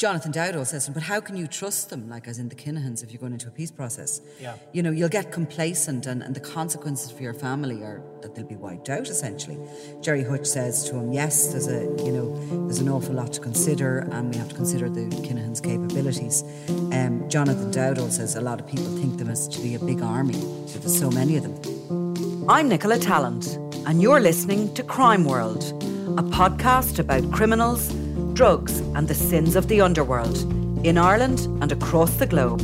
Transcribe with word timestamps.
Jonathan 0.00 0.32
Dowdall 0.32 0.66
says, 0.66 0.88
but 0.88 1.02
how 1.02 1.20
can 1.20 1.36
you 1.36 1.46
trust 1.46 1.90
them, 1.90 2.08
like 2.08 2.26
as 2.26 2.38
in 2.38 2.48
the 2.48 2.54
Kinahans, 2.54 3.04
if 3.04 3.12
you're 3.12 3.20
going 3.20 3.34
into 3.34 3.48
a 3.48 3.50
peace 3.50 3.70
process? 3.70 4.22
Yeah. 4.40 4.54
You 4.72 4.82
know, 4.82 4.90
you'll 4.90 5.10
get 5.10 5.30
complacent 5.30 6.06
and, 6.06 6.22
and 6.22 6.34
the 6.34 6.40
consequences 6.40 7.10
for 7.10 7.22
your 7.22 7.34
family 7.34 7.82
are 7.82 8.00
that 8.22 8.34
they'll 8.34 8.46
be 8.46 8.56
wiped 8.56 8.88
out, 8.88 9.10
essentially. 9.10 9.58
Gerry 10.00 10.24
Hutch 10.24 10.46
says 10.46 10.88
to 10.88 10.96
him, 10.96 11.12
yes, 11.12 11.48
there's 11.48 11.68
a, 11.68 11.82
you 12.02 12.12
know, 12.12 12.64
there's 12.64 12.78
an 12.78 12.88
awful 12.88 13.12
lot 13.14 13.34
to 13.34 13.40
consider 13.42 13.98
and 14.10 14.32
we 14.32 14.38
have 14.38 14.48
to 14.48 14.54
consider 14.54 14.88
the 14.88 15.02
Kinahans' 15.16 15.62
capabilities. 15.62 16.44
Um, 16.96 17.28
Jonathan 17.28 17.70
Dowdall 17.70 18.10
says 18.10 18.36
a 18.36 18.40
lot 18.40 18.58
of 18.58 18.66
people 18.66 18.86
think 18.96 19.18
them 19.18 19.28
as 19.28 19.46
to 19.48 19.60
be 19.60 19.74
a 19.74 19.78
big 19.78 20.00
army, 20.00 20.40
but 20.72 20.80
there's 20.80 20.98
so 20.98 21.10
many 21.10 21.36
of 21.36 21.42
them. 21.42 22.46
I'm 22.48 22.70
Nicola 22.70 22.96
Tallant, 22.96 23.54
and 23.86 24.00
you're 24.00 24.20
listening 24.20 24.72
to 24.76 24.82
Crime 24.82 25.26
World, 25.26 25.62
a 26.16 26.22
podcast 26.22 26.98
about 26.98 27.30
criminals 27.32 27.92
drugs, 28.34 28.78
and 28.94 29.08
the 29.08 29.14
sins 29.14 29.56
of 29.56 29.68
the 29.68 29.80
underworld 29.80 30.38
in 30.84 30.96
Ireland 30.96 31.40
and 31.62 31.72
across 31.72 32.14
the 32.14 32.26
globe. 32.26 32.60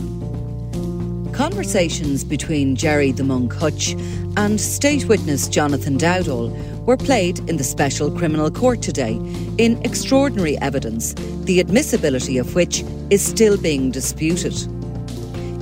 Conversations 1.34 2.24
between 2.24 2.76
Gerry 2.76 3.12
the 3.12 3.24
Monk 3.24 3.52
Hutch 3.52 3.92
and 4.36 4.60
state 4.60 5.04
witness 5.06 5.48
Jonathan 5.48 5.98
Dowdall 5.98 6.50
were 6.86 6.96
played 6.96 7.38
in 7.48 7.56
the 7.56 7.64
Special 7.64 8.10
Criminal 8.10 8.50
Court 8.50 8.80
today 8.80 9.14
in 9.58 9.80
extraordinary 9.84 10.56
evidence, 10.58 11.14
the 11.44 11.60
admissibility 11.60 12.38
of 12.38 12.54
which 12.54 12.84
is 13.10 13.20
still 13.20 13.58
being 13.58 13.90
disputed. 13.90 14.54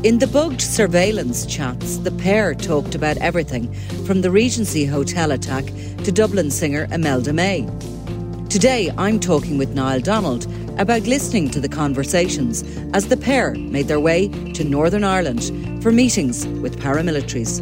In 0.04 0.18
the 0.18 0.26
bugged 0.26 0.60
surveillance 0.60 1.46
chats, 1.46 1.96
the 1.96 2.12
pair 2.12 2.54
talked 2.54 2.94
about 2.94 3.16
everything 3.16 3.72
from 4.04 4.20
the 4.20 4.30
Regency 4.30 4.84
Hotel 4.84 5.32
attack 5.32 5.64
to 6.04 6.12
Dublin 6.12 6.50
singer 6.50 6.86
Imelda 6.92 7.32
May. 7.32 7.66
Today, 8.54 8.86
I'm 8.96 9.18
talking 9.18 9.58
with 9.58 9.74
Niall 9.74 9.98
Donald 9.98 10.46
about 10.78 11.08
listening 11.08 11.50
to 11.50 11.60
the 11.60 11.68
conversations 11.68 12.62
as 12.92 13.08
the 13.08 13.16
pair 13.16 13.56
made 13.56 13.88
their 13.88 13.98
way 13.98 14.28
to 14.52 14.62
Northern 14.62 15.02
Ireland 15.02 15.82
for 15.82 15.90
meetings 15.90 16.46
with 16.62 16.78
paramilitaries. 16.78 17.58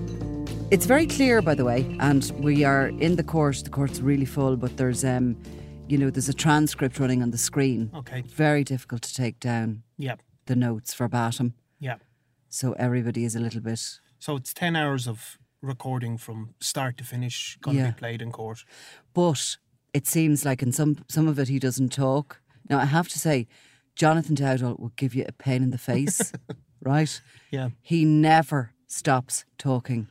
it's 0.72 0.86
very 0.86 1.06
clear, 1.06 1.41
by 1.41 1.55
the 1.55 1.64
way, 1.64 1.86
and 2.00 2.28
we 2.41 2.64
are 2.64 2.88
in 2.88 3.14
the 3.14 3.22
court. 3.22 3.60
The 3.62 3.70
court's 3.70 4.00
really 4.00 4.27
full, 4.27 4.56
but 4.56 4.77
there's, 4.77 5.05
um, 5.05 5.36
you 5.86 5.98
know, 5.98 6.10
there's 6.10 6.28
a 6.28 6.34
transcript 6.34 6.98
running 6.98 7.22
on 7.22 7.31
the 7.31 7.38
screen. 7.38 7.92
Okay. 7.94 8.22
Very 8.22 8.64
difficult 8.64 9.03
to 9.03 9.14
take 9.14 9.38
down. 9.38 9.84
Yeah. 9.98 10.16
The 10.47 10.56
notes 10.56 10.94
verbatim. 10.94 11.55
So 12.48 12.72
everybody 12.78 13.25
is 13.25 13.36
a 13.36 13.41
little 13.41 13.61
bit. 13.61 13.80
So 14.19 14.36
it's 14.36 14.52
10 14.55 14.77
hours 14.77 15.06
of 15.06 15.39
recording 15.62 16.19
from 16.19 16.55
start 16.61 16.97
to 16.98 17.05
finish 17.05 17.58
going 17.61 17.77
Yeah. 17.77 17.86
to 17.88 17.92
be 17.92 17.98
played 17.98 18.22
in 18.22 18.30
court. 18.33 18.64
But 19.14 19.56
it 19.92 20.06
seems 20.06 20.44
like 20.44 20.62
in 20.62 20.72
some 20.72 20.97
some 21.08 21.28
of 21.28 21.38
it 21.38 21.48
he 21.48 21.58
doesn't 21.58 21.92
talk. 21.92 22.41
Now 22.69 22.78
I 22.78 22.84
have 22.86 23.08
to 23.08 23.19
say, 23.19 23.47
Jonathan 23.94 24.36
Dowdall 24.36 24.78
will 24.78 24.92
give 24.97 25.14
you 25.14 25.25
a 25.28 25.33
pain 25.33 25.62
in 25.62 25.70
the 25.70 25.78
face, 25.78 26.33
right? 26.80 27.20
Yeah. 27.50 27.70
He 27.83 28.05
never 28.05 28.72
stops 28.86 29.44
talking 29.58 30.08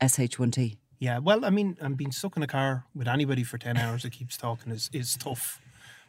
SH1T. 0.00 0.76
Yeah. 0.98 1.18
Well, 1.18 1.44
I 1.44 1.50
mean, 1.50 1.76
I'm 1.80 1.94
being 1.94 2.12
stuck 2.12 2.36
in 2.36 2.42
a 2.42 2.46
car 2.46 2.84
with 2.94 3.08
anybody 3.08 3.44
for 3.44 3.58
10 3.58 3.76
hours 3.76 4.02
that 4.02 4.12
keeps 4.12 4.36
talking 4.36 4.72
is, 4.72 4.90
is 4.92 5.16
tough. 5.16 5.60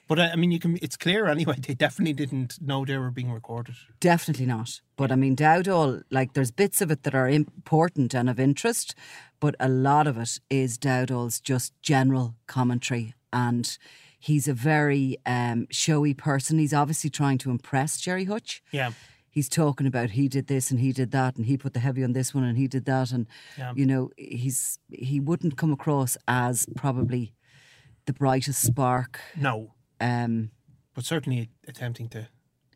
But 0.07 0.19
uh, 0.19 0.29
I 0.33 0.35
mean, 0.35 0.51
you 0.51 0.59
can. 0.59 0.77
It's 0.81 0.97
clear 0.97 1.27
anyway. 1.27 1.55
They 1.67 1.73
definitely 1.73 2.13
didn't 2.13 2.57
know 2.61 2.85
they 2.85 2.97
were 2.97 3.11
being 3.11 3.31
recorded. 3.31 3.75
Definitely 3.99 4.45
not. 4.45 4.81
But 4.97 5.11
I 5.11 5.15
mean, 5.15 5.35
Dowdall, 5.35 6.03
like 6.11 6.33
there's 6.33 6.51
bits 6.51 6.81
of 6.81 6.91
it 6.91 7.03
that 7.03 7.15
are 7.15 7.29
important 7.29 8.13
and 8.13 8.29
of 8.29 8.39
interest, 8.39 8.95
but 9.39 9.55
a 9.59 9.69
lot 9.69 10.07
of 10.07 10.17
it 10.17 10.39
is 10.49 10.77
Dowdall's 10.77 11.39
just 11.39 11.73
general 11.81 12.35
commentary. 12.47 13.13
And 13.31 13.77
he's 14.19 14.47
a 14.47 14.53
very 14.53 15.17
um, 15.25 15.67
showy 15.71 16.13
person. 16.13 16.59
He's 16.59 16.73
obviously 16.73 17.09
trying 17.09 17.37
to 17.39 17.49
impress 17.49 17.99
Gerry 17.99 18.25
Hutch. 18.25 18.61
Yeah. 18.71 18.91
He's 19.29 19.49
talking 19.49 19.87
about 19.87 20.11
he 20.11 20.27
did 20.27 20.45
this 20.47 20.69
and 20.69 20.79
he 20.79 20.91
did 20.91 21.09
that 21.11 21.37
and 21.37 21.45
he 21.47 21.57
put 21.57 21.73
the 21.73 21.79
heavy 21.79 22.03
on 22.03 22.13
this 22.13 22.35
one 22.35 22.43
and 22.43 22.55
he 22.57 22.67
did 22.67 22.85
that 22.85 23.11
and 23.11 23.25
Yeah. 23.57 23.73
you 23.75 23.85
know 23.87 24.11
he's 24.15 24.77
he 24.91 25.19
wouldn't 25.19 25.57
come 25.57 25.73
across 25.73 26.15
as 26.27 26.67
probably 26.75 27.33
the 28.05 28.13
brightest 28.13 28.61
spark. 28.61 29.19
No. 29.35 29.73
Um, 30.03 30.51
But 30.93 31.05
certainly 31.05 31.49
attempting 31.67 32.09
to 32.09 32.27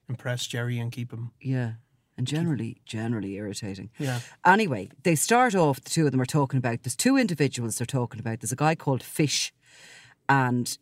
impress 0.10 0.48
Gerry 0.48 0.80
and 0.80 0.92
keep 0.92 1.12
him. 1.12 1.32
yeah, 1.42 1.74
and 2.18 2.26
generally 2.28 2.78
generally 2.86 3.34
irritating. 3.36 3.90
Yeah. 4.00 4.20
Anyway, 4.46 4.90
they 5.04 5.16
start 5.16 5.54
off, 5.56 5.82
the 5.82 5.90
two 5.90 6.06
of 6.06 6.12
them 6.12 6.22
are 6.22 6.26
talking 6.26 6.58
about, 6.58 6.84
there's 6.84 6.96
two 6.96 7.18
individuals 7.18 7.78
they're 7.78 7.86
talking 7.86 8.20
about. 8.20 8.40
There's 8.40 8.52
a 8.54 8.56
guy 8.56 8.76
called 8.76 9.04
Fish 9.04 9.54
and 10.28 10.78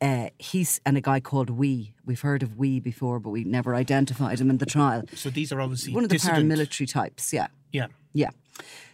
uh, 0.00 0.30
he's, 0.38 0.80
and 0.86 0.96
a 0.96 1.00
guy 1.02 1.20
called 1.20 1.50
Wee. 1.50 1.92
We've 2.06 2.22
heard 2.22 2.42
of 2.42 2.56
Wee 2.56 2.80
before, 2.80 3.20
but 3.20 3.30
we 3.30 3.44
never 3.44 3.74
identified 3.74 4.40
him 4.40 4.48
in 4.48 4.56
the 4.58 4.66
trial. 4.66 5.02
So 5.14 5.28
these 5.28 5.52
are 5.52 5.60
obviously 5.60 5.92
One 5.92 6.04
of 6.04 6.08
the 6.10 6.16
dissident- 6.16 6.48
paramilitary 6.48 6.90
types, 6.90 7.32
yeah. 7.32 7.48
Yeah. 7.72 7.88
Yeah. 8.14 8.30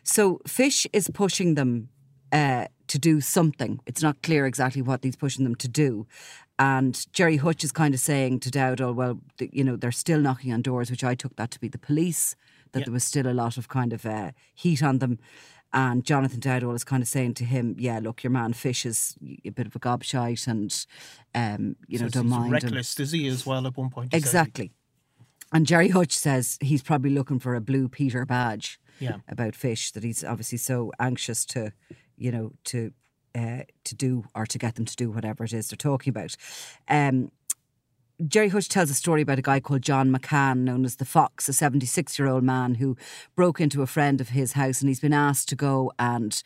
So 0.02 0.40
Fish 0.46 0.86
is 0.92 1.08
pushing 1.14 1.54
them 1.54 1.88
uh, 2.32 2.66
to 2.88 2.98
do 2.98 3.20
something. 3.20 3.78
It's 3.86 4.02
not 4.02 4.20
clear 4.22 4.46
exactly 4.46 4.82
what 4.82 5.04
he's 5.04 5.16
pushing 5.16 5.44
them 5.44 5.54
to 5.56 5.68
do. 5.68 6.06
And 6.58 7.06
Gerry 7.12 7.36
Hutch 7.36 7.62
is 7.64 7.72
kind 7.72 7.92
of 7.92 8.00
saying 8.00 8.40
to 8.40 8.50
Dowdall, 8.50 8.94
well, 8.94 9.20
th- 9.36 9.50
you 9.52 9.62
know, 9.62 9.76
they're 9.76 9.92
still 9.92 10.20
knocking 10.20 10.52
on 10.52 10.62
doors, 10.62 10.90
which 10.90 11.04
I 11.04 11.14
took 11.14 11.36
that 11.36 11.50
to 11.50 11.60
be 11.60 11.68
the 11.68 11.78
police, 11.78 12.34
that 12.72 12.84
there 12.84 12.92
was 12.92 13.04
still 13.04 13.26
a 13.26 13.34
lot 13.34 13.58
of 13.58 13.68
kind 13.68 13.92
of 13.92 14.06
uh, 14.06 14.30
heat 14.54 14.82
on 14.82 14.98
them. 14.98 15.18
And 15.72 16.04
Jonathan 16.04 16.40
Dowdall 16.40 16.74
is 16.74 16.84
kind 16.84 17.02
of 17.02 17.08
saying 17.08 17.34
to 17.34 17.44
him, 17.44 17.74
yeah, 17.78 17.98
look, 18.02 18.22
your 18.24 18.30
man 18.30 18.54
Fish 18.54 18.86
is 18.86 19.16
a 19.44 19.50
bit 19.50 19.66
of 19.66 19.76
a 19.76 19.78
gobshite 19.78 20.46
and, 20.46 20.86
um, 21.34 21.76
you 21.88 21.98
know, 21.98 22.06
So 22.06 22.10
don't 22.10 22.24
he's 22.24 22.30
mind 22.30 22.44
him. 22.46 22.52
reckless, 22.70 22.98
is 23.00 23.12
he, 23.12 23.26
as 23.28 23.44
well, 23.44 23.66
at 23.66 23.76
one 23.76 23.90
point? 23.90 24.14
Exactly. 24.14 24.72
And 25.52 25.66
Gerry 25.66 25.88
Hutch 25.88 26.16
says 26.16 26.56
he's 26.62 26.82
probably 26.82 27.10
looking 27.10 27.38
for 27.38 27.54
a 27.54 27.60
blue 27.60 27.88
Peter 27.88 28.24
badge 28.24 28.80
Yeah. 28.98 29.18
about 29.28 29.54
fish 29.54 29.90
that 29.92 30.02
he's 30.04 30.24
obviously 30.24 30.58
so 30.58 30.90
anxious 30.98 31.44
to, 31.46 31.72
you 32.16 32.32
know, 32.32 32.52
to 32.64 32.92
uh, 33.36 33.62
to 33.84 33.94
do 33.94 34.24
or 34.34 34.46
to 34.46 34.58
get 34.58 34.76
them 34.76 34.84
to 34.84 34.96
do 34.96 35.10
whatever 35.10 35.44
it 35.44 35.52
is 35.52 35.68
they're 35.68 35.76
talking 35.76 36.10
about. 36.10 36.34
Um, 36.88 37.30
Gerry 38.26 38.48
Hutch 38.48 38.68
tells 38.70 38.88
a 38.88 38.94
story 38.94 39.20
about 39.20 39.38
a 39.38 39.42
guy 39.42 39.60
called 39.60 39.82
John 39.82 40.10
McCann, 40.10 40.60
known 40.60 40.86
as 40.86 40.96
the 40.96 41.04
Fox, 41.04 41.48
a 41.48 41.52
76 41.52 42.18
year 42.18 42.28
old 42.28 42.44
man 42.44 42.76
who 42.76 42.96
broke 43.34 43.60
into 43.60 43.82
a 43.82 43.86
friend 43.86 44.20
of 44.20 44.30
his 44.30 44.52
house 44.52 44.80
and 44.80 44.88
he's 44.88 45.00
been 45.00 45.12
asked 45.12 45.50
to 45.50 45.56
go 45.56 45.92
and, 45.98 46.42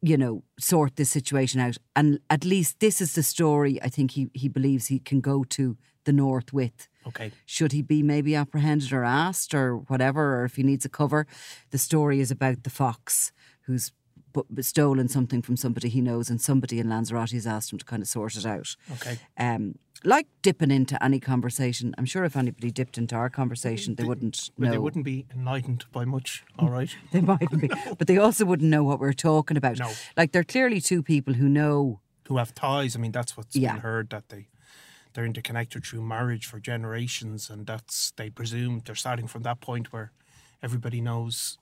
you 0.00 0.16
know, 0.16 0.42
sort 0.58 0.96
this 0.96 1.10
situation 1.10 1.60
out. 1.60 1.76
And 1.94 2.18
at 2.28 2.44
least 2.44 2.80
this 2.80 3.00
is 3.00 3.14
the 3.14 3.22
story 3.22 3.80
I 3.82 3.88
think 3.88 4.12
he, 4.12 4.30
he 4.34 4.48
believes 4.48 4.86
he 4.86 4.98
can 4.98 5.20
go 5.20 5.44
to 5.44 5.76
the 6.04 6.12
north 6.12 6.52
with. 6.52 6.88
Okay. 7.06 7.30
Should 7.46 7.70
he 7.70 7.82
be 7.82 8.02
maybe 8.02 8.34
apprehended 8.34 8.92
or 8.92 9.04
asked 9.04 9.54
or 9.54 9.76
whatever, 9.76 10.40
or 10.40 10.44
if 10.44 10.56
he 10.56 10.64
needs 10.64 10.84
a 10.84 10.88
cover? 10.88 11.28
The 11.70 11.78
story 11.78 12.18
is 12.18 12.32
about 12.32 12.64
the 12.64 12.70
fox 12.70 13.30
who's 13.62 13.92
bu- 14.32 14.62
stolen 14.62 15.08
something 15.08 15.42
from 15.42 15.56
somebody 15.56 15.88
he 15.88 16.00
knows, 16.00 16.30
and 16.30 16.40
somebody 16.40 16.78
in 16.80 16.88
Lanzarote 16.88 17.30
has 17.32 17.46
asked 17.46 17.72
him 17.72 17.78
to 17.78 17.84
kind 17.84 18.02
of 18.02 18.08
sort 18.08 18.36
it 18.36 18.46
out. 18.46 18.76
Okay. 18.92 19.18
Um, 19.38 19.76
like 20.04 20.26
dipping 20.42 20.70
into 20.70 21.02
any 21.04 21.20
conversation, 21.20 21.94
I'm 21.96 22.06
sure 22.06 22.24
if 22.24 22.36
anybody 22.36 22.70
dipped 22.70 22.98
into 22.98 23.14
our 23.14 23.30
conversation, 23.30 23.94
they 23.94 24.04
wouldn't 24.04 24.50
But 24.58 24.64
know. 24.66 24.70
they 24.72 24.78
wouldn't 24.78 25.04
be 25.04 25.26
enlightened 25.34 25.84
by 25.92 26.04
much, 26.04 26.44
all 26.58 26.70
right? 26.70 26.94
They 27.12 27.20
mightn't 27.20 27.60
be, 27.60 27.70
but 27.98 28.06
they 28.08 28.18
also 28.18 28.44
wouldn't 28.44 28.70
know 28.70 28.82
what 28.82 28.98
we're 29.00 29.12
talking 29.12 29.56
about. 29.56 29.78
No. 29.78 29.90
Like 30.16 30.32
they're 30.32 30.42
clearly 30.44 30.80
two 30.80 31.02
people 31.02 31.34
who 31.34 31.48
know. 31.48 32.00
Who 32.28 32.38
have 32.38 32.54
ties. 32.54 32.96
I 32.96 32.98
mean, 32.98 33.12
that's 33.12 33.36
what's 33.36 33.54
Yeah. 33.56 33.72
been 33.74 33.82
heard 33.82 34.10
that 34.10 34.28
they. 34.28 34.48
They're 35.14 35.26
interconnected 35.26 35.84
through 35.84 36.00
marriage 36.02 36.46
for 36.46 36.58
generations, 36.58 37.50
and 37.50 37.66
that's 37.66 38.12
they 38.16 38.30
presume 38.30 38.80
they're 38.86 38.94
starting 38.94 39.28
from 39.28 39.42
that 39.42 39.60
point 39.60 39.92
where 39.92 40.10
everybody 40.62 41.00
knows 41.02 41.58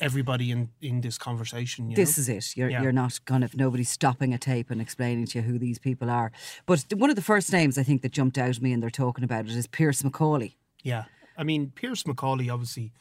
everybody 0.00 0.50
in, 0.50 0.70
in 0.80 1.00
this 1.00 1.18
conversation. 1.18 1.90
You 1.90 1.96
This 1.96 2.16
know? 2.16 2.22
is 2.22 2.28
it. 2.28 2.56
You're 2.56 2.70
Yeah. 2.70 2.82
you're 2.82 2.92
not 2.92 3.20
kind 3.24 3.44
of 3.44 3.56
nobody 3.56 3.84
stopping 3.84 4.32
a 4.34 4.38
tape 4.38 4.70
and 4.70 4.80
explaining 4.80 5.26
to 5.26 5.38
you 5.38 5.44
who 5.44 5.58
these 5.58 5.78
people 5.78 6.10
are. 6.10 6.32
But 6.66 6.84
one 6.94 7.10
of 7.10 7.16
the 7.16 7.22
first 7.22 7.52
names 7.52 7.78
I 7.78 7.82
think 7.82 8.02
that 8.02 8.12
jumped 8.12 8.38
out 8.38 8.50
at 8.56 8.62
me 8.62 8.72
and 8.72 8.82
they're 8.82 8.90
talking 8.90 9.24
about 9.24 9.44
it 9.46 9.52
is 9.52 9.66
Pearse 9.66 10.02
McAuley. 10.02 10.54
Yeah. 10.82 11.04
I 11.36 11.44
mean, 11.44 11.72
Pearse 11.74 12.02
McAuley 12.04 12.52
obviously 12.52 12.92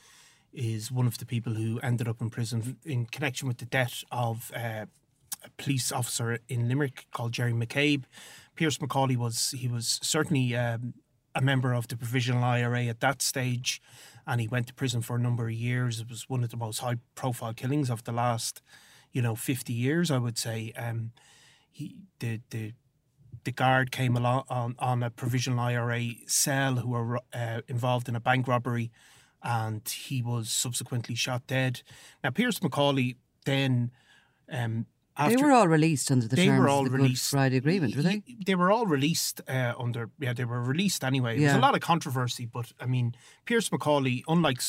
is 0.53 0.91
one 0.91 1.07
of 1.07 1.17
the 1.17 1.25
people 1.25 1.53
who 1.53 1.79
ended 1.79 2.07
up 2.07 2.21
in 2.21 2.29
prison 2.29 2.77
in 2.85 3.05
connection 3.05 3.47
with 3.47 3.57
the 3.57 3.65
death 3.65 4.03
of 4.11 4.51
uh, 4.55 4.85
a 5.43 5.49
police 5.57 5.91
officer 5.91 6.39
in 6.49 6.67
Limerick 6.67 7.07
called 7.13 7.31
Jerry 7.31 7.53
McCabe. 7.53 8.03
Pearse 8.55 8.77
McAuley 8.77 9.15
was 9.17 9.51
he 9.51 9.67
was 9.67 9.99
certainly 10.03 10.55
um, 10.55 10.93
a 11.33 11.41
member 11.41 11.73
of 11.73 11.87
the 11.87 11.95
provisional 11.95 12.43
IRA 12.43 12.85
at 12.85 12.99
that 12.99 13.21
stage, 13.21 13.81
and 14.25 14.41
he 14.41 14.47
went 14.47 14.67
to 14.67 14.73
prison 14.73 15.01
for 15.01 15.15
a 15.15 15.19
number 15.19 15.45
of 15.47 15.53
years. 15.53 15.99
It 15.99 16.09
was 16.09 16.29
one 16.29 16.43
of 16.43 16.49
the 16.49 16.57
most 16.57 16.79
high 16.79 16.97
profile 17.15 17.53
killings 17.53 17.89
of 17.89 18.03
the 18.03 18.11
last, 18.11 18.61
you 19.11 19.21
know, 19.21 19.35
fifty 19.35 19.73
years, 19.73 20.11
I 20.11 20.17
would 20.17 20.37
say. 20.37 20.73
Um, 20.77 21.11
he 21.71 21.95
the 22.19 22.41
the 22.49 22.73
the 23.43 23.51
guard 23.51 23.91
came 23.91 24.15
along 24.15 24.43
on, 24.49 24.75
on 24.77 25.03
a 25.03 25.09
provisional 25.09 25.59
IRA 25.59 26.11
cell 26.27 26.75
who 26.75 26.89
were 26.89 27.19
uh, 27.33 27.61
involved 27.67 28.07
in 28.07 28.15
a 28.15 28.19
bank 28.19 28.47
robbery, 28.47 28.91
and 29.41 29.87
he 29.87 30.21
was 30.21 30.49
subsequently 30.49 31.15
shot 31.15 31.47
dead. 31.47 31.81
Now, 32.23 32.31
Pearse 32.31 32.59
McAuley 32.59 33.15
then 33.45 33.91
Um, 34.51 34.85
They 35.17 35.35
were 35.35 35.51
all 35.51 35.67
released 35.67 36.09
under 36.09 36.27
the 36.27 36.35
they 36.35 36.47
terms 36.47 36.59
were 36.59 36.69
all 36.69 36.79
of 36.79 36.85
the 36.85 36.91
Good 36.91 37.03
released. 37.03 37.31
Friday 37.31 37.57
Agreement, 37.57 37.95
were 37.95 38.01
they? 38.01 38.23
They 38.45 38.55
were 38.55 38.71
all 38.71 38.85
released 38.85 39.41
uh, 39.47 39.73
under. 39.77 40.09
Yeah, 40.19 40.33
they 40.33 40.45
were 40.45 40.61
released 40.61 41.03
anyway. 41.03 41.37
There 41.37 41.47
was 41.47 41.55
a 41.55 41.59
lot 41.59 41.75
of 41.75 41.81
controversy, 41.81 42.45
but 42.45 42.71
I 42.79 42.85
mean, 42.85 43.15
Pearse 43.45 43.69
McAuley, 43.69 44.23
unlike 44.27 44.61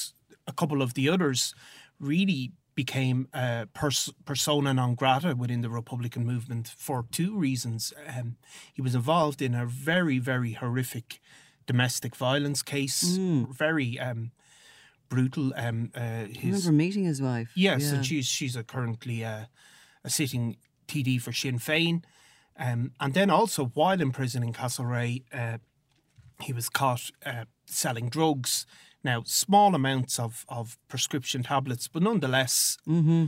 a 0.46 0.52
couple 0.52 0.82
of 0.82 0.94
the 0.94 1.08
others, 1.08 1.54
really 2.00 2.52
became 2.74 3.28
a 3.32 3.66
pers- 3.72 4.12
persona 4.24 4.74
non 4.74 4.94
grata 4.94 5.34
within 5.36 5.60
the 5.60 5.70
Republican 5.70 6.26
movement 6.26 6.68
for 6.76 7.06
two 7.10 7.36
reasons. 7.36 7.92
Um, 8.16 8.36
he 8.72 8.82
was 8.82 8.94
involved 8.94 9.42
in 9.42 9.54
a 9.54 9.66
very, 9.66 10.18
very 10.18 10.52
horrific 10.52 11.20
domestic 11.66 12.16
violence 12.16 12.62
case, 12.62 13.02
very 13.02 13.98
um, 13.98 14.32
brutal. 15.08 15.52
Um, 15.56 15.92
uh, 15.94 16.00
I 16.00 16.30
his 16.32 16.66
remember 16.66 16.72
meeting 16.72 17.04
his 17.04 17.22
wife. 17.22 17.52
Yes, 17.54 17.82
yeah. 17.82 17.94
and 17.94 18.06
she's 18.06 18.26
she's 18.26 18.56
a 18.56 18.64
currently 18.64 19.24
uh, 19.24 19.44
a 20.04 20.10
sitting 20.10 20.56
TD 20.88 21.20
for 21.20 21.32
Sinn 21.32 21.58
Féin, 21.58 22.02
um, 22.58 22.92
and 23.00 23.14
then 23.14 23.30
also 23.30 23.66
while 23.74 24.00
in 24.00 24.10
prison 24.12 24.42
in 24.42 24.52
Castlerea, 24.52 25.22
uh, 25.32 25.58
he 26.40 26.52
was 26.52 26.68
caught 26.68 27.10
uh, 27.24 27.44
selling 27.66 28.08
drugs. 28.08 28.66
Now, 29.04 29.22
small 29.24 29.74
amounts 29.74 30.18
of, 30.18 30.44
of 30.48 30.76
prescription 30.88 31.42
tablets, 31.42 31.88
but 31.88 32.02
nonetheless, 32.02 32.78
Mm-hmm. 32.86 33.26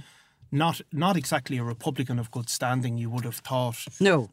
not 0.53 0.81
not 0.93 1.17
exactly 1.17 1.59
a 1.59 1.65
Republican 1.65 2.19
of 2.19 2.31
good 2.31 2.49
standing. 2.49 2.97
You 2.99 3.11
would 3.11 3.25
have 3.25 3.37
thought. 3.37 3.87
No. 4.01 4.31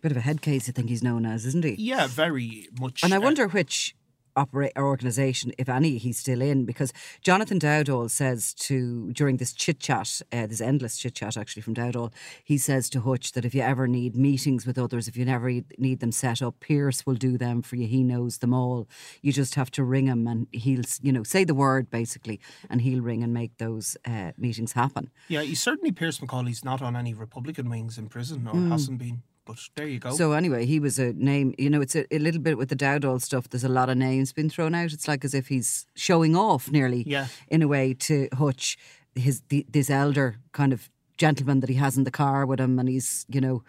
Bit 0.00 0.12
of 0.12 0.16
a 0.18 0.22
head 0.22 0.40
case, 0.40 0.68
I 0.68 0.72
think 0.72 0.88
he's 0.88 1.02
known 1.02 1.26
as, 1.26 1.44
isn't 1.44 1.64
he? 1.64 1.74
Yeah, 1.78 2.06
very 2.06 2.68
much. 2.80 3.02
And 3.04 3.12
I 3.12 3.18
uh, 3.18 3.20
wonder 3.20 3.46
which 3.48 3.94
operate 4.36 4.72
organisation, 4.76 5.52
if 5.58 5.68
any, 5.68 5.98
he's 5.98 6.18
still 6.18 6.40
in, 6.40 6.64
because 6.64 6.92
Jonathan 7.22 7.58
Dowdall 7.58 8.10
says 8.10 8.54
to 8.54 9.12
during 9.12 9.36
this 9.36 9.52
chit 9.52 9.80
chat, 9.80 10.22
uh, 10.32 10.46
this 10.46 10.60
endless 10.60 10.98
chit 10.98 11.14
chat 11.14 11.36
actually 11.36 11.62
from 11.62 11.74
Dowdall, 11.74 12.12
he 12.44 12.58
says 12.58 12.88
to 12.90 13.00
Hutch 13.00 13.32
that 13.32 13.44
if 13.44 13.54
you 13.54 13.62
ever 13.62 13.86
need 13.86 14.16
meetings 14.16 14.66
with 14.66 14.78
others, 14.78 15.08
if 15.08 15.16
you 15.16 15.24
never 15.24 15.50
need 15.78 16.00
them 16.00 16.12
set 16.12 16.42
up, 16.42 16.60
Pearse 16.60 17.06
will 17.06 17.14
do 17.14 17.36
them 17.36 17.62
for 17.62 17.76
you. 17.76 17.86
He 17.86 18.02
knows 18.02 18.38
them 18.38 18.54
all. 18.54 18.88
You 19.22 19.32
just 19.32 19.54
have 19.54 19.70
to 19.72 19.84
ring 19.84 20.06
him, 20.06 20.26
and 20.26 20.46
he'll 20.52 20.84
you 21.02 21.12
know 21.12 21.22
say 21.22 21.44
the 21.44 21.54
word 21.54 21.90
basically, 21.90 22.40
and 22.68 22.80
he'll 22.80 23.02
ring 23.02 23.22
and 23.22 23.32
make 23.32 23.58
those 23.58 23.96
uh, 24.04 24.32
meetings 24.36 24.72
happen. 24.72 25.10
Yeah, 25.28 25.42
he's 25.42 25.60
certainly 25.60 25.92
Pearse 25.92 26.18
McAuley's 26.18 26.64
not 26.64 26.82
on 26.82 26.96
any 26.96 27.14
Republican 27.14 27.68
wings 27.68 27.98
in 27.98 28.08
prison, 28.08 28.48
or 28.48 28.56
hasn't 28.68 28.98
been. 28.98 29.22
But 29.50 29.68
there 29.76 29.86
you 29.88 29.98
go. 29.98 30.10
So 30.12 30.32
anyway, 30.32 30.66
he 30.66 30.80
was 30.80 30.98
a 30.98 31.12
name. 31.12 31.54
You 31.58 31.70
know, 31.70 31.80
it's 31.80 31.94
a, 31.96 32.04
a 32.14 32.18
little 32.18 32.40
bit 32.40 32.56
with 32.58 32.68
the 32.68 32.76
Dowdall 32.76 33.20
stuff. 33.20 33.48
There's 33.48 33.64
a 33.64 33.68
lot 33.68 33.88
of 33.88 33.96
names 33.96 34.32
being 34.32 34.50
thrown 34.50 34.74
out. 34.74 34.92
It's 34.92 35.08
like 35.08 35.24
as 35.24 35.34
if 35.34 35.48
he's 35.48 35.86
showing 35.94 36.36
off, 36.36 36.70
nearly, 36.70 37.04
Yeah. 37.06 37.26
in 37.48 37.62
a 37.62 37.68
way, 37.68 37.94
to 37.94 38.28
Hutch, 38.32 38.78
his 39.14 39.42
the, 39.48 39.66
this 39.70 39.90
elder 39.90 40.36
kind 40.52 40.72
of 40.72 40.88
gentleman 41.18 41.60
that 41.60 41.68
he 41.68 41.76
has 41.76 41.96
in 41.98 42.04
the 42.04 42.10
car 42.10 42.46
with 42.46 42.58
him, 42.60 42.78
and 42.78 42.88
he's, 42.88 43.26
you 43.28 43.40
know, 43.40 43.62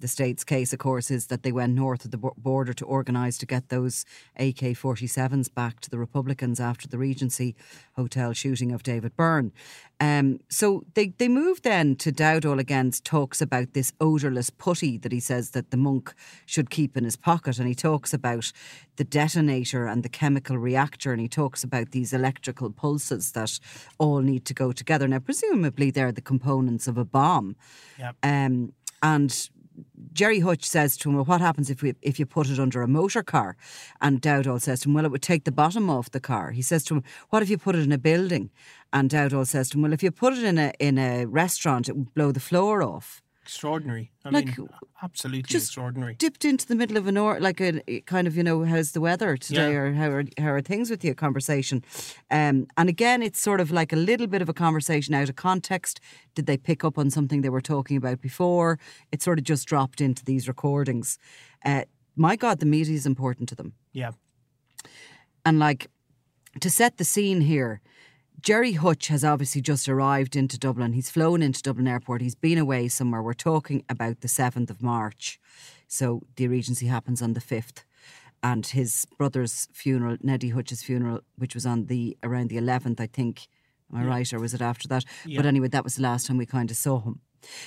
the 0.00 0.08
state's 0.08 0.44
case, 0.44 0.72
of 0.72 0.78
course, 0.78 1.10
is 1.10 1.26
that 1.28 1.42
they 1.42 1.52
went 1.52 1.74
north 1.74 2.04
of 2.04 2.10
the 2.10 2.18
border 2.18 2.72
to 2.72 2.84
organise 2.84 3.38
to 3.38 3.46
get 3.46 3.68
those 3.68 4.04
AK-47s 4.36 5.52
back 5.54 5.80
to 5.80 5.90
the 5.90 5.98
Republicans 5.98 6.60
after 6.60 6.88
the 6.88 6.98
Regency 6.98 7.54
Hotel 7.94 8.32
shooting 8.32 8.72
of 8.72 8.82
David 8.82 9.16
Byrne. 9.16 9.52
Um, 10.00 10.40
so 10.48 10.84
they, 10.94 11.08
they 11.18 11.28
moved 11.28 11.62
then 11.62 11.94
to 11.96 12.10
Dowdall 12.10 12.58
against 12.58 13.04
talks 13.04 13.40
about 13.40 13.72
this 13.72 13.92
odourless 14.00 14.50
putty 14.50 14.98
that 14.98 15.12
he 15.12 15.20
says 15.20 15.50
that 15.50 15.70
the 15.70 15.76
monk 15.76 16.12
should 16.44 16.68
keep 16.68 16.96
in 16.96 17.04
his 17.04 17.16
pocket 17.16 17.58
and 17.58 17.68
he 17.68 17.74
talks 17.74 18.12
about 18.12 18.52
the 18.96 19.04
detonator 19.04 19.86
and 19.86 20.02
the 20.02 20.08
chemical 20.08 20.58
reactor 20.58 21.12
and 21.12 21.20
he 21.20 21.28
talks 21.28 21.62
about 21.62 21.92
these 21.92 22.12
electrical 22.12 22.70
pulses 22.70 23.32
that 23.32 23.58
all 23.98 24.20
need 24.20 24.44
to 24.46 24.54
go 24.54 24.72
together. 24.72 25.06
Now 25.06 25.20
presumably 25.20 25.90
they're 25.90 26.12
the 26.12 26.20
components 26.20 26.88
of 26.88 26.98
a 26.98 27.04
bomb. 27.04 27.54
Yeah. 27.98 28.12
Um, 28.22 28.72
and 29.02 29.50
Gerry 30.12 30.40
Hutch 30.40 30.64
says 30.64 30.96
to 30.98 31.08
him, 31.08 31.16
Well, 31.16 31.24
what 31.24 31.40
happens 31.40 31.70
if 31.70 31.82
we 31.82 31.94
if 32.00 32.18
you 32.20 32.26
put 32.26 32.48
it 32.48 32.60
under 32.60 32.82
a 32.82 32.88
motor 32.88 33.22
car? 33.22 33.56
And 34.00 34.22
Dowdall 34.22 34.60
says 34.60 34.80
to 34.80 34.88
him, 34.88 34.94
Well, 34.94 35.04
it 35.04 35.10
would 35.10 35.22
take 35.22 35.44
the 35.44 35.52
bottom 35.52 35.90
off 35.90 36.10
the 36.10 36.20
car. 36.20 36.52
He 36.52 36.62
says 36.62 36.84
to 36.84 36.94
him, 36.94 37.02
What 37.30 37.42
if 37.42 37.50
you 37.50 37.58
put 37.58 37.74
it 37.74 37.82
in 37.82 37.92
a 37.92 37.98
building? 37.98 38.50
And 38.92 39.10
Dowdall 39.10 39.46
says 39.46 39.70
to 39.70 39.76
him, 39.76 39.82
Well, 39.82 39.92
if 39.92 40.02
you 40.02 40.12
put 40.12 40.34
it 40.34 40.44
in 40.44 40.58
a 40.58 40.72
in 40.78 40.98
a 40.98 41.26
restaurant, 41.26 41.88
it 41.88 41.96
would 41.96 42.14
blow 42.14 42.30
the 42.30 42.40
floor 42.40 42.82
off. 42.82 43.23
Extraordinary. 43.44 44.10
I 44.24 44.30
Like, 44.30 44.56
mean, 44.56 44.68
absolutely 45.02 45.42
just 45.42 45.66
extraordinary. 45.66 46.14
Dipped 46.14 46.44
into 46.46 46.66
the 46.66 46.74
middle 46.74 46.96
of 46.96 47.06
an 47.06 47.18
or 47.18 47.38
like 47.38 47.60
a 47.60 48.00
kind 48.06 48.26
of, 48.26 48.36
you 48.36 48.42
know, 48.42 48.64
how's 48.64 48.92
the 48.92 49.00
weather 49.02 49.36
today 49.36 49.72
Yeah. 49.72 49.78
or 49.78 49.92
how 49.92 50.08
are, 50.10 50.24
how 50.38 50.50
are 50.52 50.62
things 50.62 50.88
with 50.90 51.04
you 51.04 51.14
conversation. 51.14 51.84
Um, 52.30 52.66
and 52.78 52.88
again, 52.88 53.22
it's 53.22 53.38
sort 53.40 53.60
of 53.60 53.70
like 53.70 53.92
a 53.92 53.96
little 53.96 54.26
bit 54.26 54.40
of 54.40 54.48
a 54.48 54.54
conversation 54.54 55.14
out 55.14 55.28
of 55.28 55.36
context. 55.36 56.00
Did 56.34 56.46
they 56.46 56.56
pick 56.56 56.84
up 56.84 56.96
on 56.98 57.10
something 57.10 57.42
they 57.42 57.50
were 57.50 57.60
talking 57.60 57.98
about 57.98 58.20
before? 58.22 58.78
It 59.12 59.22
sort 59.22 59.38
of 59.38 59.44
just 59.44 59.68
dropped 59.68 60.00
into 60.00 60.24
these 60.24 60.48
recordings. 60.48 61.18
Uh, 61.64 61.82
my 62.16 62.36
God, 62.36 62.60
the 62.60 62.66
media 62.66 62.94
is 62.94 63.04
important 63.06 63.48
to 63.50 63.54
them. 63.54 63.74
Yeah. 63.92 64.12
And 65.44 65.58
like 65.58 65.90
to 66.60 66.70
set 66.70 66.96
the 66.96 67.04
scene 67.04 67.42
here, 67.42 67.80
Gerry 68.40 68.72
Hutch 68.72 69.08
has 69.08 69.24
obviously 69.24 69.62
just 69.62 69.88
arrived 69.88 70.36
into 70.36 70.58
Dublin. 70.58 70.92
He's 70.92 71.08
flown 71.08 71.40
into 71.42 71.62
Dublin 71.62 71.88
Airport. 71.88 72.20
He's 72.20 72.34
been 72.34 72.58
away 72.58 72.88
somewhere. 72.88 73.22
We're 73.22 73.32
talking 73.32 73.84
about 73.88 74.20
the 74.20 74.28
7th 74.28 74.68
of 74.70 74.82
March. 74.82 75.40
So 75.88 76.22
the 76.36 76.48
Regency 76.48 76.86
happens 76.86 77.22
on 77.22 77.32
the 77.32 77.40
5th. 77.40 77.84
And 78.42 78.66
his 78.66 79.06
brother's 79.16 79.68
funeral, 79.72 80.18
Neddy 80.20 80.50
Hutch's 80.50 80.82
funeral, 80.82 81.20
which 81.36 81.54
was 81.54 81.64
on 81.64 81.86
the 81.86 82.18
around 82.22 82.50
the 82.50 82.58
11th, 82.58 83.00
I 83.00 83.06
think. 83.06 83.48
Am 83.90 84.00
I 84.00 84.04
right? 84.04 84.32
Or 84.32 84.40
was 84.40 84.52
it 84.52 84.60
after 84.60 84.88
that? 84.88 85.04
But 85.36 85.46
anyway, 85.46 85.68
that 85.68 85.84
was 85.84 85.96
the 85.96 86.02
last 86.02 86.26
time 86.26 86.36
we 86.36 86.44
kind 86.46 86.70
of 86.70 86.76
saw 86.76 87.00
him. 87.00 87.20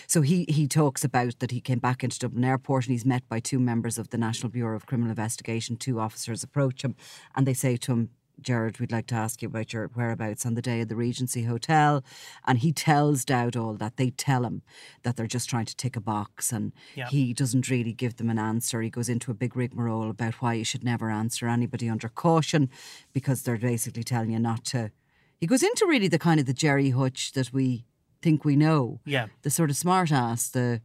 So 0.07 0.21
he, 0.21 0.45
he 0.49 0.67
talks 0.67 1.03
about 1.03 1.39
that 1.39 1.51
he 1.51 1.61
came 1.61 1.79
back 1.79 2.03
into 2.03 2.19
Dublin 2.19 2.43
Airport 2.43 2.85
and 2.85 2.91
he's 2.91 3.05
met 3.05 3.27
by 3.29 3.39
two 3.39 3.59
members 3.59 3.97
of 3.97 4.09
the 4.09 4.17
National 4.17 4.51
Bureau 4.51 4.75
of 4.75 4.85
Criminal 4.85 5.09
Investigation. 5.11 5.75
Two 5.77 5.99
officers 5.99 6.43
approach 6.43 6.83
him 6.83 6.95
and 7.35 7.47
they 7.47 7.53
say 7.53 7.77
to 7.77 7.91
him, 7.91 8.09
Gerard, 8.41 8.79
we'd 8.79 8.91
like 8.91 9.07
to 9.07 9.15
ask 9.15 9.41
you 9.41 9.47
about 9.47 9.73
your 9.73 9.87
whereabouts 9.95 10.45
on 10.45 10.53
the 10.53 10.61
day 10.61 10.81
of 10.81 10.87
the 10.89 10.95
Regency 10.95 11.43
Hotel. 11.43 12.03
And 12.45 12.59
he 12.59 12.71
tells 12.71 13.25
Dowdall 13.25 13.79
that 13.79 13.97
they 13.97 14.11
tell 14.11 14.43
him 14.45 14.61
that 15.03 15.15
they're 15.15 15.27
just 15.27 15.49
trying 15.49 15.65
to 15.65 15.75
tick 15.75 15.95
a 15.95 16.01
box 16.01 16.51
and 16.51 16.71
Yeah. 16.95 17.07
he 17.09 17.33
doesn't 17.33 17.69
really 17.69 17.93
give 17.93 18.17
them 18.17 18.29
an 18.29 18.39
answer. 18.39 18.81
He 18.81 18.89
goes 18.89 19.09
into 19.09 19.31
a 19.31 19.33
big 19.33 19.55
rigmarole 19.55 20.09
about 20.09 20.41
why 20.41 20.53
you 20.53 20.63
should 20.63 20.83
never 20.83 21.09
answer 21.09 21.47
anybody 21.47 21.89
under 21.89 22.09
caution 22.09 22.69
because 23.13 23.41
they're 23.41 23.57
basically 23.57 24.03
telling 24.03 24.31
you 24.31 24.39
not 24.39 24.63
to. 24.65 24.91
He 25.39 25.47
goes 25.47 25.63
into 25.63 25.85
really 25.87 26.07
the 26.07 26.19
kind 26.19 26.39
of 26.39 26.45
the 26.45 26.53
Gerry 26.53 26.91
Hutch 26.91 27.31
that 27.33 27.51
we 27.53 27.85
think 28.21 28.43
we 28.45 28.55
know. 28.55 28.99
Yeah. 29.05 29.27
The 29.41 29.49
sort 29.49 29.69
of 29.69 29.77
smart 29.77 30.11
ass, 30.11 30.49
the 30.49 30.81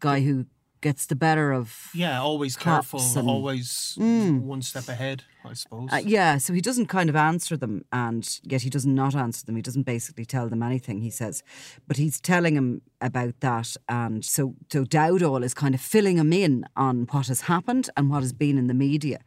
guy 0.00 0.20
who 0.20 0.46
gets 0.80 1.06
the 1.06 1.16
better 1.16 1.52
of. 1.52 1.90
Yeah, 1.94 2.20
always 2.20 2.56
careful, 2.56 3.00
and- 3.00 3.28
always 3.28 3.94
one 3.96 4.62
step 4.62 4.88
ahead, 4.88 5.24
I 5.44 5.54
suppose. 5.54 5.88
Uh, 5.92 6.02
yeah, 6.04 6.38
so 6.38 6.52
he 6.52 6.60
doesn't 6.60 6.86
kind 6.86 7.08
of 7.08 7.16
answer 7.16 7.56
them, 7.56 7.84
and 7.92 8.40
yet 8.42 8.62
he 8.62 8.70
does 8.70 8.86
not 8.86 9.14
answer 9.14 9.44
them. 9.46 9.56
He 9.56 9.62
doesn't 9.62 9.84
basically 9.84 10.24
tell 10.24 10.48
them 10.48 10.62
anything. 10.62 11.00
He 11.00 11.10
says, 11.10 11.42
but 11.86 11.96
he's 11.96 12.20
telling 12.20 12.56
him 12.56 12.82
about 13.00 13.40
that, 13.40 13.76
and 13.88 14.24
so 14.24 14.54
so 14.70 14.84
Dowdall 14.84 15.44
is 15.44 15.54
kind 15.54 15.74
of 15.74 15.80
filling 15.80 16.18
him 16.18 16.32
in 16.32 16.64
on 16.76 17.06
what 17.10 17.28
has 17.28 17.42
happened 17.42 17.90
and 17.96 18.10
what 18.10 18.22
has 18.22 18.32
been 18.32 18.58
in 18.58 18.66
the 18.66 18.74
media, 18.74 19.18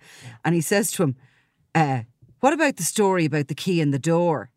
and 0.44 0.56
he 0.56 0.62
says 0.62 0.92
to 0.92 1.04
him, 1.04 1.16
uh, 1.76 2.02
"What 2.40 2.54
about 2.54 2.78
the 2.78 2.84
story 2.84 3.26
about 3.26 3.48
the 3.48 3.56
key 3.56 3.82
in 3.82 3.92
the 3.92 4.00
door? 4.00 4.50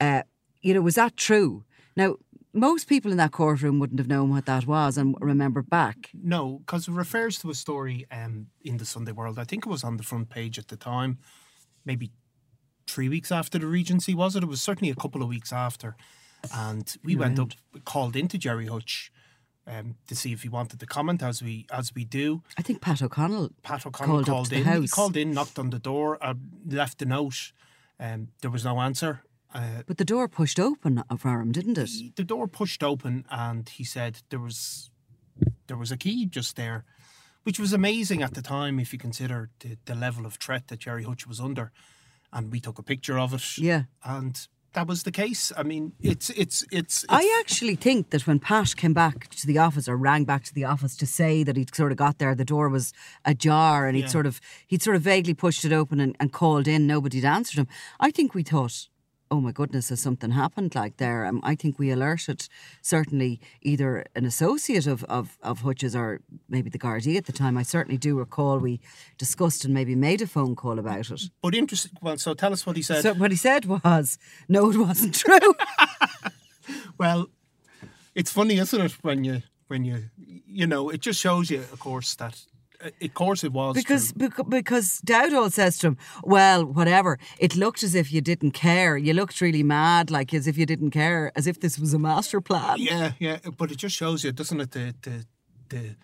Uh, 0.00 0.22
you 0.62 0.74
know, 0.74 0.80
was 0.82 0.94
that 0.96 1.16
true?" 1.16 1.64
Now. 1.96 2.16
Most 2.56 2.88
people 2.88 3.10
in 3.10 3.18
that 3.18 3.32
courtroom 3.32 3.78
wouldn't 3.78 4.00
have 4.00 4.08
known 4.08 4.30
what 4.30 4.46
that 4.46 4.66
was 4.66 4.96
and 4.96 5.14
remember 5.20 5.60
back. 5.60 6.10
No, 6.14 6.60
because 6.60 6.88
it 6.88 6.92
refers 6.92 7.38
to 7.40 7.50
a 7.50 7.54
story 7.54 8.06
um, 8.10 8.46
in 8.64 8.78
the 8.78 8.86
Sunday 8.86 9.12
World. 9.12 9.38
I 9.38 9.44
think 9.44 9.66
it 9.66 9.68
was 9.68 9.84
on 9.84 9.98
the 9.98 10.02
front 10.02 10.30
page 10.30 10.58
at 10.58 10.68
the 10.68 10.76
time, 10.76 11.18
maybe 11.84 12.10
three 12.86 13.10
weeks 13.10 13.30
after 13.30 13.58
the 13.58 13.66
Regency, 13.66 14.14
was 14.14 14.36
it? 14.36 14.42
It 14.42 14.46
was 14.46 14.62
certainly 14.62 14.90
a 14.90 14.94
couple 14.94 15.22
of 15.22 15.28
weeks 15.28 15.52
after. 15.52 15.96
And 16.54 16.96
we 17.04 17.14
went 17.14 17.38
up, 17.38 17.50
called 17.84 18.16
into 18.16 18.38
Gerry 18.38 18.66
Hutch 18.66 19.12
um, 19.66 19.96
to 20.06 20.14
see 20.14 20.32
if 20.32 20.42
he 20.42 20.48
wanted 20.48 20.80
to 20.80 20.86
comment, 20.86 21.22
as 21.22 21.42
we 21.42 21.66
as 21.70 21.94
we 21.94 22.04
do. 22.04 22.42
I 22.56 22.62
think 22.62 22.80
Pat 22.80 23.02
O'Connell 23.02 23.50
Pat 23.62 23.84
O'Connell 23.84 24.24
Called 24.24 24.26
called 24.26 24.52
in. 24.52 24.82
He 24.82 24.88
called 24.88 25.16
in, 25.16 25.32
knocked 25.32 25.58
on 25.58 25.70
the 25.70 25.78
door, 25.78 26.18
uh, 26.22 26.34
left 26.66 27.02
a 27.02 27.04
note. 27.04 27.52
Um, 27.98 28.28
there 28.42 28.50
was 28.50 28.64
no 28.64 28.80
answer. 28.80 29.22
Uh, 29.54 29.82
But 29.86 29.96
the 29.98 30.04
door 30.04 30.28
pushed 30.28 30.58
open 30.60 31.02
for 31.18 31.40
him, 31.40 31.52
didn't 31.52 31.78
it? 31.78 31.90
the 32.16 32.24
door 32.24 32.48
pushed 32.48 32.82
open 32.82 33.24
and 33.30 33.68
he 33.68 33.84
said 33.84 34.22
there 34.30 34.40
was 34.40 34.90
there 35.66 35.76
was 35.78 35.90
a 35.92 35.96
key 35.96 36.26
just 36.26 36.56
there 36.56 36.84
which 37.44 37.60
was 37.60 37.72
amazing 37.72 38.22
at 38.22 38.34
the 38.34 38.42
time 38.42 38.80
if 38.80 38.92
you 38.92 38.98
consider 38.98 39.50
the, 39.60 39.76
the 39.84 39.94
level 39.94 40.26
of 40.26 40.34
threat 40.34 40.66
that 40.68 40.80
Gerry 40.80 41.04
Hutch 41.04 41.26
was 41.28 41.40
under 41.40 41.70
and 42.32 42.50
we 42.52 42.60
took 42.60 42.78
a 42.78 42.82
picture 42.82 43.18
of 43.18 43.32
it 43.34 43.58
Yeah. 43.58 43.84
and 44.02 44.48
that 44.72 44.86
was 44.88 45.02
the 45.04 45.12
case 45.12 45.52
I 45.56 45.62
mean 45.62 45.92
it's 46.02 46.28
it's 46.30 46.62
it's, 46.70 47.04
it's 47.04 47.06
I 47.08 47.38
actually 47.40 47.76
think 47.76 48.10
that 48.10 48.26
when 48.26 48.38
Pat 48.40 48.76
came 48.76 48.92
back 48.94 49.28
to 49.28 49.46
the 49.46 49.58
office 49.58 49.88
or 49.88 49.96
rang 49.96 50.24
back 50.24 50.42
to 50.44 50.54
the 50.54 50.64
office 50.64 50.96
to 50.96 51.06
say 51.06 51.44
that 51.44 51.56
he'd 51.56 51.74
sort 51.74 51.92
of 51.92 51.98
got 51.98 52.18
there, 52.18 52.34
the 52.34 52.44
door 52.44 52.68
was 52.68 52.92
ajar 53.24 53.86
and 53.86 53.96
he'd 53.96 54.02
Yeah. 54.02 54.08
sort 54.12 54.26
of 54.26 54.40
he'd 54.66 54.82
sort 54.82 54.96
of 54.96 55.02
vaguely 55.02 55.34
pushed 55.34 55.64
it 55.64 55.72
open 55.72 56.00
and, 56.00 56.16
and 56.18 56.32
called 56.32 56.66
in, 56.68 56.86
nobody'd 56.86 57.24
answered 57.24 57.58
him. 57.60 57.68
I 58.00 58.10
think 58.10 58.34
we 58.34 58.42
thought, 58.42 58.88
oh 59.30 59.40
my 59.40 59.52
goodness, 59.52 59.88
has 59.88 60.00
something 60.00 60.30
happened 60.30 60.74
like 60.74 60.96
there? 60.96 61.26
Um, 61.26 61.40
I 61.42 61.54
think 61.54 61.78
we 61.78 61.90
alerted 61.90 62.48
certainly 62.82 63.40
either 63.62 64.04
an 64.14 64.24
associate 64.24 64.86
of, 64.86 65.04
of, 65.04 65.36
of 65.42 65.60
Hutch's 65.60 65.96
or 65.96 66.20
maybe 66.48 66.70
the 66.70 66.78
Gardaí 66.78 67.16
at 67.16 67.26
the 67.26 67.32
time. 67.32 67.56
I 67.56 67.62
certainly 67.62 67.98
do 67.98 68.18
recall 68.18 68.58
we 68.58 68.80
discussed 69.18 69.64
and 69.64 69.74
maybe 69.74 69.94
made 69.94 70.22
a 70.22 70.26
phone 70.26 70.54
call 70.54 70.78
about 70.78 71.10
it. 71.10 71.22
But 71.42 71.54
interesting. 71.54 71.92
Well, 72.00 72.18
so 72.18 72.34
tell 72.34 72.52
us 72.52 72.66
what 72.66 72.76
he 72.76 72.82
said. 72.82 73.02
So 73.02 73.14
what 73.14 73.30
he 73.30 73.36
said 73.36 73.64
was, 73.64 74.18
no, 74.48 74.70
it 74.70 74.76
wasn't 74.76 75.14
true. 75.14 75.54
well, 76.98 77.28
it's 78.14 78.32
funny, 78.32 78.56
isn't 78.58 78.80
it, 78.80 78.92
when 79.02 79.24
you 79.24 79.42
when 79.68 79.84
you 79.84 80.04
you 80.46 80.66
know 80.66 80.90
it 80.90 81.00
just 81.00 81.20
shows 81.20 81.50
you, 81.50 81.58
of 81.58 81.78
course, 81.78 82.14
that 82.16 82.40
of 83.02 83.14
course 83.14 83.44
it 83.44 83.52
was 83.52 83.74
because 83.74 84.12
true. 84.12 84.28
bec- 84.28 84.48
because 84.48 85.00
Dowdall 85.04 85.52
says 85.52 85.78
to 85.78 85.88
him, 85.88 85.96
"Well, 86.22 86.64
whatever. 86.64 87.18
It 87.38 87.56
looked 87.56 87.82
as 87.82 87.94
if 87.94 88.12
you 88.12 88.20
didn't 88.20 88.52
care. 88.52 88.96
You 88.96 89.14
looked 89.14 89.40
really 89.40 89.62
mad, 89.62 90.10
like 90.10 90.32
as 90.34 90.46
if 90.46 90.56
you 90.58 90.66
didn't 90.66 90.90
care, 90.90 91.32
as 91.36 91.46
if 91.46 91.60
this 91.60 91.78
was 91.78 91.94
a 91.94 91.98
master 91.98 92.40
plan." 92.40 92.76
Yeah, 92.78 93.12
yeah, 93.18 93.38
but 93.56 93.70
it 93.70 93.78
just 93.78 93.96
shows 93.96 94.24
you, 94.24 94.32
doesn't 94.32 94.60
it? 94.60 94.70
The 94.72 94.94
the 95.02 95.26
the 95.68 95.96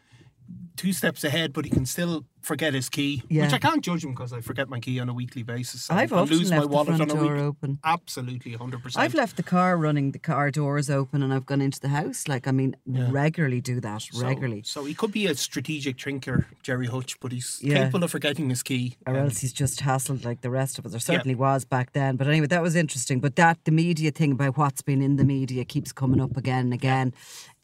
two 0.77 0.93
steps 0.93 1.25
ahead, 1.25 1.53
but 1.53 1.65
he 1.65 1.71
can 1.71 1.87
still 1.87 2.25
forget 2.43 2.75
his 2.75 2.89
key, 2.89 3.23
Yeah. 3.29 3.43
which 3.45 3.53
I 3.53 3.59
can't 3.59 3.83
judge 3.83 4.05
him 4.05 4.11
because 4.11 4.33
I 4.33 4.41
forget 4.41 4.69
my 4.69 4.81
key 4.81 4.99
on 5.01 5.09
a 5.09 5.15
weekly 5.15 5.43
basis. 5.43 5.89
and 5.89 5.99
I've 5.99 6.13
I 6.13 6.17
often 6.19 6.37
lose 6.39 6.51
left 6.51 6.59
my 6.61 6.63
the 6.63 6.69
wallet 6.69 6.87
front 6.97 7.03
on 7.03 7.11
a 7.11 7.21
door 7.21 7.35
week. 7.35 7.43
open. 7.43 7.79
Absolutely, 7.85 8.53
hundred 8.55 8.83
percent. 8.83 9.03
I've 9.03 9.15
left 9.15 9.37
the 9.37 9.43
car 9.43 9.77
running, 9.77 10.11
the 10.13 10.19
car 10.19 10.51
doors 10.51 10.91
open, 10.91 11.23
and 11.23 11.33
I've 11.33 11.47
gone 11.47 11.61
into 11.61 11.81
the 11.81 11.89
house. 11.89 12.27
Like, 12.29 12.47
I 12.49 12.51
mean, 12.53 12.77
regularly 12.87 13.61
do 13.61 13.81
that, 13.81 14.05
regularly. 14.15 14.63
So 14.65 14.85
he 14.85 14.95
could 14.95 15.13
be 15.13 15.27
a 15.27 15.35
strategic 15.35 15.97
drinker, 15.97 16.47
Gerry 16.63 16.87
Hutch, 16.87 17.19
but 17.21 17.33
he's 17.33 17.61
Yeah. 17.63 17.79
capable 17.85 18.05
of 18.05 18.11
forgetting 18.11 18.51
his 18.51 18.63
key. 18.63 18.97
or 19.07 19.15
Um, 19.17 19.25
else 19.27 19.39
he's 19.39 19.53
just 19.53 19.81
hassled 19.81 20.25
like 20.25 20.41
the 20.41 20.51
rest 20.51 20.79
of 20.79 20.87
us. 20.87 20.93
There 20.93 21.01
certainly 21.01 21.35
was 21.35 21.65
back 21.65 21.93
then. 21.93 22.17
But 22.17 22.27
anyway, 22.29 22.47
that 22.49 22.63
was 22.63 22.75
interesting. 22.77 23.21
But 23.21 23.37
that 23.37 23.59
the 23.65 23.73
media 23.73 24.11
thing 24.11 24.33
about 24.33 24.57
what's 24.57 24.83
been 24.83 25.01
in 25.03 25.17
the 25.17 25.25
media 25.25 25.65
keeps 25.65 25.93
coming 25.93 26.21
up 26.21 26.37
again 26.37 26.65
and 26.67 26.75
again. 26.75 27.15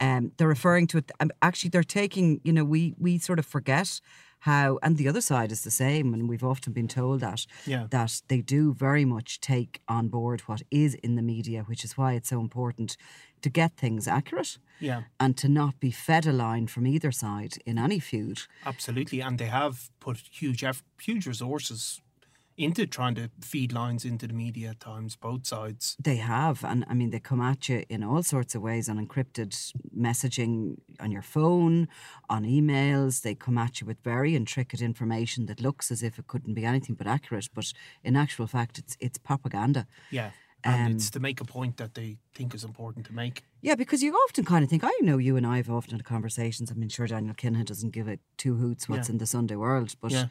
Um, 0.00 0.32
they're 0.36 0.46
referring 0.48 0.86
to 0.88 0.98
it. 0.98 1.10
Um, 1.20 1.30
actually, 1.42 1.70
they're 1.70 1.82
taking. 1.82 2.40
You 2.44 2.52
know, 2.52 2.64
we 2.64 2.94
we 2.98 3.18
sort 3.18 3.38
of 3.38 3.46
forget 3.46 4.00
how, 4.40 4.78
and 4.82 4.96
the 4.96 5.08
other 5.08 5.20
side 5.20 5.52
is 5.52 5.62
the 5.62 5.70
same. 5.70 6.14
And 6.14 6.28
we've 6.28 6.44
often 6.44 6.72
been 6.72 6.88
told 6.88 7.20
that 7.20 7.46
Yeah. 7.66 7.86
that 7.90 8.22
they 8.28 8.40
do 8.40 8.72
very 8.74 9.04
much 9.04 9.40
take 9.40 9.80
on 9.88 10.08
board 10.08 10.40
what 10.42 10.62
is 10.70 10.94
in 10.94 11.16
the 11.16 11.22
media, 11.22 11.62
which 11.64 11.84
is 11.84 11.96
why 11.96 12.12
it's 12.14 12.28
so 12.28 12.40
important 12.40 12.96
to 13.42 13.50
get 13.50 13.76
things 13.76 14.06
accurate. 14.08 14.58
Yeah. 14.80 15.02
And 15.18 15.36
to 15.38 15.48
not 15.48 15.80
be 15.80 15.90
fed 15.90 16.26
a 16.26 16.32
line 16.32 16.66
from 16.68 16.86
either 16.86 17.12
side 17.12 17.58
in 17.66 17.78
any 17.78 17.98
feud. 18.00 18.40
Absolutely, 18.64 19.20
and 19.20 19.38
they 19.38 19.46
have 19.48 19.90
put 20.00 20.18
huge 20.30 20.64
huge 21.02 21.26
resources 21.26 22.00
into 22.58 22.86
trying 22.86 23.14
to 23.14 23.30
feed 23.40 23.72
lines 23.72 24.04
into 24.04 24.26
the 24.26 24.34
media 24.34 24.70
at 24.70 24.80
times, 24.80 25.16
both 25.16 25.46
sides. 25.46 25.96
They 26.02 26.16
have, 26.16 26.64
and 26.64 26.84
I 26.88 26.94
mean, 26.94 27.10
they 27.10 27.20
come 27.20 27.40
at 27.40 27.68
you 27.68 27.84
in 27.88 28.02
all 28.02 28.22
sorts 28.22 28.54
of 28.54 28.62
ways 28.62 28.88
on 28.88 28.98
encrypted 28.98 29.50
messaging 29.96 30.76
on 31.00 31.10
your 31.12 31.22
phone, 31.22 31.88
on 32.28 32.44
emails. 32.44 33.22
They 33.22 33.34
come 33.34 33.58
at 33.58 33.80
you 33.80 33.86
with 33.86 33.98
very 34.04 34.34
intricate 34.34 34.82
information 34.82 35.46
that 35.46 35.60
looks 35.60 35.90
as 35.90 36.02
if 36.02 36.18
it 36.18 36.26
couldn't 36.26 36.54
be 36.54 36.64
anything 36.64 36.96
but 36.96 37.06
accurate, 37.06 37.48
but 37.54 37.72
in 38.02 38.16
actual 38.16 38.46
fact, 38.46 38.78
it's 38.78 38.96
it's 39.00 39.18
propaganda. 39.18 39.86
Yeah, 40.10 40.30
and 40.64 40.86
Um, 40.90 40.96
it's 40.96 41.10
to 41.10 41.20
make 41.20 41.40
a 41.40 41.44
point 41.44 41.76
that 41.76 41.94
they 41.94 42.18
think 42.34 42.54
is 42.54 42.64
important 42.64 43.06
to 43.06 43.12
make. 43.12 43.44
Yeah, 43.60 43.76
because 43.76 44.02
you 44.02 44.14
often 44.14 44.44
kind 44.44 44.62
of 44.64 44.70
think, 44.70 44.82
I 44.84 44.92
know 45.00 45.18
you 45.18 45.36
and 45.36 45.46
I 45.46 45.56
have 45.56 45.70
often 45.70 45.92
had 45.96 46.04
conversations. 46.04 46.70
I 46.70 46.74
mean, 46.74 46.88
sure, 46.88 47.06
Daniel 47.06 47.34
Kinahan 47.34 47.64
doesn't 47.66 47.90
give 47.92 48.08
a 48.08 48.18
two 48.36 48.54
hoots 48.56 48.88
what's 48.88 49.08
Yeah. 49.08 49.12
in 49.14 49.18
the 49.18 49.26
Sunday 49.26 49.56
world, 49.56 49.94
but. 50.00 50.12
Yeah. 50.12 50.26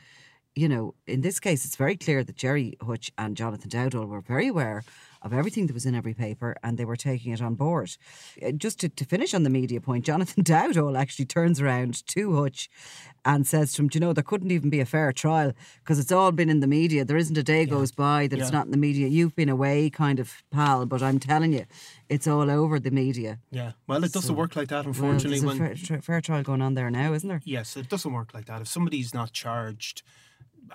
You 0.57 0.67
know, 0.67 0.95
in 1.05 1.21
this 1.21 1.39
case, 1.39 1.65
it's 1.65 1.75
very 1.75 1.95
clear 1.95 2.23
that 2.23 2.35
Gerry 2.35 2.77
Hutch 2.81 3.11
and 3.15 3.37
Jonathan 3.37 3.69
Dowdall 3.69 4.07
were 4.07 4.21
very 4.21 4.47
aware 4.47 4.83
of 5.21 5.31
everything 5.31 5.67
that 5.67 5.73
was 5.73 5.85
in 5.85 5.93
every 5.93 6.15
paper 6.15 6.55
and 6.63 6.77
they 6.77 6.85
were 6.85 6.95
taking 6.95 7.31
it 7.31 7.41
on 7.43 7.53
board. 7.53 7.95
Uh, 8.43 8.51
Just 8.51 8.79
to, 8.79 8.89
to 8.89 9.05
finish 9.05 9.35
on 9.35 9.43
the 9.43 9.51
media 9.51 9.79
point, 9.79 10.03
Jonathan 10.11 10.43
Dowdall 10.43 10.97
actually 10.97 11.25
turns 11.25 11.61
around 11.61 12.05
to 12.07 12.35
Hutch 12.37 12.69
and 13.23 13.45
says 13.45 13.73
to 13.73 13.83
him, 13.83 13.87
Do 13.89 13.97
you 13.97 14.01
know, 14.01 14.13
there 14.13 14.23
couldn't 14.23 14.49
even 14.49 14.71
be 14.71 14.79
a 14.79 14.85
fair 14.85 15.11
trial 15.13 15.53
because 15.83 15.99
it's 15.99 16.11
all 16.11 16.31
been 16.31 16.49
in 16.49 16.59
the 16.59 16.67
media. 16.67 17.05
There 17.05 17.17
isn't 17.17 17.37
a 17.37 17.43
day 17.43 17.65
goes 17.67 17.91
by 17.91 18.25
that 18.27 18.39
it's 18.39 18.51
not 18.51 18.65
in 18.65 18.71
the 18.71 18.77
media. 18.77 19.07
You've 19.07 19.35
been 19.35 19.49
away, 19.49 19.91
kind 19.91 20.19
of 20.19 20.41
pal, 20.49 20.87
but 20.87 21.03
I'm 21.03 21.19
telling 21.19 21.53
you, 21.53 21.65
it's 22.09 22.25
all 22.27 22.49
over 22.49 22.79
the 22.79 22.89
media. 22.91 23.37
Yeah, 23.51 23.73
well, 23.85 24.03
it 24.03 24.11
doesn't 24.11 24.35
work 24.35 24.55
like 24.55 24.69
that, 24.69 24.85
Well, 24.85 24.93
unfortunately. 24.93 25.39
there's 25.39 25.43
a 25.43 25.61
when 25.63 25.75
fair, 25.75 26.01
fair 26.01 26.21
trial 26.21 26.41
going 26.41 26.63
on 26.63 26.73
there 26.73 26.89
now, 26.89 27.13
isn't 27.13 27.29
there? 27.29 27.41
yes, 27.45 27.77
it 27.77 27.89
doesn't 27.89 28.11
work 28.13 28.33
like 28.33 28.45
that. 28.45 28.61
If 28.61 28.67
somebody's 28.67 29.13
not 29.13 29.33
charged, 29.33 30.01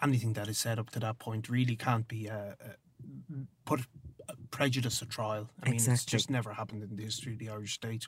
anything 0.02 0.32
that 0.34 0.48
is 0.48 0.58
said 0.58 0.78
up 0.78 0.90
to 0.90 1.00
that 1.00 1.18
point 1.18 1.48
really 1.48 1.76
can't 1.76 2.08
be 2.08 2.30
uh, 2.30 2.34
uh, 2.34 3.34
put 3.64 3.80
prejudice 4.50 5.02
at 5.02 5.10
trial. 5.10 5.48
I 5.62 5.70
mean, 5.70 5.76
it's 5.76 6.04
just 6.04 6.30
never 6.30 6.52
happened 6.52 6.82
in 6.82 6.96
the 6.96 7.02
history 7.04 7.32
of 7.32 7.38
the 7.38 7.48
Irish 7.48 7.74
state. 7.74 8.06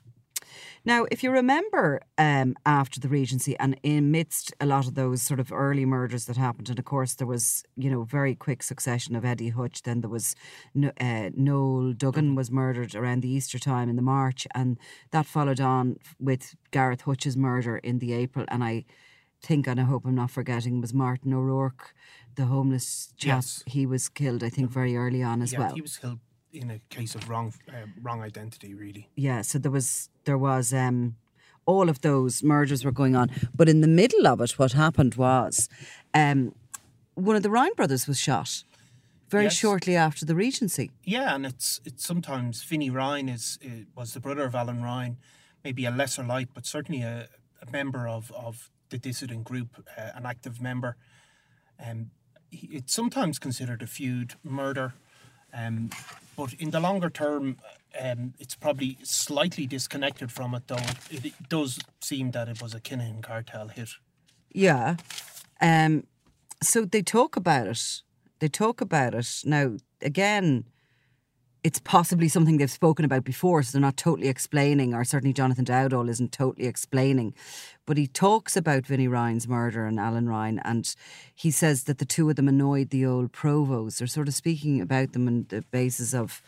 Now, 0.83 1.05
if 1.09 1.23
you 1.23 1.31
remember 1.31 2.01
um, 2.17 2.55
after 2.65 2.99
the 2.99 3.07
Regency 3.07 3.57
and 3.57 3.79
amidst 3.83 4.53
a 4.59 4.65
lot 4.65 4.85
of 4.85 4.93
those 4.93 5.21
sort 5.21 5.39
of 5.39 5.51
early 5.51 5.85
murders 5.85 6.25
that 6.25 6.37
happened, 6.37 6.69
and 6.69 6.77
of 6.77 6.85
course 6.85 7.15
there 7.15 7.27
was, 7.27 7.63
you 7.75 7.89
know, 7.89 8.03
very 8.03 8.35
quick 8.35 8.61
succession 8.61 9.15
of 9.15 9.25
Eddie 9.25 9.49
Hutch, 9.49 9.81
then 9.81 10.01
there 10.01 10.09
was 10.09 10.35
uh, 10.75 11.29
Noel 11.33 11.93
Duggan 11.93 12.35
was 12.35 12.51
murdered 12.51 12.95
around 12.95 13.21
the 13.21 13.29
Easter 13.29 13.57
time 13.57 13.89
in 13.89 13.95
the 13.95 14.01
March, 14.01 14.45
and 14.53 14.77
that 15.11 15.25
followed 15.25 15.59
on 15.59 15.97
with 16.19 16.55
Gareth 16.71 17.01
Hutch's 17.01 17.35
murder 17.35 17.77
in 17.77 17.99
the 17.99 18.13
April, 18.13 18.45
and 18.49 18.63
I 18.63 18.85
think, 19.47 19.67
and 19.67 19.79
I 19.79 19.83
hope 19.83 20.05
I'm 20.07 20.15
not 20.15 20.31
forgetting, 20.31 20.81
was 20.81 20.93
Martin 20.93 21.33
O'Rourke, 21.33 21.93
the 22.35 22.45
homeless 22.45 23.13
chap. 23.17 23.37
Yes. 23.37 23.63
He 23.65 23.85
was 23.85 24.09
killed, 24.09 24.41
I 24.43 24.49
think, 24.49 24.71
very 24.71 24.93
early 25.03 25.23
on 25.23 25.41
as 25.41 25.51
yeah, 25.53 25.59
well. 25.59 25.73
he 25.75 25.81
was 25.81 25.97
killed 25.97 26.19
in 26.51 26.71
a 26.71 26.79
case 26.97 27.15
of 27.15 27.29
wrong 27.29 27.53
uh, 27.69 27.85
wrong 28.05 28.21
identity, 28.23 28.73
really. 28.73 29.03
yeah 29.27 29.41
so 29.43 29.59
there 29.59 29.71
was 29.79 30.09
there 30.23 30.37
was 30.37 30.73
um 30.73 31.15
all 31.65 31.89
of 31.89 31.97
those 31.99 32.43
murders 32.53 32.81
were 32.85 32.93
going 33.01 33.15
on 33.21 33.27
but 33.59 33.67
in 33.67 33.81
the 33.81 33.87
middle 34.01 34.25
of 34.31 34.39
it 34.45 34.51
what 34.59 34.71
happened 34.71 35.15
was 35.15 35.67
um 36.13 36.39
one 37.27 37.35
of 37.35 37.43
the 37.43 37.49
Ryan 37.49 37.73
brothers 37.75 38.07
was 38.07 38.17
shot 38.19 38.63
very 39.29 39.45
Yes. 39.45 39.53
shortly 39.63 39.95
after 39.97 40.25
the 40.25 40.35
regency 40.35 40.91
Yeah, 41.03 41.35
and 41.35 41.45
it's 41.45 41.81
it's 41.87 42.05
sometimes 42.07 42.63
Vinnie 42.69 42.89
Ryan 43.01 43.27
is 43.29 43.59
was 43.99 44.09
the 44.13 44.19
brother 44.21 44.45
of 44.49 44.55
Alan 44.55 44.81
Ryan, 44.81 45.17
maybe 45.65 45.83
a 45.85 45.91
lesser 45.91 46.23
light, 46.23 46.49
but 46.53 46.65
certainly 46.65 47.01
a, 47.03 47.27
a 47.65 47.71
member 47.71 48.07
of 48.07 48.31
of 48.31 48.69
the 48.89 48.97
dissident 48.97 49.43
group, 49.43 49.83
uh, 49.97 50.11
an 50.15 50.25
active 50.25 50.61
member. 50.61 50.95
Um, 51.85 52.11
he, 52.51 52.67
it's 52.77 52.93
sometimes 52.93 53.39
considered 53.39 53.81
a 53.81 53.87
feud 53.87 54.35
murder, 54.43 54.93
um, 55.53 55.89
but 56.37 56.53
in 56.53 56.71
the 56.71 56.79
longer 56.79 57.09
term, 57.09 57.57
um, 57.99 58.33
it's 58.39 58.55
probably 58.55 58.97
slightly 59.03 59.65
disconnected 59.67 60.31
from 60.31 60.53
it. 60.55 60.67
Though 60.67 60.75
it, 61.09 61.25
it 61.25 61.49
does 61.49 61.79
seem 62.01 62.31
that 62.31 62.47
it 62.49 62.61
was 62.61 62.73
a 62.73 62.79
Kinahan 62.79 63.21
cartel 63.23 63.67
hit. 63.69 63.89
yeah 64.51 64.95
um 65.61 66.03
so 66.63 66.85
they 66.85 67.01
talk 67.01 67.35
about 67.35 67.67
it 67.67 68.01
they 68.39 68.47
talk 68.47 68.81
about 68.81 69.13
it 69.13 69.27
now 69.43 69.75
again 70.01 70.65
it's 71.65 71.79
possibly 71.79 72.27
something 72.27 72.57
they've 72.57 72.69
spoken 72.69 73.05
about 73.05 73.23
before, 73.23 73.63
so 73.63 73.71
they're 73.71 73.81
not 73.81 73.97
totally 73.97 74.27
explaining, 74.27 74.93
or 74.93 75.03
certainly 75.03 75.33
Jonathan 75.33 75.65
Dowdall 75.65 76.07
isn't 76.09 76.31
totally 76.31 76.67
explaining. 76.67 77.33
But 77.87 77.97
he 77.97 78.05
talks 78.05 78.55
about 78.55 78.85
Vinnie 78.85 79.07
Ryan's 79.07 79.47
murder 79.47 79.87
and 79.87 79.99
Alan 79.99 80.29
Ryan, 80.29 80.59
and 80.59 80.95
he 81.33 81.49
says 81.49 81.85
that 81.85 81.97
the 81.97 82.05
two 82.05 82.29
of 82.29 82.35
them 82.35 82.47
annoyed 82.47 82.91
the 82.91 83.03
old 83.03 83.31
Provos. 83.31 83.97
They're 83.97 84.05
sort 84.05 84.27
of 84.27 84.35
speaking 84.35 84.79
about 84.79 85.13
them 85.13 85.27
on 85.27 85.47
the 85.49 85.63
basis 85.71 86.13
of 86.13 86.43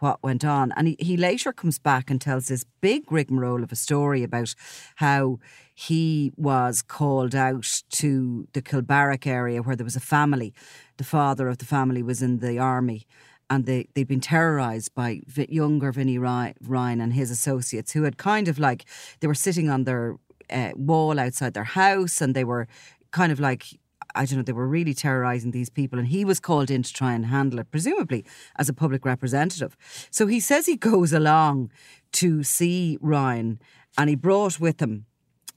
what 0.00 0.20
went 0.24 0.44
on. 0.44 0.72
And 0.76 0.88
he, 0.88 0.96
he 0.98 1.16
later 1.16 1.52
comes 1.52 1.78
back 1.78 2.10
and 2.10 2.20
tells 2.20 2.48
this 2.48 2.64
big 2.80 3.12
rigmarole 3.12 3.62
of 3.62 3.70
a 3.70 3.76
story 3.76 4.24
about 4.24 4.52
how 4.96 5.38
he 5.72 6.32
was 6.36 6.82
called 6.82 7.36
out 7.36 7.82
to 7.90 8.48
the 8.52 8.62
Kilbarrack 8.62 9.28
area 9.28 9.62
where 9.62 9.76
there 9.76 9.84
was 9.84 9.94
a 9.94 10.00
family. 10.00 10.52
The 10.96 11.04
father 11.04 11.46
of 11.46 11.58
the 11.58 11.64
family 11.64 12.02
was 12.02 12.20
in 12.20 12.40
the 12.40 12.58
army 12.58 13.06
and 13.48 13.66
they, 13.66 13.88
they'd 13.94 14.08
been 14.08 14.20
terrorised 14.20 14.94
by 14.94 15.20
younger 15.48 15.92
Vinnie 15.92 16.18
Ry- 16.18 16.54
Ryan 16.62 17.00
and 17.00 17.12
his 17.12 17.30
associates 17.30 17.92
who 17.92 18.02
had 18.02 18.16
kind 18.16 18.48
of 18.48 18.58
like, 18.58 18.84
they 19.20 19.26
were 19.26 19.34
sitting 19.34 19.70
on 19.70 19.84
their 19.84 20.16
uh, 20.50 20.70
wall 20.74 21.18
outside 21.18 21.54
their 21.54 21.64
house 21.64 22.20
and 22.20 22.34
they 22.34 22.44
were 22.44 22.66
kind 23.10 23.30
of 23.30 23.38
like, 23.38 23.66
I 24.14 24.24
don't 24.24 24.38
know, 24.38 24.42
they 24.42 24.52
were 24.52 24.66
really 24.66 24.94
terrorising 24.94 25.50
these 25.50 25.70
people. 25.70 25.98
And 25.98 26.08
he 26.08 26.24
was 26.24 26.40
called 26.40 26.70
in 26.70 26.82
to 26.82 26.92
try 26.92 27.12
and 27.12 27.26
handle 27.26 27.60
it, 27.60 27.70
presumably 27.70 28.24
as 28.56 28.68
a 28.68 28.72
public 28.72 29.04
representative. 29.04 29.76
So 30.10 30.26
he 30.26 30.40
says 30.40 30.66
he 30.66 30.76
goes 30.76 31.12
along 31.12 31.70
to 32.12 32.42
see 32.42 32.98
Ryan 33.00 33.60
and 33.98 34.10
he 34.10 34.16
brought 34.16 34.58
with 34.58 34.80
him 34.80 35.06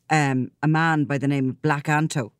um, 0.10 0.51
a 0.62 0.67
man 0.67 1.05
by 1.05 1.17
the 1.17 1.27
name 1.27 1.50
of 1.50 1.62
Black 1.62 1.88
Anto 1.88 2.34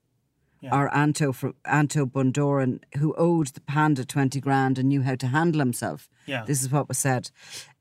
or 0.62 0.94
Anto 0.94 1.32
from 1.32 1.56
Anto 1.66 2.06
Bundoran, 2.06 2.80
who 2.98 3.14
owed 3.18 3.48
the 3.48 3.62
panda 3.62 4.06
twenty 4.06 4.40
grand 4.42 4.78
and 4.78 4.90
knew 4.90 5.02
how 5.02 5.16
to 5.16 5.28
handle 5.28 5.60
himself. 5.60 6.10
Yeah. 6.26 6.44
this 6.46 6.62
is 6.62 6.72
what 6.72 6.88
was 6.88 6.98
said, 6.98 7.32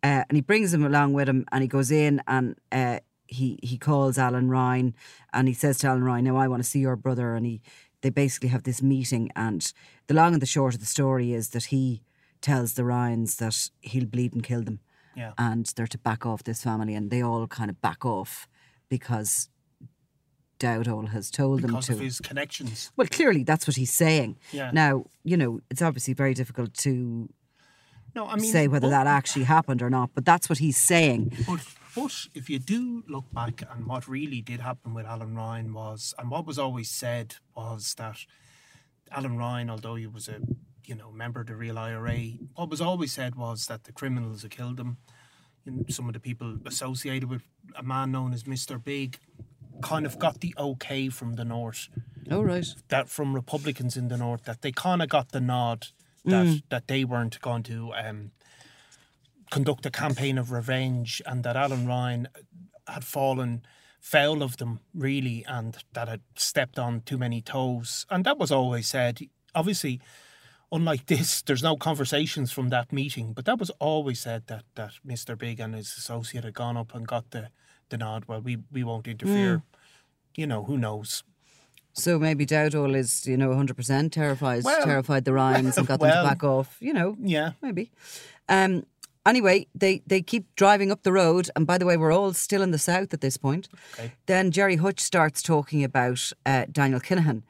uh, 0.02 0.24
and 0.28 0.36
he 0.36 0.40
brings 0.40 0.72
him 0.72 0.84
along 0.84 1.12
with 1.12 1.28
him, 1.28 1.44
and 1.52 1.62
he 1.62 1.68
goes 1.68 1.90
in 1.90 2.22
and 2.26 2.56
uh, 2.72 3.00
he 3.26 3.58
he 3.62 3.78
calls 3.78 4.16
Alan 4.18 4.48
Ryan, 4.48 4.94
and 5.32 5.48
he 5.48 5.54
says 5.54 5.78
to 5.78 5.88
Alan 5.88 6.04
Ryan, 6.04 6.24
"Now 6.24 6.36
I 6.36 6.48
want 6.48 6.62
to 6.62 6.68
see 6.68 6.80
your 6.80 6.96
brother," 6.96 7.34
and 7.34 7.44
he 7.44 7.60
they 8.00 8.10
basically 8.10 8.48
have 8.50 8.62
this 8.62 8.80
meeting, 8.82 9.30
and 9.34 9.72
the 10.06 10.14
long 10.14 10.32
and 10.32 10.42
the 10.42 10.46
short 10.46 10.74
of 10.74 10.80
the 10.80 10.86
story 10.86 11.32
is 11.32 11.50
that 11.50 11.64
he 11.64 12.02
tells 12.40 12.74
the 12.74 12.84
Ryans 12.84 13.36
that 13.36 13.70
he'll 13.80 14.06
bleed 14.06 14.32
and 14.32 14.42
kill 14.44 14.62
them. 14.62 14.80
Yeah. 15.16 15.32
And 15.36 15.66
they're 15.74 15.88
to 15.88 15.98
back 15.98 16.24
off 16.24 16.44
this 16.44 16.62
family, 16.62 16.94
and 16.94 17.10
they 17.10 17.22
all 17.22 17.46
kind 17.48 17.70
of 17.70 17.80
back 17.80 18.04
off 18.04 18.46
because 18.88 19.48
Dowdall 20.58 21.08
has 21.10 21.30
told 21.30 21.62
because 21.62 21.86
them 21.86 21.94
of 21.96 22.00
to. 22.00 22.04
his 22.04 22.20
connections. 22.20 22.90
Well, 22.96 23.06
clearly 23.10 23.44
that's 23.44 23.66
what 23.66 23.76
he's 23.76 23.92
saying. 23.92 24.36
Yeah. 24.52 24.70
Now, 24.72 25.04
you 25.24 25.36
know, 25.36 25.60
it's 25.70 25.82
obviously 25.82 26.14
very 26.14 26.34
difficult 26.34 26.74
to 26.78 27.28
No, 28.14 28.26
I 28.26 28.36
mean, 28.36 28.50
say 28.50 28.68
whether 28.68 28.86
but- 28.86 28.90
that 28.90 29.06
actually 29.06 29.44
happened 29.44 29.82
or 29.82 29.90
not, 29.90 30.10
but 30.14 30.24
that's 30.24 30.48
what 30.48 30.58
he's 30.58 30.76
saying. 30.76 31.32
But, 31.46 31.60
but 31.94 32.14
if 32.34 32.48
you 32.50 32.58
do 32.58 33.02
look 33.08 33.24
back 33.32 33.62
and 33.70 33.86
what 33.86 34.06
really 34.08 34.40
did 34.40 34.60
happen 34.60 34.94
with 34.94 35.06
Alan 35.06 35.34
Ryan 35.34 35.72
was, 35.72 36.14
and 36.18 36.30
what 36.30 36.46
was 36.46 36.58
always 36.58 36.90
said 36.90 37.36
was 37.56 37.94
that 37.94 38.18
Alan 39.10 39.36
Ryan, 39.36 39.70
although 39.70 39.94
he 39.96 40.06
was 40.06 40.28
a 40.28 40.40
you 40.84 40.94
know 40.94 41.10
member 41.12 41.40
of 41.40 41.46
the 41.48 41.54
real 41.56 41.78
IRA, 41.78 42.18
what 42.54 42.70
was 42.70 42.80
always 42.80 43.12
said 43.12 43.34
was 43.34 43.66
that 43.66 43.84
the 43.84 43.92
criminals 43.92 44.42
who 44.42 44.48
killed 44.48 44.78
him, 44.80 44.96
you 45.64 45.72
know, 45.72 45.84
some 45.88 46.06
of 46.08 46.14
the 46.14 46.20
people 46.20 46.58
associated 46.66 47.28
with 47.28 47.42
a 47.76 47.82
man 47.82 48.10
known 48.12 48.32
as 48.32 48.46
Mister 48.46 48.78
Big, 48.78 49.18
kind 49.82 50.04
of 50.06 50.18
got 50.18 50.40
the 50.40 50.54
okay 50.58 51.08
from 51.08 51.34
the 51.36 51.44
north 51.44 51.88
Oh, 52.30 52.42
right. 52.42 52.66
that 52.88 53.08
from 53.08 53.34
Republicans 53.34 53.96
in 53.96 54.08
the 54.08 54.16
north 54.16 54.44
that 54.44 54.62
they 54.62 54.72
kind 54.72 55.00
of 55.02 55.08
got 55.08 55.32
the 55.32 55.40
nod 55.40 55.88
that 56.24 56.46
Mm. 56.46 56.62
that 56.68 56.88
they 56.88 57.04
weren't 57.04 57.40
going 57.40 57.62
to 57.64 57.92
um, 57.94 58.32
conduct 59.50 59.86
a 59.86 59.90
campaign 59.90 60.36
of 60.38 60.50
revenge 60.52 61.22
and 61.24 61.42
that 61.44 61.56
Alan 61.56 61.86
Ryan 61.86 62.28
had 62.86 63.04
fallen 63.04 63.62
foul 64.00 64.42
of 64.42 64.56
them 64.58 64.80
really 64.94 65.44
and 65.46 65.78
that 65.92 66.08
had 66.08 66.20
stepped 66.36 66.78
on 66.78 67.00
too 67.02 67.18
many 67.18 67.40
toes 67.42 68.06
and 68.10 68.24
that 68.24 68.38
was 68.38 68.50
always 68.52 68.86
said 68.86 69.20
obviously 69.54 70.00
unlike 70.70 71.06
this 71.06 71.42
there's 71.42 71.62
no 71.62 71.76
conversations 71.76 72.52
from 72.52 72.68
that 72.68 72.92
meeting 72.92 73.32
but 73.32 73.44
that 73.44 73.58
was 73.58 73.70
always 73.80 74.20
said 74.20 74.46
that 74.46 74.64
that 74.74 74.92
Mr 75.06 75.36
Big 75.36 75.60
and 75.60 75.74
his 75.74 75.94
associate 75.96 76.44
had 76.44 76.54
gone 76.54 76.76
up 76.76 76.94
and 76.94 77.06
got 77.08 77.30
the 77.30 77.48
the 77.90 77.96
nod 77.98 78.24
well 78.28 78.40
we 78.40 78.58
we 78.72 78.82
won't 78.84 79.06
interfere 79.06 79.56
Mm. 79.58 79.62
you 80.40 80.46
know 80.46 80.64
who 80.64 80.76
knows 80.78 81.24
So 81.92 82.18
maybe 82.18 82.46
Dowdall 82.46 82.94
is, 82.94 83.26
you 83.26 83.36
know, 83.36 83.50
100% 83.50 84.12
terrified, 84.12 84.62
Well, 84.62 84.84
terrified 84.84 85.24
the 85.24 85.32
Ryans 85.32 85.76
and 85.78 85.86
got 85.88 85.98
them 85.98 86.10
well. 86.10 86.22
to 86.22 86.28
back 86.30 86.44
off, 86.44 86.76
you 86.80 86.92
know, 86.92 87.16
yeah 87.36 87.52
maybe. 87.60 87.90
Um, 88.48 88.84
anyway, 89.26 89.66
they, 89.74 90.02
they 90.06 90.22
keep 90.22 90.44
driving 90.54 90.92
up 90.92 91.02
the 91.02 91.10
road. 91.12 91.50
And 91.56 91.66
by 91.66 91.76
the 91.78 91.86
way, 91.86 91.96
we're 91.96 92.12
all 92.18 92.32
still 92.34 92.62
in 92.62 92.70
the 92.70 92.78
south 92.78 93.12
at 93.14 93.20
this 93.20 93.36
point. 93.36 93.68
Okay. 93.94 94.12
Then 94.26 94.52
Gerry 94.52 94.76
Hutch 94.76 95.00
starts 95.00 95.42
talking 95.42 95.82
about 95.82 96.32
uh, 96.46 96.66
Daniel 96.70 97.00
Kinahan. 97.00 97.42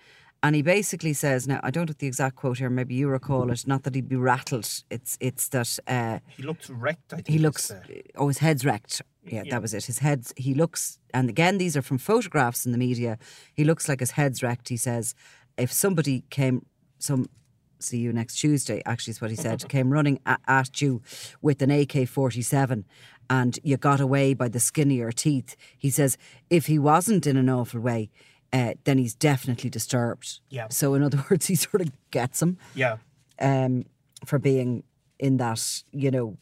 And 0.43 0.55
he 0.55 0.63
basically 0.63 1.15
says, 1.15 1.49
now, 1.49 1.59
I 1.65 1.73
don't 1.73 1.89
have 1.89 1.99
the 1.99 2.07
exact 2.07 2.37
quote 2.37 2.59
here, 2.59 2.71
maybe 2.71 2.95
you 2.95 3.09
recall 3.09 3.51
it, 3.51 3.67
not 3.67 3.83
that 3.83 3.95
he'd 3.97 4.09
be 4.09 4.15
rattled. 4.17 4.69
It's, 4.89 5.17
it's 5.21 5.49
that 5.49 5.79
uh, 5.89 6.21
He 6.29 6.45
looked 6.45 6.69
wrecked. 6.69 7.13
I 7.13 7.17
think 7.17 7.29
he 7.29 7.39
looks, 7.39 7.73
oh, 8.15 8.29
his 8.29 8.39
head's 8.39 8.65
wrecked. 8.65 9.03
Yeah, 9.25 9.43
Yeah. 9.45 9.51
that 9.51 9.63
was 9.63 9.75
it. 9.75 9.87
His 9.87 9.99
head's, 9.99 10.33
he 10.37 10.55
looks, 10.55 11.01
and 11.13 11.29
again, 11.29 11.59
these 11.59 11.77
are 11.77 11.83
from 11.83 11.99
photographs 11.99 12.65
in 12.65 12.71
the 12.73 12.79
media. 12.79 13.19
He 13.53 13.65
looks 13.65 13.89
like 13.89 13.99
his 13.99 14.13
head's 14.13 14.41
wrecked. 14.43 14.69
He 14.69 14.77
says, 14.77 15.15
if 15.57 15.73
somebody 15.73 16.23
came, 16.31 16.65
some, 17.01 17.27
see 17.81 17.99
you 17.99 18.13
next 18.13 18.37
Tuesday, 18.37 18.81
actually, 18.87 19.11
is 19.13 19.21
what 19.21 19.31
he 19.31 19.37
said, 19.37 19.69
came 19.69 19.93
running 19.93 20.21
a- 20.25 20.39
at 20.47 20.81
you 20.81 21.03
with 21.43 21.61
an 21.63 21.73
AK 21.73 22.07
47 22.09 22.85
and 23.29 23.59
you 23.65 23.77
got 23.77 24.01
away 24.01 24.35
by 24.35 24.49
the 24.49 24.61
skin 24.61 24.91
of 24.93 24.97
your 24.97 25.13
teeth, 25.13 25.57
he 25.77 25.91
says, 25.91 26.17
if 26.49 26.67
he 26.67 26.79
wasn't 26.79 27.27
in 27.27 27.37
an 27.37 27.51
awful 27.51 27.81
way, 27.81 28.09
uh, 28.53 28.75
then 28.85 28.99
he's 28.99 29.15
definitely 29.15 29.71
disturbed. 29.71 30.41
Yeah. 30.51 30.69
So, 30.71 30.95
in 30.95 31.03
other 31.03 31.25
words, 31.31 31.47
he 31.47 31.55
sort 31.55 31.81
of 31.83 31.91
gets 32.11 32.41
him 32.43 32.59
yeah, 32.75 32.97
um, 33.41 33.85
for 34.25 34.39
being 34.39 34.85
in 35.19 35.37
that, 35.39 35.83
you 35.93 36.11
know, 36.11 36.37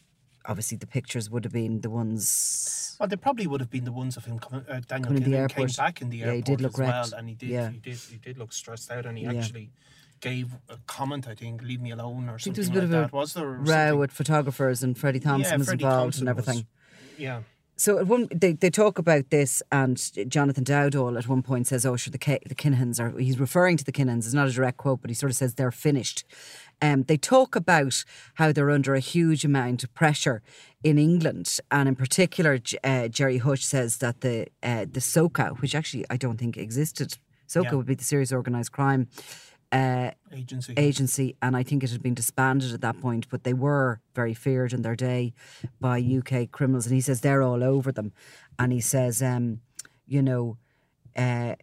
obviously 0.45 0.77
the 0.77 0.87
pictures 0.87 1.29
would 1.29 1.43
have 1.43 1.51
been 1.53 1.81
the 1.81 1.89
ones. 1.89 2.95
well, 2.99 3.09
they 3.09 3.15
probably 3.17 3.47
would 3.47 3.59
have 3.59 3.69
been 3.69 3.83
the 3.83 3.91
ones 3.91 4.15
of 4.17 4.25
him 4.25 4.39
coming. 4.39 4.63
Uh, 4.69 4.79
Daniel 4.87 5.07
Coming 5.07 5.23
the 5.23 5.29
came 5.31 5.33
airport. 5.41 5.75
back 5.77 6.01
in 6.01 6.09
the 6.09 6.21
airport. 6.23 6.33
Yeah, 6.33 6.35
he 6.37 6.41
did 6.43 6.61
look 6.61 6.73
as 6.73 6.79
well, 6.79 7.01
wrecked. 7.03 7.13
and 7.13 7.29
he 7.29 7.35
did. 7.35 7.49
Yeah. 7.49 7.69
He 7.71 7.77
did. 7.79 7.97
He 7.97 8.17
did 8.17 8.37
look 8.37 8.53
stressed 8.53 8.89
out, 8.91 9.05
and 9.05 9.17
he 9.17 9.25
Yeah. 9.25 9.33
actually 9.33 9.71
gave 10.21 10.53
a 10.69 10.77
comment. 10.87 11.27
I 11.27 11.35
think, 11.35 11.61
"Leave 11.63 11.81
me 11.81 11.91
alone" 11.91 12.29
or 12.29 12.35
I 12.35 12.37
think 12.37 12.55
something 12.55 12.73
there 12.73 12.81
was 12.83 12.91
a 12.91 12.91
like 12.91 12.91
bit 12.91 12.91
that. 12.91 13.03
of 13.03 13.13
a 13.13 13.15
was 13.17 13.33
there? 13.33 13.47
row 13.49 13.65
something? 13.65 13.99
with 13.99 14.11
photographers 14.11 14.83
and 14.83 14.97
Freddie 14.97 15.19
Thompson 15.19 15.51
Yeah, 15.51 15.57
was 15.57 15.67
Freddie 15.67 15.83
involved 15.83 16.01
Thompson 16.03 16.27
and 16.27 16.37
was- 16.37 16.47
everything. 16.47 16.67
Yeah, 17.17 17.41
So 17.79 17.99
at 17.99 18.07
one, 18.07 18.27
they, 18.33 18.53
they 18.53 18.71
talk 18.71 18.97
about 18.97 19.29
this, 19.29 19.61
and 19.71 19.97
Jonathan 20.29 20.63
Dowdall 20.63 21.15
at 21.17 21.27
one 21.27 21.43
point 21.43 21.67
says, 21.67 21.85
"Oh, 21.85 21.95
sure, 21.95 22.11
the 22.11 22.17
Ki- 22.17 22.39
the 22.47 22.55
Kinahans 22.55 22.99
are." 22.99 23.17
He's 23.19 23.39
referring 23.39 23.77
to 23.77 23.83
the 23.83 23.91
Kinahans. 23.91 24.25
It's 24.25 24.33
not 24.33 24.47
a 24.47 24.51
direct 24.51 24.77
quote, 24.77 25.01
but 25.01 25.11
he 25.11 25.13
sort 25.13 25.29
of 25.31 25.35
says 25.35 25.53
they're 25.53 25.71
finished. 25.71 26.23
Um, 26.81 27.03
they 27.03 27.17
talk 27.17 27.55
about 27.55 28.03
how 28.35 28.51
they're 28.51 28.71
under 28.71 28.95
a 28.95 28.99
huge 28.99 29.45
amount 29.45 29.83
of 29.83 29.93
pressure 29.93 30.41
in 30.83 30.97
England, 30.97 31.59
and 31.69 31.87
in 31.87 31.95
particular, 31.95 32.59
uh, 32.83 33.07
Gerry 33.09 33.37
Hutch 33.37 33.63
says 33.65 33.97
that 33.97 34.21
the 34.21 34.47
uh, 34.63 34.85
the 34.91 34.99
SOCA, 35.01 35.55
which 35.61 35.75
actually 35.75 36.03
I 36.09 36.17
don't 36.17 36.37
think 36.37 36.57
existed, 36.57 37.19
SOCA 37.45 37.69
Yeah. 37.69 37.75
would 37.75 37.85
be 37.85 37.95
the 37.95 38.03
Serious 38.03 38.33
Organised 38.33 38.71
Crime 38.71 39.07
uh, 39.71 40.11
agency. 40.31 40.73
agency, 40.77 41.35
and 41.41 41.55
I 41.55 41.63
think 41.63 41.83
it 41.83 41.91
had 41.91 42.01
been 42.01 42.13
disbanded 42.13 42.73
at 42.73 42.81
that 42.81 42.99
point, 42.99 43.27
but 43.29 43.43
they 43.43 43.53
were 43.53 43.99
very 44.15 44.33
feared 44.33 44.73
in 44.73 44.81
their 44.81 44.95
day 44.95 45.33
by 45.79 45.99
UK 45.99 46.51
criminals. 46.51 46.85
And 46.85 46.95
he 46.95 47.01
says 47.01 47.21
they're 47.21 47.43
all 47.43 47.63
over 47.63 47.91
them. 47.91 48.13
And 48.57 48.71
he 48.71 48.81
says, 48.81 49.21
um, 49.21 49.61
you 50.05 50.21
know, 50.21 50.57
uh, 51.15 51.55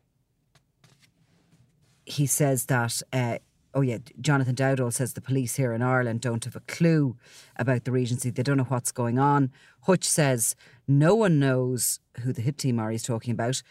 he 2.05 2.27
says 2.27 2.67
that, 2.67 3.01
uh, 3.13 3.39
oh 3.75 3.81
yeah, 3.81 3.99
Jonathan 4.21 4.55
Dowdall 4.55 4.93
says 4.93 5.15
the 5.15 5.21
police 5.21 5.57
here 5.57 5.73
in 5.73 5.81
Ireland 5.81 6.21
don't 6.21 6.45
have 6.45 6.57
a 6.57 6.61
clue 6.61 7.17
about 7.57 7.85
the 7.85 7.93
Regency. 7.93 8.31
They 8.31 8.43
don't 8.43 8.59
know 8.59 8.65
what's 8.65 8.93
going 8.93 9.19
on. 9.19 9.51
Hutch 9.83 10.05
says 10.05 10.55
no 10.87 11.15
one 11.15 11.39
knows 11.39 12.01
who 12.21 12.33
the 12.33 12.43
hit 12.43 12.59
team 12.59 12.79
are 12.79 12.91
he's 12.91 13.03
talking 13.03 13.33
about. 13.33 13.63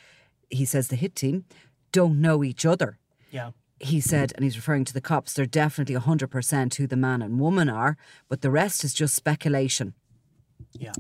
He 0.49 0.65
says 0.65 0.87
the 0.87 0.95
hit 0.95 1.15
team 1.15 1.45
don't 1.91 2.19
know 2.19 2.43
each 2.43 2.65
other 2.65 2.97
yeah, 3.33 3.49
he 3.79 3.99
said, 3.99 4.31
and 4.35 4.43
he's 4.43 4.55
referring 4.55 4.85
to 4.85 4.93
the 4.93 5.01
cops, 5.01 5.33
they're 5.33 5.45
definitely 5.45 5.95
100% 5.95 6.75
who 6.75 6.87
the 6.87 6.95
man 6.95 7.21
and 7.21 7.39
woman 7.39 7.69
are, 7.69 7.97
but 8.29 8.41
the 8.41 8.51
rest 8.51 8.83
is 8.83 8.93
just 8.93 9.15
speculation. 9.15 9.93
yeah, 10.73 10.93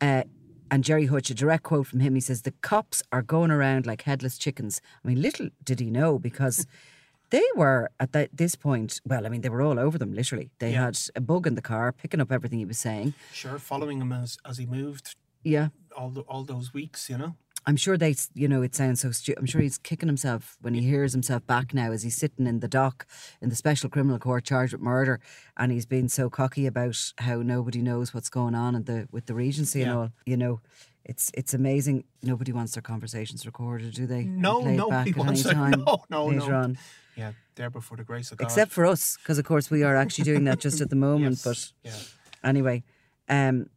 Uh, 0.00 0.22
and 0.70 0.84
Gerry 0.84 1.06
Hutch, 1.06 1.30
a 1.30 1.34
direct 1.34 1.64
quote 1.64 1.88
from 1.88 2.00
him, 2.00 2.14
he 2.14 2.20
says, 2.20 2.42
The 2.42 2.52
cops 2.62 3.02
are 3.12 3.22
going 3.22 3.50
around 3.50 3.86
like 3.86 4.02
headless 4.02 4.38
chickens. 4.38 4.80
I 5.04 5.08
mean, 5.08 5.20
little 5.20 5.48
did 5.64 5.80
he 5.80 5.90
know 5.90 6.18
because 6.18 6.64
they 7.30 7.42
were 7.56 7.90
at 7.98 8.12
that, 8.12 8.30
this 8.32 8.54
point, 8.54 9.00
well, 9.04 9.26
I 9.26 9.28
mean, 9.30 9.40
they 9.40 9.48
were 9.48 9.62
all 9.62 9.78
over 9.80 9.98
them, 9.98 10.12
literally. 10.14 10.50
They 10.60 10.72
Yeah. 10.72 10.84
had 10.86 10.98
a 11.16 11.20
bug 11.20 11.46
in 11.48 11.56
the 11.56 11.62
car, 11.62 11.92
picking 11.92 12.20
up 12.20 12.30
everything 12.32 12.60
he 12.60 12.64
was 12.64 12.78
saying. 12.78 13.14
sure. 13.32 13.58
Following 13.58 14.00
him 14.00 14.12
as 14.12 14.38
as 14.44 14.58
he 14.58 14.66
moved 14.66 15.16
Yeah. 15.42 15.68
all 15.96 16.10
the, 16.10 16.20
all 16.22 16.44
those 16.44 16.72
weeks, 16.72 17.10
you 17.10 17.18
know. 17.18 17.34
I'm 17.70 17.76
sure 17.76 17.96
they, 17.96 18.16
you 18.34 18.48
know, 18.48 18.62
it 18.62 18.74
sounds 18.74 19.00
so 19.00 19.12
stupid. 19.12 19.38
I'm 19.38 19.46
sure 19.46 19.60
he's 19.60 19.78
kicking 19.78 20.08
himself 20.08 20.56
when 20.60 20.74
he 20.74 20.80
hears 20.80 21.12
himself 21.12 21.46
back 21.46 21.72
now 21.72 21.92
as 21.92 22.02
he's 22.02 22.16
sitting 22.16 22.48
in 22.48 22.58
the 22.58 22.66
dock 22.66 23.06
in 23.40 23.48
the 23.48 23.54
special 23.54 23.88
criminal 23.88 24.18
court 24.18 24.42
charged 24.42 24.72
with 24.72 24.82
murder, 24.82 25.20
and 25.56 25.70
he's 25.70 25.86
been 25.86 26.08
so 26.08 26.28
cocky 26.28 26.66
about 26.66 26.96
how 27.18 27.42
nobody 27.42 27.80
knows 27.80 28.12
what's 28.12 28.28
going 28.28 28.56
on 28.56 28.74
in 28.74 28.82
the 28.86 29.06
with 29.12 29.26
the 29.26 29.34
Regency 29.34 29.82
and 29.82 29.92
all. 29.92 30.10
You 30.26 30.36
know, 30.36 30.60
it's 31.04 31.30
it's 31.32 31.54
amazing. 31.54 32.02
Nobody 32.24 32.50
wants 32.50 32.72
their 32.72 32.82
conversations 32.82 33.46
recorded, 33.46 33.94
do 33.94 34.04
they? 34.04 34.24
No, 34.24 34.62
played 34.62 34.76
nobody 34.76 35.12
wants 35.12 35.46
it. 35.46 35.56
No, 35.56 36.02
no, 36.10 36.26
later 36.26 36.50
no. 36.50 36.56
on. 36.56 36.78
Yeah, 37.16 37.32
there 37.54 37.70
before 37.70 37.96
the 37.96 38.04
grace 38.04 38.32
of 38.32 38.38
God. 38.38 38.46
Except 38.46 38.72
for 38.72 38.84
us, 38.84 39.16
because 39.16 39.38
of 39.38 39.44
course 39.44 39.70
we 39.70 39.84
are 39.84 39.94
actually 39.94 40.24
doing 40.24 40.42
that 40.44 40.58
just 40.58 40.80
at 40.80 40.90
the 40.90 40.96
moment. 41.08 41.40
Yes, 41.44 41.44
But 41.44 41.72
yeah, 41.88 42.48
Anyway, 42.48 42.82
um, 43.28 43.70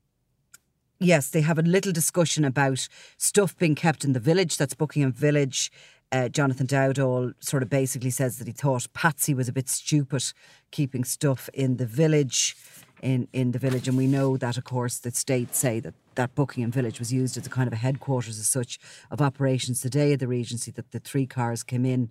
yes, 1.04 1.30
they 1.30 1.42
have 1.42 1.60
a 1.60 1.63
little 1.63 1.92
discussion 1.92 2.46
about 2.46 2.88
stuff 3.18 3.58
being 3.58 3.76
kept 3.76 4.04
in 4.04 4.13
the 4.13 4.20
village. 4.20 4.58
That's 4.58 4.74
Buckingham 4.74 5.12
Village. 5.13 5.72
Uh, 6.12 6.30
Jonathan 6.30 6.68
Dowdall 6.68 7.34
sort 7.39 7.63
of 7.63 7.70
basically 7.70 8.12
says 8.12 8.38
that 8.38 8.46
he 8.48 8.54
thought 8.54 8.88
Patsy 8.94 9.34
was 9.34 9.48
a 9.48 9.54
bit 9.54 9.68
stupid 9.68 10.24
keeping 10.72 11.04
stuff 11.04 11.50
in 11.54 11.78
the 11.78 11.86
village. 11.86 12.56
In, 13.02 13.28
in 13.34 13.52
the 13.52 13.60
village, 13.60 13.89
and 13.89 13.98
we 13.98 14.08
know 14.08 14.38
that, 14.38 14.58
of 14.58 14.63
course, 14.63 14.98
the 15.00 15.12
states 15.12 15.58
say 15.60 15.82
that 15.82 15.94
that 16.16 16.36
Buckingham 16.36 16.72
Village 16.72 17.00
was 17.00 17.12
used 17.12 17.36
as 17.36 17.46
a 17.46 17.50
kind 17.50 17.68
of 17.68 17.74
a 17.74 17.76
headquarters, 17.76 18.39
as 18.39 18.48
such, 18.48 18.80
of 19.12 19.20
operations 19.20 19.82
the 19.82 19.89
day 19.89 20.13
of 20.13 20.20
the 20.20 20.28
Regency. 20.28 20.72
That 20.72 20.92
the 20.92 21.00
three 21.00 21.26
cars 21.26 21.63
came 21.63 21.84
in 21.86 22.10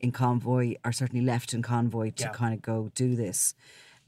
in 0.00 0.10
convoy, 0.10 0.74
or 0.84 0.90
certainly 0.90 1.24
left 1.24 1.54
in 1.54 1.62
convoy, 1.62 2.10
to 2.16 2.24
Yeah. 2.24 2.30
kind 2.30 2.54
of 2.54 2.60
go 2.60 2.90
do 2.96 3.14
this. 3.14 3.54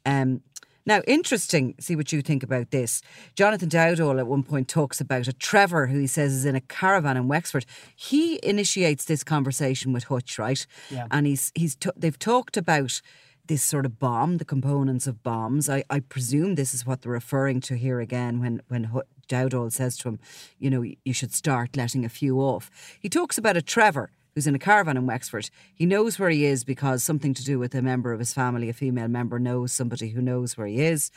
Um, 0.04 0.40
now, 0.86 1.00
interesting, 1.06 1.74
see 1.80 1.96
what 1.96 2.12
you 2.12 2.20
think 2.20 2.42
about 2.42 2.70
this. 2.70 3.00
Jonathan 3.34 3.68
Dowdall 3.68 4.18
at 4.18 4.26
one 4.26 4.42
point 4.42 4.68
talks 4.68 5.00
about 5.00 5.28
a 5.28 5.32
Trevor 5.32 5.86
who 5.86 5.98
he 5.98 6.06
says 6.06 6.32
is 6.32 6.44
in 6.44 6.54
a 6.54 6.60
caravan 6.60 7.16
in 7.16 7.26
Wexford. 7.26 7.64
He 7.96 8.38
initiates 8.42 9.06
this 9.06 9.24
conversation 9.24 9.92
with 9.92 10.04
Hutch, 10.04 10.38
right? 10.38 10.66
Yeah. 10.90 11.06
And 11.10 11.26
he's 11.26 11.52
he's 11.54 11.74
t- 11.74 11.90
they've 11.96 12.18
talked 12.18 12.56
about 12.56 13.00
this 13.46 13.62
sort 13.62 13.86
of 13.86 13.98
bomb, 13.98 14.38
the 14.38 14.44
components 14.44 15.06
of 15.06 15.22
bombs. 15.22 15.68
I, 15.68 15.84
I 15.90 16.00
presume 16.00 16.54
this 16.54 16.72
is 16.74 16.86
what 16.86 17.02
they're 17.02 17.12
referring 17.12 17.60
to 17.62 17.76
here 17.76 18.00
again 18.00 18.40
when 18.40 18.60
when 18.68 18.90
Dowdall 19.28 19.72
says 19.72 19.96
to 19.98 20.08
him, 20.08 20.18
you 20.58 20.68
know, 20.68 20.82
you 20.82 21.14
should 21.14 21.32
start 21.32 21.76
letting 21.76 22.04
a 22.04 22.10
few 22.10 22.40
off. 22.40 22.70
He 23.00 23.08
talks 23.08 23.38
about 23.38 23.56
a 23.56 23.62
Trevor 23.62 24.10
who's 24.34 24.46
in 24.46 24.54
a 24.54 24.58
caravan 24.58 24.96
in 24.96 25.06
Wexford. 25.06 25.48
He 25.74 25.86
knows 25.86 26.18
where 26.18 26.30
he 26.30 26.44
is 26.44 26.64
because 26.64 27.02
something 27.04 27.34
to 27.34 27.44
do 27.44 27.58
with 27.58 27.74
a 27.74 27.82
member 27.82 28.12
of 28.12 28.18
his 28.18 28.32
family, 28.34 28.68
a 28.68 28.72
female 28.72 29.08
member, 29.08 29.38
knows 29.38 29.72
somebody 29.72 30.08
who 30.10 30.20
knows 30.20 30.56
where 30.56 30.66
he 30.66 30.80
is. 30.82 31.10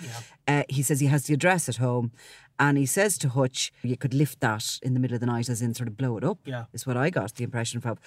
Uh, 0.47 0.63
he 0.69 0.81
says 0.83 0.99
he 0.99 1.07
has 1.07 1.23
the 1.25 1.33
address 1.33 1.67
at 1.67 1.77
home. 1.77 2.11
And 2.59 2.77
he 2.77 2.85
says 2.87 3.17
to 3.19 3.29
Hutch, 3.29 3.71
you 3.83 3.97
could 3.97 4.13
lift 4.15 4.39
that 4.39 4.79
in 4.81 4.93
the 4.95 4.99
middle 4.99 5.13
of 5.15 5.19
the 5.21 5.27
night, 5.27 5.47
as 5.47 5.61
in 5.61 5.73
sort 5.75 5.87
of 5.87 5.95
blow 5.97 6.17
it 6.17 6.23
up, 6.23 6.39
Yeah. 6.45 6.65
is 6.73 6.87
what 6.87 6.97
I 6.97 7.09
got 7.11 7.35
the 7.35 7.43
impression 7.43 7.81
of. 7.85 7.99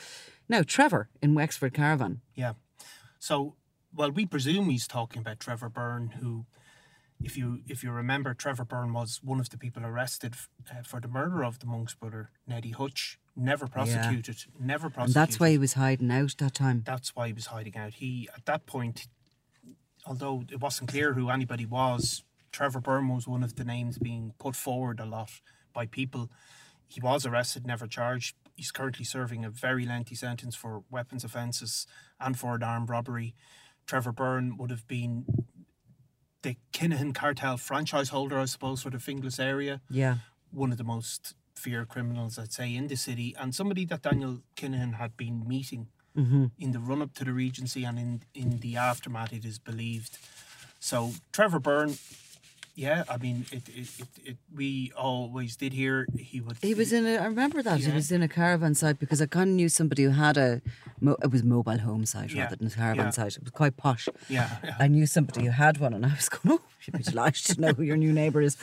Now, 0.48 0.62
Trevor 0.62 1.08
in 1.22 1.34
Wexford 1.34 1.72
Caravan. 1.72 2.20
Yeah. 2.34 2.54
So, 3.20 3.54
well, 3.94 4.10
we 4.10 4.26
presume 4.26 4.68
he's 4.70 4.88
talking 4.88 5.20
about 5.20 5.38
Trevor 5.38 5.68
Byrne, 5.68 6.08
who, 6.20 6.46
if 7.22 7.36
you 7.36 7.60
if 7.66 7.82
you 7.84 7.90
remember, 7.90 8.34
Trevor 8.34 8.64
Byrne 8.64 8.92
was 8.92 9.20
one 9.22 9.40
of 9.40 9.50
the 9.50 9.58
people 9.58 9.84
arrested 9.84 10.34
uh, 10.70 10.82
for 10.84 11.00
the 11.00 11.08
murder 11.08 11.44
of 11.44 11.58
the 11.58 11.66
monk's 11.66 11.94
brother, 11.94 12.30
Neddy 12.46 12.70
Hutch. 12.70 13.18
Never 13.36 13.66
prosecuted. 13.66 14.36
Never 14.58 14.86
And 14.86 14.94
prosecuted. 14.94 15.14
that's 15.14 15.40
why 15.40 15.50
he 15.50 15.58
was 15.58 15.74
hiding 15.74 16.10
out 16.10 16.34
that 16.38 16.54
time. 16.54 16.82
That's 16.84 17.14
why 17.14 17.28
he 17.28 17.32
was 17.32 17.46
hiding 17.46 17.76
out. 17.76 17.94
He 17.94 18.28
at 18.36 18.44
that 18.46 18.66
point, 18.66 19.06
although 20.06 20.44
it 20.50 20.60
wasn't 20.60 20.90
clear 20.90 21.14
who 21.14 21.30
anybody 21.30 21.66
was, 21.66 22.24
Trevor 22.52 22.80
Byrne 22.80 23.08
was 23.08 23.28
one 23.28 23.42
of 23.42 23.56
the 23.56 23.64
names 23.64 23.98
being 23.98 24.34
put 24.38 24.56
forward 24.56 25.00
a 25.00 25.06
lot 25.06 25.30
by 25.72 25.86
people. 25.86 26.30
He 26.88 27.00
was 27.00 27.24
arrested, 27.24 27.66
never 27.66 27.86
charged. 27.86 28.34
He's 28.56 28.72
currently 28.72 29.04
serving 29.04 29.44
a 29.44 29.50
very 29.50 29.86
lengthy 29.86 30.16
sentence 30.16 30.56
for 30.56 30.82
weapons 30.90 31.22
offences 31.24 31.86
and 32.18 32.38
for 32.38 32.56
an 32.56 32.62
armed 32.62 32.90
robbery. 32.90 33.34
Trevor 33.86 34.12
Byrne 34.12 34.56
would 34.56 34.70
have 34.70 34.86
been 34.88 35.24
the 36.42 36.56
Kinahan 36.72 37.14
cartel 37.14 37.56
franchise 37.56 38.08
holder, 38.10 38.38
I 38.38 38.46
suppose, 38.46 38.82
for 38.82 38.90
the 38.90 38.98
Finglas 38.98 39.38
area 39.38 39.80
Yeah. 39.90 40.16
one 40.50 40.72
of 40.72 40.78
the 40.78 40.84
most 40.84 41.34
feared 41.54 41.88
criminals, 41.88 42.38
I'd 42.38 42.52
say, 42.52 42.74
in 42.74 42.88
the 42.88 42.96
city, 42.96 43.34
and 43.38 43.54
somebody 43.54 43.84
that 43.86 44.02
Daniel 44.02 44.40
Kinahan 44.56 44.94
had 44.94 45.16
been 45.16 45.46
meeting 45.46 45.88
mm-hmm. 46.16 46.46
in 46.58 46.72
the 46.72 46.80
run 46.80 47.02
up 47.02 47.14
to 47.14 47.24
the 47.24 47.32
Regency 47.32 47.84
and 47.84 47.98
in, 47.98 48.22
in 48.34 48.58
the 48.60 48.76
aftermath, 48.76 49.32
it 49.32 49.44
is 49.44 49.58
believed. 49.58 50.18
So, 50.78 51.12
Trevor 51.32 51.60
Byrne, 51.60 51.98
yeah, 52.86 53.04
I 53.08 53.16
mean, 53.24 53.44
it, 53.52 53.68
it, 53.68 53.88
it, 54.00 54.08
it 54.30 54.36
we 54.54 54.90
always 54.96 55.54
did 55.56 55.72
hear 55.80 56.06
he 56.18 56.40
would. 56.40 56.56
He 56.62 56.74
was 56.74 56.92
in 56.92 57.04
a, 57.06 57.16
I 57.18 57.26
remember 57.26 57.62
that. 57.62 57.78
He 57.80 57.90
was 57.92 58.10
in 58.10 58.22
a 58.22 58.28
caravan 58.28 58.74
site 58.74 58.98
because 58.98 59.20
I 59.20 59.26
kind 59.26 59.50
of 59.50 59.56
knew 59.56 59.68
somebody 59.68 60.02
who 60.04 60.10
had 60.26 60.36
a, 60.36 60.62
mo- 61.00 61.16
it 61.22 61.30
was 61.30 61.42
mobile 61.42 61.78
home 61.78 62.06
site 62.06 62.30
Yeah. 62.32 62.44
rather 62.44 62.56
than 62.56 62.68
a 62.68 62.70
caravan 62.70 63.06
Yeah. 63.06 63.10
site. 63.10 63.36
It 63.36 63.42
was 63.42 63.50
quite 63.52 63.76
posh. 63.76 64.08
Yeah, 64.28 64.48
yeah. 64.64 64.76
I 64.78 64.86
knew 64.88 65.06
somebody 65.06 65.44
who 65.44 65.50
had 65.50 65.78
one 65.78 65.92
and 65.94 66.06
I 66.06 66.14
was 66.14 66.28
going, 66.30 66.58
oh, 66.58 66.62
you'd 66.86 66.96
be 66.96 67.02
delighted 67.02 67.44
to 67.54 67.60
know 67.60 67.72
who 67.74 67.82
your 67.82 67.96
new 67.98 68.12
neighbour 68.12 68.40
is. 68.40 68.56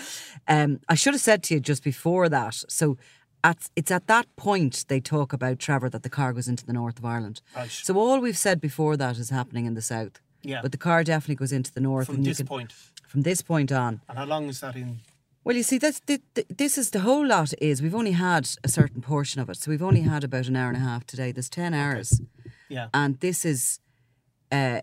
Um, 0.48 0.80
I 0.90 0.96
should 0.96 1.14
have 1.14 1.22
said 1.22 1.44
to 1.44 1.54
you 1.54 1.60
just 1.60 1.84
before 1.84 2.28
that. 2.30 2.56
So 2.68 2.98
at, 3.44 3.70
it's 3.76 3.92
at 3.92 4.08
that 4.08 4.26
point 4.36 4.86
they 4.88 5.00
talk 5.00 5.32
about 5.32 5.60
Trevor 5.60 5.90
that 5.90 6.02
the 6.04 6.10
car 6.10 6.34
goes 6.34 6.48
into 6.48 6.66
the 6.66 6.74
north 6.74 6.98
of 6.98 7.06
Ireland. 7.06 7.42
Right. 7.56 7.70
So 7.70 7.96
all 8.00 8.20
we've 8.20 8.38
said 8.48 8.60
before 8.60 8.98
that 8.98 9.18
is 9.18 9.30
happening 9.30 9.66
in 9.68 9.76
the 9.76 9.82
south. 9.84 10.20
Yeah. 10.42 10.62
But 10.64 10.72
the 10.72 10.78
car 10.78 11.04
definitely 11.04 11.36
goes 11.36 11.52
into 11.52 11.72
the 11.74 11.82
north. 11.82 12.08
From 12.08 12.16
and 12.18 12.26
this 12.26 12.38
can- 12.38 12.48
point. 12.48 12.74
From 13.08 13.22
this 13.24 13.42
point 13.42 13.72
on. 13.72 14.02
And 14.10 14.18
how 14.18 14.26
long 14.26 14.50
is 14.50 14.60
that 14.60 14.76
in? 14.76 15.00
Well, 15.44 15.56
you 15.56 15.64
see, 15.64 15.78
that's 15.78 16.02
the, 16.02 16.20
this 16.58 16.78
is 16.78 16.90
the 16.92 17.00
whole 17.00 17.26
lot. 17.26 17.54
Is 17.62 17.82
we've 17.82 17.96
only 17.96 18.12
had 18.12 18.50
a 18.64 18.68
certain 18.68 19.02
portion 19.02 19.42
of 19.42 19.50
it, 19.50 19.56
so 19.58 19.72
we've 19.72 19.82
only 19.82 20.02
had 20.02 20.24
about 20.26 20.48
an 20.48 20.56
hour 20.58 20.68
and 20.68 20.78
a 20.78 20.82
half 20.82 21.06
today. 21.06 21.32
There's 21.32 21.50
ten 21.50 21.74
hours, 21.74 22.22
Yeah. 22.70 22.90
and 22.94 23.18
this 23.22 23.46
is 23.46 23.80
uh, 24.52 24.82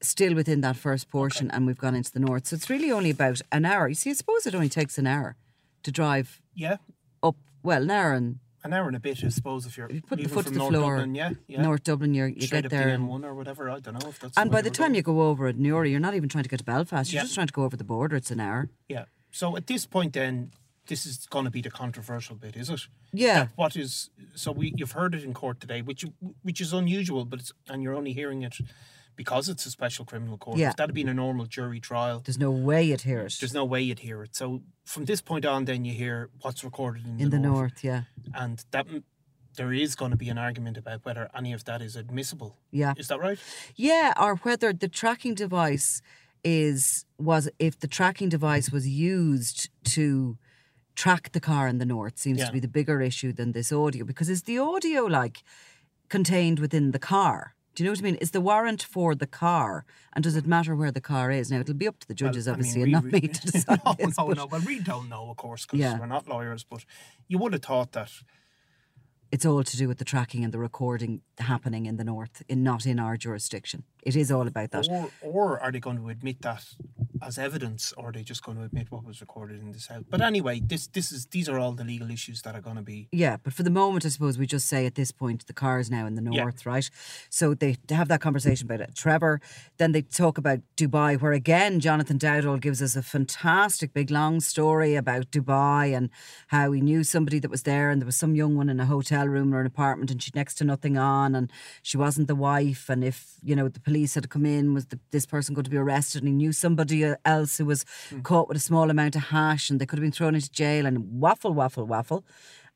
still 0.00 0.34
within 0.34 0.62
that 0.62 0.76
first 0.76 1.10
portion, 1.10 1.50
and 1.50 1.66
we've 1.66 1.76
gone 1.78 1.94
into 1.94 2.10
the 2.12 2.20
north. 2.20 2.46
So 2.46 2.56
it's 2.56 2.70
really 2.70 2.90
only 2.90 3.10
about 3.10 3.42
an 3.52 3.66
hour. 3.66 3.88
You 3.88 3.94
see, 3.94 4.08
I 4.10 4.14
suppose 4.14 4.46
it 4.46 4.54
only 4.54 4.70
takes 4.70 4.96
an 4.96 5.06
hour 5.06 5.36
to 5.82 5.90
drive 5.92 6.40
Yeah. 6.54 6.76
up. 7.22 7.36
Well, 7.62 7.82
an 7.82 7.90
hour 7.90 8.12
and 8.14 8.38
An 8.66 8.72
hour 8.72 8.88
and 8.88 8.96
a 8.96 9.00
bit, 9.00 9.22
I 9.24 9.28
suppose, 9.28 9.64
if 9.64 9.76
you're 9.78 9.90
you 9.90 10.02
put 10.02 10.18
the 10.20 10.28
foot 10.28 10.46
to 10.46 10.50
the 10.52 10.58
North 10.58 10.74
floor. 10.74 10.96
Dublin, 10.96 11.14
yeah, 11.14 11.30
yeah. 11.46 11.62
North 11.62 11.84
Dublin, 11.84 12.14
you're, 12.14 12.26
you 12.28 12.42
Straight 12.42 12.62
get 12.62 12.70
there. 12.70 12.86
the 12.86 12.92
and- 12.94 13.08
M1 13.08 13.24
or 13.24 13.34
whatever. 13.34 13.70
I 13.70 13.78
don't 13.80 13.94
know 14.02 14.08
if 14.08 14.18
that's. 14.18 14.36
and 14.36 14.50
by 14.50 14.60
the 14.60 14.70
time 14.70 14.88
going. 14.88 14.96
you 14.96 15.02
go 15.02 15.22
over 15.22 15.46
at 15.46 15.56
Newry, 15.56 15.90
you're 15.92 16.00
not 16.00 16.14
even 16.14 16.28
trying 16.28 16.42
to 16.44 16.50
get 16.50 16.58
to 16.58 16.64
Belfast. 16.64 17.12
You're 17.12 17.20
Yeah. 17.20 17.24
just 17.24 17.34
trying 17.34 17.46
to 17.46 17.52
go 17.52 17.62
over 17.62 17.76
the 17.76 17.84
border. 17.84 18.16
It's 18.16 18.30
an 18.32 18.40
hour. 18.40 18.68
Yeah. 18.88 19.04
So 19.30 19.56
at 19.56 19.66
this 19.68 19.86
point, 19.86 20.12
then, 20.14 20.50
this 20.88 21.06
is 21.06 21.26
going 21.26 21.44
to 21.44 21.50
be 21.50 21.60
the 21.60 21.70
controversial 21.70 22.36
bit, 22.36 22.56
is 22.56 22.70
it? 22.70 22.80
Yeah. 23.12 23.38
That 23.44 23.50
what 23.56 23.76
is 23.76 24.10
so 24.34 24.52
we 24.52 24.72
you've 24.76 24.92
heard 24.92 25.14
it 25.14 25.22
in 25.24 25.32
court 25.32 25.60
today, 25.60 25.80
which 25.82 26.04
which 26.42 26.60
is 26.60 26.72
unusual, 26.72 27.24
but 27.24 27.40
it's 27.40 27.52
and 27.68 27.82
you're 27.82 27.94
only 27.94 28.12
hearing 28.12 28.42
it 28.42 28.56
because 29.16 29.48
it's 29.48 29.64
a 29.66 29.70
special 29.70 30.04
criminal 30.04 30.36
court. 30.38 30.58
Yeah. 30.58 30.70
If 30.70 30.76
that 30.76 30.88
had 30.88 30.94
been 30.94 31.08
a 31.08 31.14
normal 31.14 31.46
jury 31.46 31.80
trial, 31.80 32.20
There's 32.24 32.38
no 32.38 32.50
way 32.50 32.82
you'd 32.84 33.00
hear 33.02 33.20
it 33.20 33.36
there's 33.40 33.54
no 33.54 33.64
way 33.64 33.80
you'd 33.82 34.00
hear 34.00 34.22
it. 34.22 34.36
So 34.36 34.62
from 34.84 35.04
this 35.06 35.20
point 35.22 35.44
on, 35.46 35.64
then 35.64 35.84
you 35.84 35.92
hear 35.92 36.30
what's 36.42 36.62
recorded 36.62 37.06
in, 37.06 37.20
in 37.20 37.30
the 37.30 37.38
north. 37.38 37.82
Yeah, 37.82 38.02
and 38.34 38.62
that 38.70 38.86
there 39.56 39.72
is 39.72 39.94
going 39.94 40.10
to 40.10 40.16
be 40.18 40.28
an 40.28 40.38
argument 40.38 40.76
about 40.76 41.04
whether 41.06 41.30
any 41.34 41.52
of 41.54 41.64
that 41.64 41.80
is 41.80 41.96
admissible. 41.96 42.58
yeah. 42.70 42.92
Is 42.98 43.08
that 43.08 43.18
right? 43.18 43.38
Yeah, 43.74 44.12
or 44.20 44.36
whether 44.36 44.72
the 44.72 44.88
tracking 44.88 45.34
device 45.34 46.02
is 46.44 47.04
was 47.18 47.48
if 47.58 47.78
the 47.80 47.88
tracking 47.88 48.28
device 48.28 48.70
was 48.70 48.86
used 48.86 49.70
to 49.94 50.36
track 50.94 51.32
the 51.32 51.40
car 51.40 51.66
in 51.68 51.78
the 51.78 51.86
north 51.86 52.18
seems 52.18 52.38
Yeah. 52.38 52.46
to 52.46 52.52
be 52.52 52.60
the 52.60 52.68
bigger 52.68 53.00
issue 53.00 53.32
than 53.32 53.52
this 53.52 53.72
audio 53.72 54.04
because 54.04 54.28
is 54.28 54.42
the 54.42 54.58
audio 54.58 55.04
like 55.06 55.42
contained 56.08 56.58
within 56.60 56.92
the 56.92 56.98
car? 57.00 57.54
Do 57.76 57.84
you 57.84 57.88
know 57.88 57.92
what 57.92 57.98
I 58.00 58.02
mean? 58.02 58.14
Is 58.16 58.30
the 58.30 58.40
warrant 58.40 58.82
for 58.82 59.14
the 59.14 59.26
car, 59.26 59.84
and 60.14 60.24
does 60.24 60.34
it 60.34 60.46
matter 60.46 60.74
where 60.74 60.90
the 60.90 61.00
car 61.00 61.30
is? 61.30 61.50
Now 61.50 61.60
it'll 61.60 61.74
be 61.74 61.86
up 61.86 61.98
to 62.00 62.08
the 62.08 62.14
judges, 62.14 62.46
Well, 62.46 62.54
I 62.54 62.56
mean, 62.56 62.60
obviously, 62.70 62.82
and 62.84 62.92
not 62.92 63.04
me 63.04 63.20
to 63.28 63.46
decide 63.52 63.80
no, 63.84 63.92
this. 63.98 64.16
no, 64.16 64.26
but 64.28 64.36
no. 64.38 64.46
Well, 64.46 64.62
we 64.66 64.80
don't 64.80 65.10
know, 65.10 65.28
of 65.30 65.36
course, 65.36 65.66
because 65.66 65.80
Yeah. 65.80 65.98
we're 66.00 66.06
not 66.06 66.26
lawyers. 66.26 66.64
But 66.64 66.86
you 67.28 67.36
would 67.38 67.52
have 67.52 67.62
thought 67.62 67.92
that 67.92 68.10
It's 69.32 69.44
all 69.44 69.62
to 69.64 69.76
do 69.76 69.88
with 69.88 69.98
the 69.98 70.04
tracking 70.04 70.44
and 70.44 70.52
the 70.52 70.58
recording 70.58 71.20
happening 71.38 71.86
in 71.86 71.96
the 71.96 72.04
north, 72.04 72.42
in 72.48 72.62
not 72.62 72.86
in 72.86 72.98
our 72.98 73.16
jurisdiction. 73.16 73.82
It 74.02 74.14
is 74.14 74.30
all 74.30 74.46
about 74.46 74.70
that. 74.70 74.86
Or, 74.88 75.10
or 75.20 75.60
are 75.60 75.72
they 75.72 75.80
going 75.80 75.96
to 75.98 76.08
admit 76.10 76.42
that 76.42 76.64
as 77.20 77.38
evidence, 77.38 77.92
or 77.96 78.10
are 78.10 78.12
they 78.12 78.22
just 78.22 78.44
going 78.44 78.56
to 78.58 78.62
admit 78.62 78.86
what 78.90 79.04
was 79.04 79.20
recorded 79.20 79.60
in 79.60 79.72
the 79.72 79.80
south? 79.80 80.04
But 80.08 80.20
anyway, 80.20 80.60
this 80.64 80.86
this 80.86 81.10
is 81.10 81.26
these 81.26 81.48
are 81.48 81.58
all 81.58 81.72
the 81.72 81.82
legal 81.82 82.10
issues 82.10 82.42
that 82.42 82.54
are 82.54 82.60
going 82.60 82.76
to 82.76 82.82
be. 82.82 83.08
Yeah, 83.10 83.36
but 83.42 83.52
for 83.52 83.64
the 83.64 83.70
moment, 83.70 84.04
I 84.06 84.10
suppose 84.10 84.38
we 84.38 84.46
just 84.46 84.68
say 84.68 84.86
at 84.86 84.94
this 84.94 85.10
point 85.10 85.46
the 85.48 85.52
car 85.52 85.80
is 85.80 85.90
now 85.90 86.06
in 86.06 86.14
the 86.14 86.22
Yeah. 86.22 86.42
north, 86.42 86.64
right? 86.64 86.88
So 87.30 87.54
they 87.54 87.76
have 87.90 88.06
that 88.08 88.20
conversation 88.20 88.66
about 88.66 88.80
it. 88.80 88.94
Trevor, 88.94 89.40
then 89.78 89.90
they 89.92 90.02
talk 90.02 90.38
about 90.38 90.60
Dubai, 90.76 91.20
where 91.20 91.32
again 91.32 91.80
Jonathan 91.80 92.18
Dowdall 92.18 92.60
gives 92.60 92.80
us 92.80 92.94
a 92.94 93.02
fantastic 93.02 93.92
big 93.92 94.10
long 94.12 94.40
story 94.40 94.94
about 94.94 95.30
Dubai 95.32 95.96
and 95.96 96.10
how 96.48 96.70
he 96.70 96.80
knew 96.80 97.02
somebody 97.02 97.40
that 97.40 97.50
was 97.50 97.64
there, 97.64 97.90
and 97.90 98.00
there 98.00 98.06
was 98.06 98.16
some 98.16 98.36
young 98.36 98.56
one 98.56 98.68
in 98.68 98.78
a 98.78 98.86
hotel 98.86 99.25
room 99.28 99.54
or 99.54 99.60
an 99.60 99.66
apartment, 99.66 100.10
and 100.10 100.22
she'd 100.22 100.34
next 100.34 100.54
to 100.56 100.64
nothing 100.64 100.96
on, 100.96 101.34
and 101.34 101.50
she 101.82 101.96
wasn't 101.96 102.28
the 102.28 102.34
wife, 102.34 102.88
and 102.88 103.02
if 103.04 103.34
you 103.42 103.54
know 103.56 103.68
the 103.68 103.80
police 103.80 104.14
had 104.14 104.28
come 104.30 104.46
in, 104.46 104.74
was 104.74 104.86
the, 104.86 104.98
this 105.10 105.26
person 105.26 105.54
going 105.54 105.64
to 105.64 105.70
be 105.70 105.76
arrested? 105.76 106.22
And 106.22 106.28
he 106.28 106.34
knew 106.34 106.52
somebody 106.52 107.14
else 107.24 107.58
who 107.58 107.66
was 107.66 107.84
caught 108.22 108.48
with 108.48 108.56
a 108.56 108.60
small 108.60 108.90
amount 108.90 109.16
of 109.16 109.22
hash, 109.24 109.70
and 109.70 109.80
they 109.80 109.86
could 109.86 109.98
have 109.98 110.04
been 110.04 110.12
thrown 110.12 110.34
into 110.34 110.50
jail, 110.50 110.86
and 110.86 111.20
waffle, 111.20 111.52
waffle, 111.52 111.86
waffle. 111.86 112.24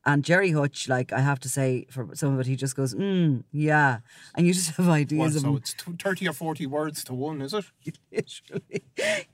And 0.07 0.25
Gerry 0.25 0.53
Hutch, 0.53 0.89
like 0.89 1.13
I 1.13 1.21
have 1.21 1.39
to 1.41 1.49
say, 1.51 1.85
for 1.91 2.09
some 2.15 2.33
of 2.33 2.41
it, 2.41 2.47
he 2.47 2.57
just 2.57 2.75
goes, 2.75 2.95
mm, 2.95 3.45
yeah. 3.53 3.99
And 4.35 4.47
you 4.47 4.55
just 4.55 4.71
have 4.77 4.87
Well, 4.87 4.95
ideas 4.95 5.37
of 5.37 5.43
so 5.43 5.57
it's 5.57 5.75
tw- 5.75 6.01
thirty 6.01 6.27
or 6.27 6.33
forty 6.33 6.67
words 6.67 7.05
to 7.05 7.13
one, 7.13 7.43
is 7.43 7.53
it? 7.53 7.67
Literally. 8.11 8.83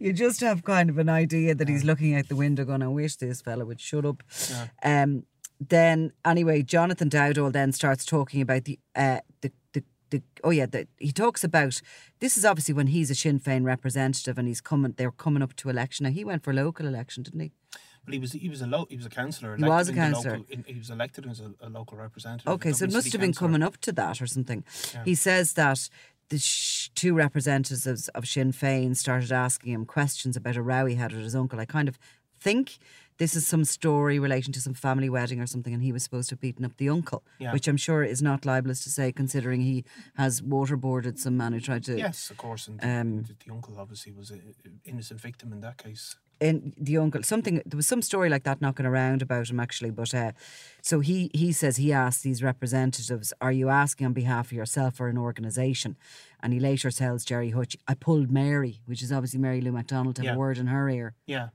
You 0.00 0.12
just 0.12 0.40
have 0.40 0.64
kind 0.64 0.90
of 0.90 0.98
an 0.98 1.08
idea 1.08 1.54
that 1.54 1.68
he's 1.68 1.84
looking 1.84 2.16
out 2.16 2.26
the 2.26 2.34
window 2.34 2.64
going, 2.64 2.82
I 2.82 2.88
wish 2.88 3.14
this 3.14 3.42
fella 3.42 3.64
would 3.64 3.80
shut 3.80 4.04
up. 4.04 4.24
Um, 4.82 5.22
then, 5.60 6.12
anyway, 6.24 6.62
Jonathan 6.62 7.08
Dowdall 7.10 7.52
then 7.52 7.72
starts 7.72 8.04
talking 8.04 8.40
about 8.40 8.64
the, 8.64 8.78
uh, 8.94 9.20
the, 9.40 9.50
the, 9.72 9.82
the 10.10 10.22
oh 10.44 10.50
yeah, 10.50 10.66
the, 10.66 10.86
he 10.98 11.12
talks 11.12 11.42
about 11.42 11.80
this 12.20 12.36
is 12.36 12.44
obviously 12.44 12.74
when 12.74 12.88
he's 12.88 13.10
a 13.10 13.14
Sinn 13.14 13.40
Féin 13.40 13.64
representative 13.64 14.38
and 14.38 14.46
he's 14.48 14.60
coming. 14.60 14.94
They're 14.96 15.10
coming 15.10 15.42
up 15.42 15.54
to 15.56 15.70
election 15.70 16.04
now. 16.04 16.10
He 16.10 16.24
went 16.24 16.42
for 16.44 16.52
local 16.52 16.86
election, 16.86 17.22
didn't 17.22 17.40
he? 17.40 17.52
But 18.04 18.14
he 18.14 18.20
was 18.20 18.32
he 18.32 18.48
was 18.48 18.62
a 18.62 18.66
lo- 18.68 18.86
he 18.88 18.96
was 18.96 19.06
a 19.06 19.10
councillor. 19.10 19.56
He 19.56 19.64
was 19.64 19.88
a 19.88 19.92
elected 19.92 19.94
councillor. 19.96 20.36
local- 20.38 20.52
in- 20.52 20.64
he 20.68 20.78
was 20.78 20.90
elected 20.90 21.26
as 21.28 21.40
a, 21.40 21.52
a 21.60 21.68
local 21.68 21.96
representative. 21.98 22.46
Okay, 22.52 22.72
so 22.72 22.84
it 22.84 22.92
must 22.92 23.10
have 23.12 23.20
been 23.20 23.30
Councillor. 23.30 23.48
coming 23.48 23.62
up 23.64 23.78
to 23.78 23.92
that 23.92 24.20
or 24.22 24.26
something. 24.28 24.62
He 25.04 25.16
says 25.16 25.54
that 25.54 25.88
the 26.28 26.38
sh- 26.38 26.90
two 26.94 27.14
representatives 27.14 28.08
of 28.08 28.28
Sinn 28.28 28.52
Féin 28.52 28.96
started 28.96 29.32
asking 29.32 29.72
him 29.72 29.84
questions 29.86 30.36
about 30.36 30.54
a 30.56 30.62
row 30.62 30.86
he 30.86 30.94
had 30.94 31.12
with 31.12 31.22
his 31.22 31.34
uncle. 31.34 31.58
I 31.58 31.64
kind 31.64 31.88
of 31.88 31.98
think 32.38 32.78
this 33.18 33.34
is 33.34 33.46
some 33.46 33.64
story 33.64 34.18
relating 34.18 34.52
to 34.52 34.60
some 34.60 34.74
family 34.74 35.08
wedding 35.08 35.40
or 35.40 35.46
something, 35.46 35.72
and 35.74 35.82
he 35.82 35.92
was 35.92 36.02
supposed 36.02 36.28
to 36.28 36.34
have 36.34 36.40
beaten 36.40 36.64
up 36.64 36.76
the 36.76 36.88
uncle, 36.88 37.22
Yeah. 37.38 37.52
which 37.52 37.66
I'm 37.68 37.76
sure 37.78 38.02
is 38.04 38.20
not 38.22 38.44
libelous 38.44 38.82
to 38.84 38.90
say, 38.90 39.12
considering 39.12 39.60
he 39.62 39.84
has 40.16 40.40
waterboarded 40.42 41.18
some 41.18 41.36
man 41.36 41.52
who 41.52 41.60
tried 41.60 41.84
to. 41.84 41.96
Yes, 41.96 42.30
of 42.30 42.36
course, 42.36 42.68
and 42.68 42.78
Um, 42.84 43.22
the, 43.24 43.34
the 43.46 43.52
uncle 43.52 43.74
obviously 43.78 44.12
was 44.12 44.30
an 44.30 44.42
innocent 44.84 45.20
victim 45.20 45.52
in 45.52 45.60
that 45.60 45.76
case. 45.78 46.16
in 46.38 46.74
the 46.76 46.98
uncle 46.98 47.22
something 47.22 47.62
there 47.64 47.78
was 47.78 47.86
some 47.86 48.02
story 48.02 48.28
like 48.28 48.42
that 48.44 48.60
knocking 48.60 48.84
around 48.84 49.22
about 49.22 49.48
him 49.48 49.58
actually 49.58 49.90
but 49.90 50.12
uh, 50.14 50.32
so 50.82 51.00
he 51.00 51.30
he 51.32 51.50
says 51.50 51.78
he 51.78 51.90
asked 51.94 52.22
these 52.22 52.42
representatives 52.42 53.32
are 53.40 53.52
you 53.60 53.70
asking 53.70 54.06
on 54.06 54.12
behalf 54.12 54.46
of 54.48 54.52
yourself 54.52 55.00
or 55.00 55.08
an 55.08 55.16
organisation 55.16 55.96
and 56.42 56.52
he 56.52 56.60
later 56.60 56.90
tells 56.90 57.24
Gerry 57.24 57.50
Hutch 57.52 57.74
I 57.88 57.94
pulled 57.94 58.30
Mary 58.30 58.80
which 58.84 59.02
is 59.02 59.10
obviously 59.10 59.40
Mary 59.40 59.62
Lou 59.62 59.72
McDonald 59.72 60.16
to 60.16 60.20
have 60.22 60.26
Yeah. 60.26 60.34
a 60.34 60.38
word 60.38 60.58
in 60.58 60.66
her 60.66 60.90
ear 60.90 61.14
Yeah. 61.26 61.48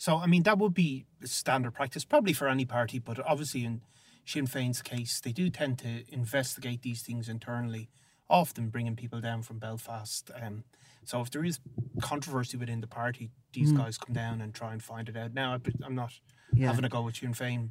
So 0.00 0.16
I 0.16 0.26
mean 0.26 0.44
that 0.44 0.56
would 0.58 0.72
be 0.72 1.04
standard 1.24 1.72
practice 1.74 2.06
probably 2.06 2.32
for 2.32 2.48
any 2.48 2.64
party, 2.64 2.98
but 2.98 3.18
obviously 3.26 3.66
in 3.66 3.82
Sinn 4.24 4.46
Féin's 4.46 4.80
case, 4.80 5.20
they 5.20 5.30
do 5.30 5.50
tend 5.50 5.78
to 5.80 6.04
investigate 6.08 6.80
these 6.80 7.02
things 7.02 7.28
internally, 7.28 7.90
often 8.30 8.70
bringing 8.70 8.96
people 8.96 9.20
down 9.20 9.42
from 9.42 9.58
Belfast. 9.58 10.30
Um, 10.40 10.64
so 11.04 11.20
if 11.20 11.30
there 11.30 11.44
is 11.44 11.60
controversy 12.00 12.56
within 12.56 12.80
the 12.80 12.86
party, 12.86 13.28
these 13.52 13.72
guys 13.72 13.98
come 13.98 14.14
down 14.14 14.40
and 14.40 14.54
try 14.54 14.72
and 14.72 14.82
find 14.82 15.06
it 15.10 15.18
out. 15.18 15.34
Now, 15.34 15.52
I- 15.54 15.84
I'm 15.84 15.94
not 15.94 16.18
Yeah. 16.54 16.68
having 16.68 16.84
a 16.86 16.88
go 16.88 17.02
with 17.02 17.16
Sinn 17.16 17.34
Féin. 17.34 17.70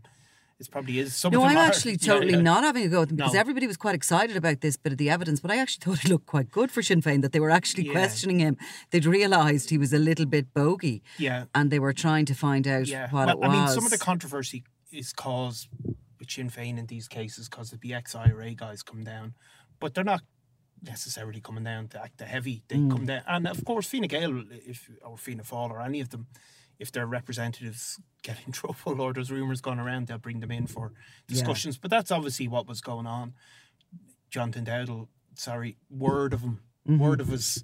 It 0.60 0.70
probably 0.70 1.00
is. 1.00 1.16
Some 1.16 1.32
No, 1.32 1.44
I'm 1.44 1.56
are. 1.58 1.62
actually 1.68 1.96
totally 2.12 2.34
yeah. 2.34 2.42
not 2.42 2.64
having 2.66 2.84
a 2.84 2.90
go 2.90 3.02
at 3.04 3.08
them 3.08 3.18
because 3.18 3.34
No. 3.34 3.40
everybody 3.40 3.66
was 3.66 3.78
quite 3.78 3.96
excited 3.96 4.36
about 4.36 4.60
this 4.60 4.76
bit 4.76 4.92
of 4.92 4.98
the 4.98 5.10
evidence, 5.10 5.40
but 5.40 5.52
I 5.52 5.58
actually 5.58 5.82
thought 5.96 6.04
it 6.04 6.10
looked 6.10 6.26
quite 6.26 6.52
good 6.52 6.70
for 6.70 6.82
Sinn 6.84 7.02
Féin 7.02 7.22
that 7.22 7.32
they 7.32 7.40
were 7.40 7.50
actually 7.50 7.86
Yeah. 7.86 7.94
questioning 7.94 8.40
him. 8.40 8.58
They'd 8.92 9.06
realised 9.06 9.70
he 9.70 9.78
was 9.78 9.94
a 9.94 10.00
little 10.00 10.26
bit 10.26 10.54
bogey. 10.54 11.02
Yeah. 11.18 11.46
And 11.56 11.72
they 11.72 11.80
were 11.80 11.94
trying 11.94 12.26
to 12.26 12.34
find 12.36 12.68
out 12.68 12.88
Yeah, 12.88 13.10
what 13.10 13.28
well, 13.28 13.30
it 13.30 13.40
was. 13.40 13.50
I 13.50 13.54
mean, 13.54 13.68
some 13.70 13.86
of 13.86 13.92
the 13.92 13.98
controversy 13.98 14.64
is 14.92 15.14
caused 15.14 15.70
with 16.20 16.30
Sinn 16.30 16.50
Féin 16.50 16.78
in 16.78 16.88
these 16.88 17.08
cases 17.08 17.48
because 17.48 17.72
the 17.72 17.94
ex-IRA 17.94 18.54
guys 18.56 18.84
come 18.84 19.04
down, 19.06 19.36
but 19.80 19.94
they're 19.94 20.04
not 20.04 20.24
necessarily 20.84 21.40
coming 21.42 21.64
down 21.64 21.88
to 21.90 22.02
act 22.02 22.18
the 22.18 22.26
heavy. 22.26 22.64
They 22.68 22.78
Mm. 22.78 22.92
come 22.92 23.06
down, 23.06 23.22
and 23.28 23.48
of 23.48 23.64
course, 23.66 23.88
Fianna 23.88 24.08
Gael, 24.08 24.44
if 24.52 24.90
or 25.04 25.18
Fianna 25.18 25.44
Fáil 25.44 25.70
or 25.72 25.82
any 25.82 26.00
of 26.02 26.10
them, 26.10 26.28
if 26.80 26.92
their 26.92 27.06
representatives 27.06 28.00
get 28.24 28.38
in 28.46 28.52
trouble 28.60 29.02
or 29.02 29.14
there's 29.14 29.32
rumours 29.32 29.62
going 29.62 29.80
around, 29.80 30.08
they'll 30.08 30.18
bring 30.18 30.40
them 30.40 30.52
in 30.52 30.66
for 30.68 30.94
discussions. 31.28 31.78
But 31.78 31.92
that's 31.92 32.12
obviously 32.12 32.48
what 32.48 32.68
was 32.68 32.82
going 32.82 33.06
on. 33.06 33.34
Jonathan 34.30 34.66
Dowdall, 34.66 35.08
sorry, 35.36 35.78
word 35.90 36.34
of 36.34 36.42
him, 36.42 36.60
Mm-hmm. 36.88 37.04
word 37.04 37.22
of 37.22 37.28
his. 37.28 37.64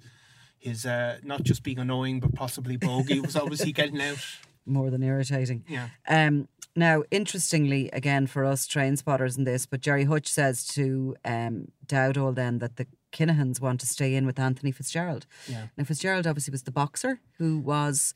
His 0.58 0.84
uh, 0.86 1.18
not 1.22 1.42
just 1.42 1.62
being 1.62 1.78
annoying, 1.78 2.18
but 2.20 2.34
possibly 2.34 2.76
bogey 2.76 3.20
was 3.20 3.36
obviously 3.36 3.72
getting 3.72 4.00
out. 4.00 4.18
more 4.66 4.90
than 4.90 5.02
irritating. 5.02 5.64
Yeah. 5.68 5.88
Um, 6.08 6.48
now, 6.74 7.04
interestingly, 7.10 7.88
again 7.90 8.26
for 8.26 8.44
us 8.44 8.66
train 8.66 8.96
spotters 8.96 9.36
in 9.36 9.44
this, 9.44 9.64
but 9.66 9.80
Gerry 9.80 10.04
Hutch 10.04 10.26
says 10.28 10.66
to 10.68 11.14
um, 11.24 11.68
Dowdall 11.86 12.34
then 12.34 12.58
that 12.58 12.76
the 12.76 12.86
Kinahans 13.12 13.60
want 13.60 13.80
to 13.80 13.86
stay 13.86 14.14
in 14.14 14.26
with 14.26 14.38
Anthony 14.38 14.72
Fitzgerald. 14.72 15.26
Yeah. 15.46 15.66
Now, 15.76 15.84
Fitzgerald 15.84 16.26
obviously 16.26 16.52
was 16.52 16.64
the 16.64 16.72
boxer 16.72 17.20
who 17.38 17.58
was 17.58 18.12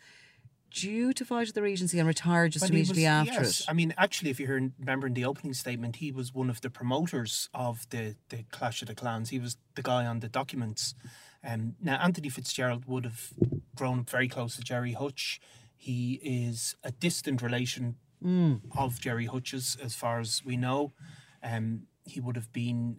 due 0.70 1.12
to 1.12 1.24
fight 1.24 1.48
at 1.48 1.54
the 1.54 1.62
Regency 1.62 1.98
and 1.98 2.06
retired 2.08 2.52
just 2.52 2.62
But 2.64 2.70
immediately 2.70 3.02
was- 3.02 3.06
after 3.28 3.32
yes. 3.42 3.60
it. 3.60 3.66
I 3.68 3.72
mean, 3.72 3.92
actually, 3.98 4.30
if 4.30 4.38
you 4.40 4.46
hear, 4.46 4.70
remember 4.78 5.06
in 5.06 5.14
the 5.14 5.24
opening 5.24 5.54
statement, 5.54 5.96
he 5.96 6.12
was 6.12 6.32
one 6.32 6.48
of 6.50 6.60
the 6.60 6.70
promoters 6.70 7.48
of 7.54 7.88
the, 7.90 8.16
the 8.28 8.44
Clash 8.50 8.80
of 8.82 8.88
the 8.88 8.94
Clans. 8.94 9.30
He 9.30 9.38
was 9.38 9.56
the 9.74 9.82
guy 9.82 10.06
on 10.06 10.20
the 10.20 10.28
documents. 10.28 10.94
Um, 11.44 11.74
now, 11.82 11.96
Anthony 11.96 12.28
Fitzgerald 12.28 12.84
would 12.86 13.04
have 13.04 13.32
grown 13.74 14.00
up 14.00 14.10
very 14.10 14.28
close 14.28 14.56
to 14.56 14.62
Gerry 14.62 14.92
Hutch. 14.92 15.40
He 15.76 16.20
is 16.22 16.76
a 16.84 16.92
distant 16.92 17.42
relation 17.42 17.96
Mm. 18.22 18.60
of 18.76 19.00
Gerry 19.00 19.24
Hutch's, 19.24 19.76
as 19.82 19.94
far 19.94 20.20
as 20.20 20.42
we 20.44 20.54
know. 20.58 20.92
Um, 21.42 21.86
he 22.04 22.20
would 22.20 22.36
have 22.36 22.52
been, 22.52 22.98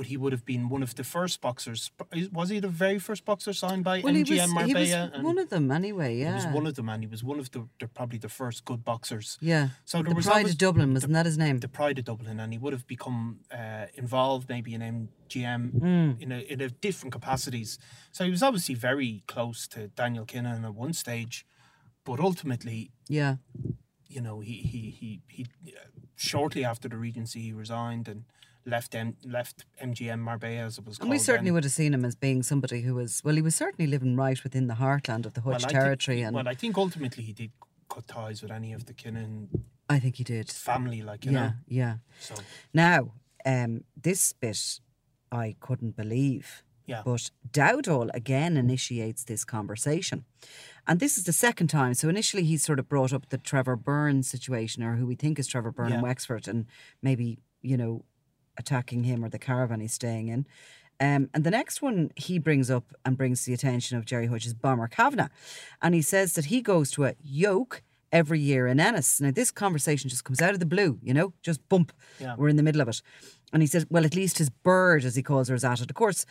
but 0.00 0.06
he 0.06 0.16
would 0.16 0.32
have 0.32 0.46
been 0.46 0.70
one 0.70 0.82
of 0.82 0.94
the 0.94 1.04
first 1.04 1.42
boxers. 1.42 1.90
Was 2.32 2.48
he 2.48 2.58
the 2.58 2.68
very 2.86 2.98
first 2.98 3.22
boxer 3.26 3.52
signed 3.52 3.84
by 3.84 4.00
Well, 4.00 4.14
he 4.14 4.24
MGM 4.24 4.54
was, 4.56 4.66
he 4.66 4.74
was 4.74 5.22
one 5.22 5.36
of 5.36 5.50
them 5.50 5.70
anyway, 5.70 6.16
yeah. 6.16 6.28
He 6.30 6.34
was 6.36 6.46
one 6.58 6.66
of 6.66 6.74
them, 6.74 6.88
and 6.88 7.02
he 7.02 7.06
was 7.06 7.22
one 7.22 7.38
of 7.38 7.50
the, 7.50 7.68
the 7.80 7.86
probably 7.86 8.16
the 8.18 8.30
first 8.30 8.64
good 8.64 8.82
boxers. 8.82 9.36
yeah. 9.42 9.68
So 9.84 10.02
there 10.02 10.14
the 10.14 10.22
Pride 10.22 10.36
always 10.38 10.52
of 10.52 10.58
Dublin, 10.58 10.94
wasn't 10.94 11.12
that 11.12 11.26
his 11.26 11.36
name? 11.36 11.58
the 11.58 11.68
pride 11.68 11.98
of 11.98 12.06
Dublin, 12.06 12.40
and 12.40 12.50
he 12.54 12.58
would 12.58 12.72
have 12.72 12.86
become 12.86 13.40
uh, 13.52 13.86
involved 14.02 14.48
maybe 14.48 14.72
in 14.72 14.80
MGM 14.80 15.62
Hmm. 15.84 16.10
in 16.22 16.32
a 16.32 16.38
in 16.52 16.60
a 16.62 16.70
different 16.86 17.12
capacities. 17.12 17.78
So 18.10 18.24
he 18.24 18.30
was 18.30 18.42
obviously 18.42 18.76
very 18.90 19.22
close 19.26 19.68
to 19.74 19.88
Daniel 19.88 20.24
Kinahan 20.24 20.64
at 20.64 20.74
one 20.74 20.94
stage, 20.94 21.44
but 22.06 22.18
ultimately, 22.20 22.90
yeah. 23.18 23.34
you 24.08 24.22
know, 24.26 24.40
he 24.40 24.54
he 24.72 24.80
he 25.00 25.08
he 25.36 25.42
uh, 25.76 25.90
shortly 26.16 26.64
after 26.64 26.88
the 26.88 26.96
Regency 26.96 27.40
he 27.48 27.52
resigned 27.52 28.08
and 28.08 28.24
left 28.66 28.94
M- 28.94 29.16
left 29.24 29.64
MGM 29.82 30.18
Marbella 30.20 30.56
as 30.66 30.78
it 30.78 30.84
was 30.86 30.96
And 30.98 31.02
called. 31.02 31.10
we 31.10 31.18
certainly 31.18 31.48
then. 31.50 31.54
would 31.54 31.64
have 31.64 31.72
seen 31.72 31.94
him 31.94 32.04
as 32.04 32.14
being 32.14 32.42
somebody 32.42 32.82
who 32.82 32.94
was, 32.94 33.22
well, 33.24 33.34
he 33.34 33.42
was 33.42 33.54
certainly 33.54 33.90
living 33.90 34.16
right 34.16 34.42
within 34.42 34.66
the 34.66 34.74
heartland 34.74 35.26
of 35.26 35.34
the 35.34 35.40
Hutch 35.40 35.46
Well, 35.46 35.54
I 35.56 35.58
think- 35.60 35.70
territory. 35.72 36.22
and 36.22 36.34
well, 36.34 36.48
I 36.48 36.54
think 36.54 36.76
ultimately 36.76 37.24
he 37.24 37.32
did 37.32 37.50
cut 37.88 38.06
ties 38.06 38.42
with 38.42 38.50
any 38.50 38.72
of 38.72 38.86
the 38.86 38.94
Kinahan 38.94 39.48
I 39.88 39.98
think 39.98 40.16
he 40.16 40.24
did. 40.24 40.50
family, 40.50 41.02
like 41.02 41.24
you 41.24 41.32
Yeah, 41.32 41.40
know. 41.46 41.52
yeah. 41.66 41.96
So 42.20 42.34
Now, 42.72 43.14
um, 43.44 43.84
this 44.00 44.32
bit 44.32 44.80
I 45.32 45.56
couldn't 45.60 45.96
believe. 45.96 46.62
Yeah. 46.86 47.02
But 47.04 47.30
Dowdall 47.48 48.10
again 48.14 48.56
initiates 48.56 49.22
this 49.22 49.44
conversation. 49.44 50.24
And 50.88 50.98
this 50.98 51.16
is 51.18 51.22
the 51.24 51.32
second 51.32 51.68
time. 51.68 51.94
So 51.94 52.08
initially 52.08 52.42
he 52.42 52.56
sort 52.56 52.80
of 52.80 52.88
brought 52.88 53.12
up 53.12 53.28
the 53.28 53.38
Trevor 53.38 53.76
Byrne 53.76 54.24
situation, 54.24 54.82
or 54.82 54.96
who 54.96 55.06
we 55.06 55.14
think 55.14 55.38
is 55.38 55.46
Trevor 55.46 55.70
Byrne 55.70 55.92
in 55.92 56.00
Wexford, 56.00 56.48
and 56.48 56.66
maybe, 57.00 57.38
you 57.62 57.76
know, 57.76 58.04
attacking 58.58 59.04
him 59.04 59.24
or 59.24 59.28
the 59.28 59.38
caravan 59.38 59.80
he's 59.80 59.94
staying 59.94 60.28
in. 60.28 60.46
Um, 61.00 61.30
and 61.32 61.44
the 61.44 61.50
next 61.50 61.80
one 61.80 62.10
he 62.14 62.38
brings 62.38 62.70
up 62.70 62.84
and 63.04 63.16
brings 63.16 63.46
the 63.46 63.54
attention 63.54 63.96
of 63.96 64.04
Gerry 64.04 64.26
Hutch, 64.26 64.46
Bomber 64.60 64.86
Kavanagh. 64.86 65.28
And 65.80 65.94
he 65.94 66.02
says 66.02 66.34
that 66.34 66.46
he 66.46 66.60
goes 66.60 66.90
to 66.92 67.06
a 67.06 67.14
yoke 67.22 67.82
every 68.12 68.38
year 68.38 68.66
in 68.66 68.78
Ennis. 68.78 69.20
Now, 69.20 69.30
this 69.30 69.50
conversation 69.50 70.10
just 70.10 70.24
comes 70.24 70.42
out 70.42 70.52
of 70.52 70.60
the 70.60 70.66
blue, 70.66 70.98
you 71.02 71.14
know, 71.14 71.32
just 71.42 71.66
bump. 71.68 71.92
Yeah. 72.18 72.34
We're 72.36 72.48
in 72.48 72.56
the 72.56 72.62
middle 72.62 72.82
of 72.82 72.88
it. 72.88 73.00
And 73.52 73.62
he 73.62 73.66
says, 73.66 73.86
well, 73.88 74.04
at 74.04 74.14
least 74.14 74.38
his 74.38 74.50
bird, 74.50 75.04
as 75.04 75.16
he 75.16 75.22
calls 75.22 75.48
her, 75.48 75.54
is 75.54 75.64
at 75.64 75.80
it. 75.80 75.90
Of 75.90 75.96
course, 75.96 76.26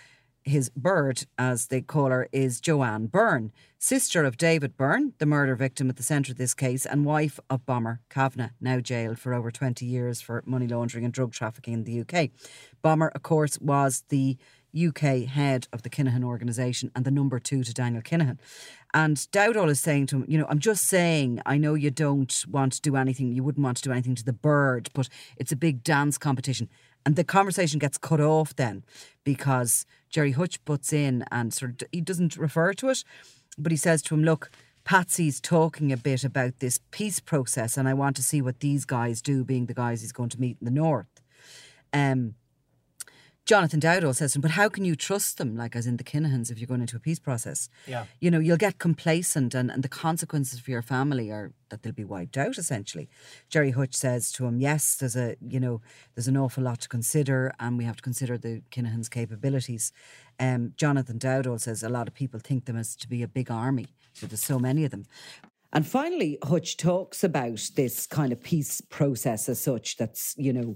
his 0.50 0.70
bird, 0.70 1.26
as 1.38 1.68
they 1.68 1.82
call 1.82 2.10
her, 2.10 2.28
is 2.32 2.60
Joanne 2.60 3.08
Byrne, 3.08 3.52
sister 3.78 4.26
of 4.26 4.36
David 4.36 4.76
Byrne, 4.76 5.14
the 5.20 5.26
murder 5.26 5.56
victim 5.56 5.90
at 5.90 5.96
the 5.96 6.04
centre 6.04 6.32
of 6.32 6.38
this 6.38 6.54
case, 6.54 6.86
and 6.86 7.06
wife 7.06 7.40
of 7.50 7.66
Bomber 7.66 8.02
Kavanagh, 8.10 8.50
now 8.60 8.80
jailed 8.80 9.20
for 9.20 9.34
over 9.34 9.52
20 9.52 9.86
years 9.86 10.20
for 10.20 10.44
money 10.46 10.68
laundering 10.68 11.06
and 11.06 11.14
drug 11.14 11.32
trafficking 11.32 11.74
in 11.74 11.84
the 11.86 12.02
UK. 12.02 12.32
Bomber, 12.82 13.10
of 13.10 13.24
course, 13.24 13.58
was 13.60 14.04
the 14.10 14.38
UK 14.78 15.26
head 15.26 15.68
of 15.74 15.82
the 15.82 15.90
Kinahan 15.90 16.24
organisation 16.24 16.92
and 16.96 17.06
the 17.06 17.12
number 17.12 17.40
two 17.40 17.64
to 17.64 17.74
Daniel 17.74 18.02
Kinahan. 18.02 18.38
And 18.94 19.18
Dowdall 19.18 19.70
is 19.70 19.80
saying 19.80 20.08
to 20.08 20.18
him, 20.18 20.26
you 20.28 20.38
know, 20.38 20.46
I'm 20.50 20.60
just 20.60 20.86
saying, 20.86 21.42
I 21.46 21.58
know 21.58 21.74
you 21.76 21.92
don't 21.92 22.44
want 22.48 22.74
to 22.74 22.82
do 22.82 22.96
anything, 22.96 23.32
you 23.32 23.44
wouldn't 23.44 23.64
want 23.64 23.78
to 23.78 23.84
do 23.84 23.92
anything 23.92 24.16
to 24.16 24.26
the 24.26 24.34
bird, 24.34 24.90
but 24.94 25.10
it's 25.38 25.52
a 25.52 25.56
big 25.56 25.84
dance 25.84 26.18
competition. 26.18 26.70
And 27.06 27.16
the 27.16 27.24
conversation 27.24 27.80
gets 27.80 27.98
cut 27.98 28.20
off 28.20 28.56
then 28.56 28.84
because 29.24 29.86
Gerry 30.10 30.32
Hutch 30.32 30.64
butts 30.66 30.94
in 30.94 31.24
and 31.32 31.54
sort 31.54 31.82
of, 31.82 31.88
he 31.92 32.02
doesn't 32.02 32.38
refer 32.38 32.74
to 32.74 32.90
it, 32.90 33.04
but 33.58 33.72
he 33.72 33.78
says 33.78 34.02
to 34.04 34.16
him, 34.16 34.24
look, 34.24 34.52
Patsy's 34.84 35.40
talking 35.40 35.92
a 35.92 35.98
bit 35.98 36.24
about 36.24 36.60
this 36.60 36.80
peace 36.92 37.20
process, 37.20 37.78
and 37.78 37.88
I 37.88 37.94
want 37.94 38.16
to 38.16 38.24
see 38.24 38.42
what 38.42 38.60
these 38.60 38.86
guys 38.86 39.22
do, 39.22 39.44
being 39.44 39.68
the 39.68 39.74
guys 39.74 40.02
he's 40.02 40.12
going 40.12 40.30
to 40.30 40.42
meet 40.42 40.58
in 40.60 40.66
the 40.66 40.72
north. 40.72 41.22
Um, 41.94 42.36
Jonathan 43.50 43.80
Dowdall 43.80 44.16
says 44.16 44.34
to 44.34 44.38
him, 44.38 44.42
but 44.42 44.52
how 44.52 44.70
can 44.70 44.86
you 44.86 44.96
trust 44.96 45.40
them, 45.40 45.58
like 45.58 45.76
as 45.76 45.88
in 45.88 45.98
the 45.98 46.04
Kinahans, 46.04 46.52
if 46.52 46.60
you're 46.60 46.68
going 46.68 46.82
into 46.82 46.98
a 46.98 47.00
peace 47.00 47.18
process? 47.18 47.68
Yeah. 47.88 48.06
You 48.20 48.30
know, 48.30 48.38
you'll 48.38 48.58
get 48.58 48.78
complacent 48.78 49.56
and, 49.56 49.72
and 49.72 49.82
the 49.82 49.90
consequences 49.90 50.60
for 50.60 50.70
your 50.70 50.84
family 50.84 51.32
are 51.32 51.52
that 51.70 51.82
they'll 51.82 51.92
be 51.92 52.04
wiped 52.04 52.38
out, 52.38 52.60
essentially. 52.60 53.10
Gerry 53.50 53.72
Hutch 53.72 53.96
says 53.96 54.32
to 54.34 54.46
him, 54.46 54.60
yes, 54.60 54.94
there's 54.98 55.16
a, 55.16 55.36
you 55.42 55.60
know, 55.60 55.82
there's 56.14 56.28
an 56.28 56.38
awful 56.38 56.64
lot 56.64 56.82
to 56.82 56.88
consider 56.88 57.52
and 57.60 57.76
we 57.76 57.86
have 57.86 57.96
to 57.96 58.04
consider 58.04 58.38
the 58.38 58.62
Kinahans' 58.70 59.10
capabilities. 59.10 59.92
Um, 60.40 60.74
Jonathan 60.78 61.18
Dowdall 61.18 61.60
says 61.60 61.82
a 61.82 61.90
lot 61.90 62.08
of 62.08 62.14
people 62.14 62.40
think 62.40 62.66
them 62.66 62.78
as 62.78 62.96
to 62.98 63.10
be 63.10 63.24
a 63.24 63.28
big 63.28 63.50
army, 63.50 63.88
so 64.14 64.28
there's 64.28 64.44
so 64.44 64.60
many 64.60 64.86
of 64.86 64.92
them. 64.92 65.08
And 65.74 65.88
finally, 65.88 66.38
Hutch 66.44 66.78
talks 66.78 67.24
about 67.24 67.72
this 67.76 68.06
kind 68.06 68.32
of 68.32 68.44
peace 68.44 68.80
process 68.82 69.50
as 69.50 69.60
such 69.60 69.98
that's, 69.98 70.36
you 70.38 70.54
know, 70.54 70.76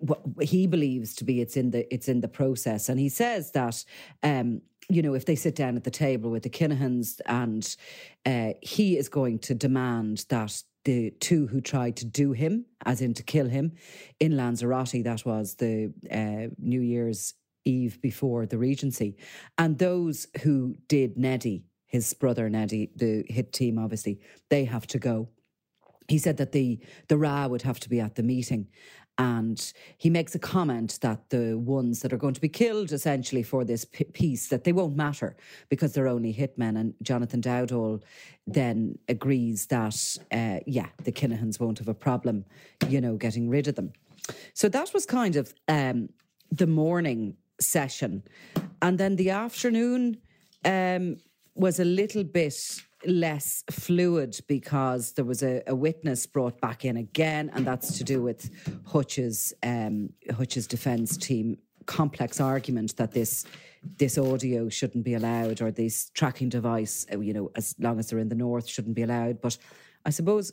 what 0.00 0.20
he 0.42 0.66
believes 0.66 1.14
to 1.16 1.24
be 1.24 1.40
it's 1.40 1.56
in 1.56 1.70
the 1.70 1.92
it's 1.92 2.08
in 2.08 2.20
the 2.20 2.28
process. 2.28 2.88
And 2.88 2.98
he 2.98 3.08
says 3.08 3.52
that 3.52 3.84
um 4.22 4.62
you 4.88 5.02
know 5.02 5.14
if 5.14 5.24
they 5.24 5.36
sit 5.36 5.54
down 5.54 5.76
at 5.76 5.84
the 5.84 5.90
table 5.90 6.30
with 6.30 6.42
the 6.42 6.50
Kinahans 6.50 7.20
and 7.26 7.76
uh, 8.24 8.54
he 8.62 8.96
is 8.96 9.08
going 9.08 9.38
to 9.40 9.54
demand 9.54 10.24
that 10.28 10.62
the 10.84 11.10
two 11.20 11.46
who 11.46 11.60
tried 11.60 11.96
to 11.96 12.06
do 12.06 12.32
him 12.32 12.64
as 12.86 13.00
in 13.00 13.12
to 13.14 13.22
kill 13.22 13.48
him 13.48 13.72
in 14.20 14.36
Lanzarote 14.36 15.04
that 15.04 15.24
was 15.26 15.56
the 15.56 15.92
uh, 16.10 16.54
New 16.58 16.80
Year's 16.80 17.34
Eve 17.64 18.00
before 18.00 18.46
the 18.46 18.56
Regency 18.58 19.16
and 19.58 19.78
those 19.78 20.26
who 20.42 20.76
did 20.88 21.18
Neddy 21.18 21.64
his 21.86 22.14
brother 22.14 22.48
Neddy 22.48 22.90
the 22.96 23.24
hit 23.28 23.52
team 23.52 23.78
obviously 23.78 24.20
they 24.48 24.64
have 24.64 24.86
to 24.88 24.98
go. 24.98 25.28
He 26.08 26.16
said 26.16 26.38
that 26.38 26.52
the 26.52 26.80
the 27.08 27.18
Ra 27.18 27.46
would 27.46 27.62
have 27.62 27.80
to 27.80 27.90
be 27.90 28.00
at 28.00 28.14
the 28.14 28.22
meeting 28.22 28.68
and 29.18 29.72
he 29.96 30.08
makes 30.10 30.34
a 30.36 30.38
comment 30.38 30.98
that 31.02 31.30
the 31.30 31.58
ones 31.58 32.00
that 32.00 32.12
are 32.12 32.16
going 32.16 32.34
to 32.34 32.40
be 32.40 32.48
killed 32.48 32.92
essentially 32.92 33.42
for 33.42 33.64
this 33.64 33.84
p- 33.84 34.04
peace 34.04 34.48
that 34.48 34.62
they 34.62 34.72
won't 34.72 34.96
matter 34.96 35.36
because 35.68 35.92
they're 35.92 36.06
only 36.06 36.32
hitmen. 36.32 36.78
And 36.78 36.94
Jonathan 37.02 37.42
Dowdall 37.42 38.02
then 38.46 38.96
agrees 39.08 39.66
that 39.66 40.16
uh, 40.32 40.60
yeah 40.66 40.88
the 41.02 41.12
Kinahans 41.12 41.58
won't 41.58 41.78
have 41.78 41.88
a 41.88 41.94
problem 41.94 42.44
you 42.88 43.00
know 43.00 43.16
getting 43.16 43.48
rid 43.48 43.66
of 43.66 43.74
them. 43.74 43.92
So 44.54 44.68
that 44.68 44.94
was 44.94 45.04
kind 45.04 45.36
of 45.36 45.52
um, 45.66 46.10
the 46.52 46.66
morning 46.66 47.36
session. 47.60 48.22
And 48.80 48.98
then 48.98 49.16
the 49.16 49.30
afternoon 49.30 50.18
um, 50.64 51.16
was 51.54 51.80
a 51.80 51.84
little 51.84 52.24
bit 52.24 52.54
less 53.06 53.64
fluid 53.70 54.38
because 54.48 55.12
there 55.12 55.24
was 55.24 55.42
a, 55.42 55.62
a, 55.66 55.74
witness 55.74 56.26
brought 56.26 56.60
back 56.60 56.84
in 56.84 56.96
again, 56.96 57.50
and 57.54 57.66
that's 57.66 57.96
to 57.98 58.04
do 58.04 58.22
with 58.22 58.50
Hutch's 58.86 59.52
um, 59.62 60.10
Hutch's 60.36 60.66
defence 60.66 61.16
team 61.16 61.58
complex 61.86 62.40
argument 62.40 62.96
that 62.96 63.12
this 63.12 63.46
this 63.96 64.18
audio 64.18 64.68
shouldn't 64.68 65.04
be 65.04 65.14
allowed 65.14 65.62
or 65.62 65.70
this 65.70 66.10
tracking 66.10 66.48
device, 66.48 67.06
uh, 67.12 67.18
you 67.20 67.32
know, 67.32 67.50
as 67.56 67.74
long 67.78 67.98
as 67.98 68.10
they're 68.10 68.18
in 68.18 68.28
the 68.28 68.34
north, 68.34 68.68
shouldn't 68.68 68.96
be 68.96 69.02
allowed. 69.02 69.40
But 69.40 69.56
I 70.04 70.10
suppose 70.10 70.52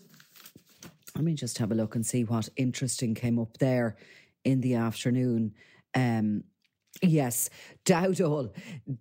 let 1.15 1.23
me 1.23 1.33
just 1.33 1.57
have 1.57 1.71
a 1.71 1.75
look 1.75 1.95
and 1.95 2.05
see 2.05 2.23
what 2.23 2.49
interesting 2.57 3.15
came 3.15 3.39
up 3.39 3.57
there 3.57 3.95
in 4.43 4.61
the 4.61 4.75
afternoon. 4.75 5.53
Um, 5.93 6.43
Yes, 7.01 7.49
Dowdall 7.83 8.51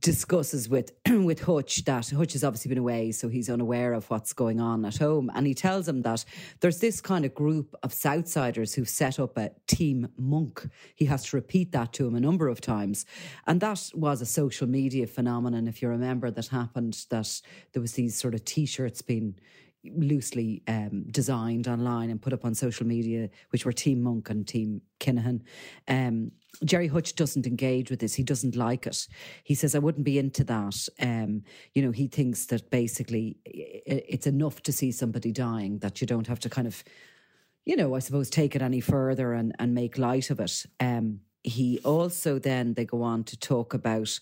discusses 0.01 0.69
with 0.69 0.91
with 1.09 1.45
Hutch 1.45 1.85
that 1.85 2.11
Hutch 2.11 2.33
has 2.33 2.43
obviously 2.43 2.71
been 2.71 2.79
away, 2.79 3.13
so 3.13 3.29
he's 3.29 3.49
unaware 3.49 3.93
of 3.93 4.11
what's 4.11 4.33
going 4.33 4.61
on 4.61 4.85
at 4.85 4.97
home, 4.97 5.31
and 5.33 5.47
he 5.47 5.55
tells 5.55 5.87
him 5.87 6.03
that 6.03 6.25
there's 6.61 6.81
this 6.81 7.01
kind 7.01 7.25
of 7.25 7.35
group 7.35 7.75
of 7.85 7.93
Southsiders 7.93 8.75
who've 8.75 8.89
set 8.89 9.21
up 9.21 9.39
a 9.39 9.53
Team 9.69 10.09
Monk. 10.19 10.69
He 10.97 11.05
has 11.05 11.25
to 11.27 11.37
repeat 11.37 11.71
that 11.73 11.93
to 11.95 12.07
him 12.07 12.17
a 12.17 12.21
number 12.21 12.49
of 12.49 12.61
times, 12.61 13.07
and 13.47 13.61
that 13.61 13.91
was 13.95 14.21
a 14.21 14.27
social 14.27 14.67
media 14.67 15.07
phenomenon, 15.07 15.69
if 15.69 15.81
you 15.81 15.89
remember, 15.89 16.31
that 16.33 16.49
happened. 16.49 17.07
That 17.11 17.41
there 17.73 17.83
was 17.83 17.93
these 17.93 18.17
sort 18.17 18.35
of 18.35 18.45
T-shirts 18.45 19.03
being 19.03 19.37
loosely 19.97 20.63
um, 20.69 21.05
designed 21.11 21.69
online 21.69 22.11
and 22.11 22.23
put 22.23 22.33
up 22.33 22.45
on 22.45 22.55
social 22.55 22.87
media, 22.87 23.29
which 23.51 23.65
were 23.65 23.73
Team 23.73 24.03
Monk 24.03 24.31
and 24.31 24.47
Team 24.47 24.81
Kinahan. 25.01 25.43
Um, 25.89 26.33
Gerry 26.65 26.87
Hutch 26.87 27.17
doesn't 27.17 27.47
engage 27.47 27.91
with 27.91 27.99
this. 28.01 28.15
He 28.15 28.23
doesn't 28.23 28.57
like 28.57 28.87
it. 28.87 29.09
He 29.43 29.55
says, 29.55 29.75
I 29.75 29.81
wouldn't 29.81 30.05
be 30.05 30.19
into 30.19 30.45
that. 30.45 30.89
Um, 31.01 31.43
you 31.75 31.83
know, 31.83 31.91
he 31.91 32.07
thinks 32.07 32.47
that 32.47 32.71
basically 32.71 33.37
it's 33.45 34.27
enough 34.27 34.63
to 34.63 34.73
see 34.73 34.93
somebody 34.93 35.33
dying, 35.33 35.79
that 35.79 36.01
you 36.01 36.07
don't 36.07 36.29
have 36.29 36.41
to 36.41 36.49
kind 36.49 36.67
of, 36.67 36.85
you 37.65 37.77
know, 37.77 37.95
I 37.95 37.99
suppose 37.99 38.31
take 38.31 38.55
it 38.55 38.63
any 38.63 38.81
further 38.81 39.33
and, 39.33 39.55
and 39.59 39.75
make 39.75 39.99
light 39.99 40.31
of 40.31 40.41
it. 40.41 40.65
Um, 40.79 41.21
he 41.43 41.81
also 41.85 42.39
then, 42.39 42.75
they 42.75 42.87
go 42.87 43.03
on 43.03 43.25
to 43.25 43.37
talk 43.37 43.75
about 43.75 44.19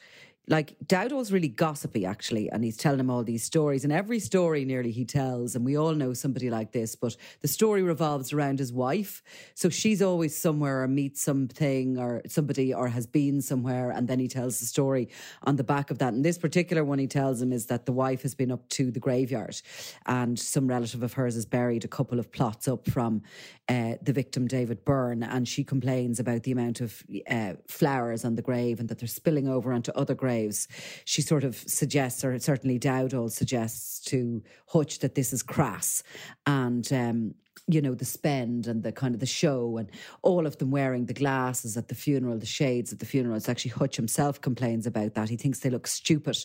like 0.48 0.74
Dowdall's 0.84 1.30
really 1.30 1.48
gossipy 1.48 2.04
actually, 2.04 2.50
and 2.50 2.64
he's 2.64 2.76
telling 2.76 2.98
him 2.98 3.10
all 3.10 3.22
these 3.22 3.44
stories. 3.44 3.84
And 3.84 3.92
every 3.92 4.18
story 4.18 4.64
nearly 4.64 4.90
he 4.90 5.04
tells, 5.04 5.54
and 5.54 5.64
we 5.64 5.78
all 5.78 5.94
know 5.94 6.14
somebody 6.14 6.50
like 6.50 6.72
this, 6.72 6.96
but 6.96 7.16
the 7.42 7.48
story 7.48 7.82
revolves 7.82 8.32
around 8.32 8.58
his 8.58 8.72
wife. 8.72 9.22
So 9.54 9.68
she's 9.68 10.02
always 10.02 10.36
somewhere 10.36 10.82
or 10.82 10.88
meets 10.88 11.22
something 11.22 11.96
or 11.96 12.22
somebody 12.26 12.74
or 12.74 12.88
has 12.88 13.06
been 13.06 13.40
somewhere, 13.40 13.90
and 13.92 14.08
then 14.08 14.18
he 14.18 14.26
tells 14.26 14.58
the 14.58 14.66
story 14.66 15.08
on 15.44 15.56
the 15.56 15.64
back 15.64 15.92
of 15.92 15.98
that. 15.98 16.12
And 16.12 16.24
this 16.24 16.38
particular 16.38 16.84
one 16.84 16.98
he 16.98 17.06
tells 17.06 17.40
him 17.40 17.52
is 17.52 17.66
that 17.66 17.86
the 17.86 17.92
wife 17.92 18.22
has 18.22 18.34
been 18.34 18.50
up 18.50 18.68
to 18.70 18.90
the 18.90 19.00
graveyard, 19.00 19.60
and 20.06 20.36
some 20.36 20.66
relative 20.66 21.04
of 21.04 21.12
hers 21.12 21.36
is 21.36 21.46
buried 21.46 21.84
a 21.84 21.88
couple 21.88 22.18
of 22.18 22.32
plots 22.32 22.66
up 22.66 22.88
from 22.90 23.22
uh, 23.68 23.94
the 24.02 24.12
victim 24.12 24.48
David 24.48 24.84
Byrne, 24.84 25.22
and 25.22 25.46
she 25.46 25.62
complains 25.62 26.18
about 26.18 26.42
the 26.42 26.50
amount 26.50 26.80
of 26.80 27.00
uh, 27.30 27.52
flowers 27.68 28.24
on 28.24 28.34
the 28.34 28.42
grave 28.42 28.80
and 28.80 28.88
that 28.88 28.98
they're 28.98 29.06
spilling 29.06 29.46
over 29.46 29.72
onto 29.72 29.92
other 29.92 30.16
graves 30.16 30.31
graves. 30.32 30.68
She 31.04 31.22
sort 31.22 31.44
of 31.44 31.56
suggests, 31.56 32.24
or 32.24 32.38
certainly 32.38 32.78
Dowdall 32.78 33.30
suggests 33.30 34.00
to 34.06 34.42
Hutch 34.68 35.00
that 35.00 35.14
this 35.14 35.32
is 35.32 35.42
crass 35.42 36.02
and, 36.46 36.90
um, 36.92 37.34
you 37.68 37.80
know, 37.80 37.94
the 37.94 38.04
spend 38.04 38.66
and 38.66 38.82
the 38.82 38.92
kind 38.92 39.14
of 39.14 39.20
the 39.20 39.26
show 39.26 39.76
and 39.76 39.88
all 40.22 40.46
of 40.46 40.58
them 40.58 40.70
wearing 40.70 41.06
the 41.06 41.14
glasses 41.14 41.76
at 41.76 41.88
the 41.88 41.94
funeral, 41.94 42.36
the 42.38 42.46
shades 42.46 42.92
at 42.92 42.98
the 42.98 43.06
funeral. 43.06 43.36
It's 43.36 43.48
actually 43.48 43.70
Hutch 43.72 43.96
himself 43.96 44.40
complains 44.40 44.86
about 44.86 45.14
that. 45.14 45.28
He 45.28 45.36
thinks 45.36 45.60
they 45.60 45.70
look 45.70 45.86
stupid. 45.86 46.38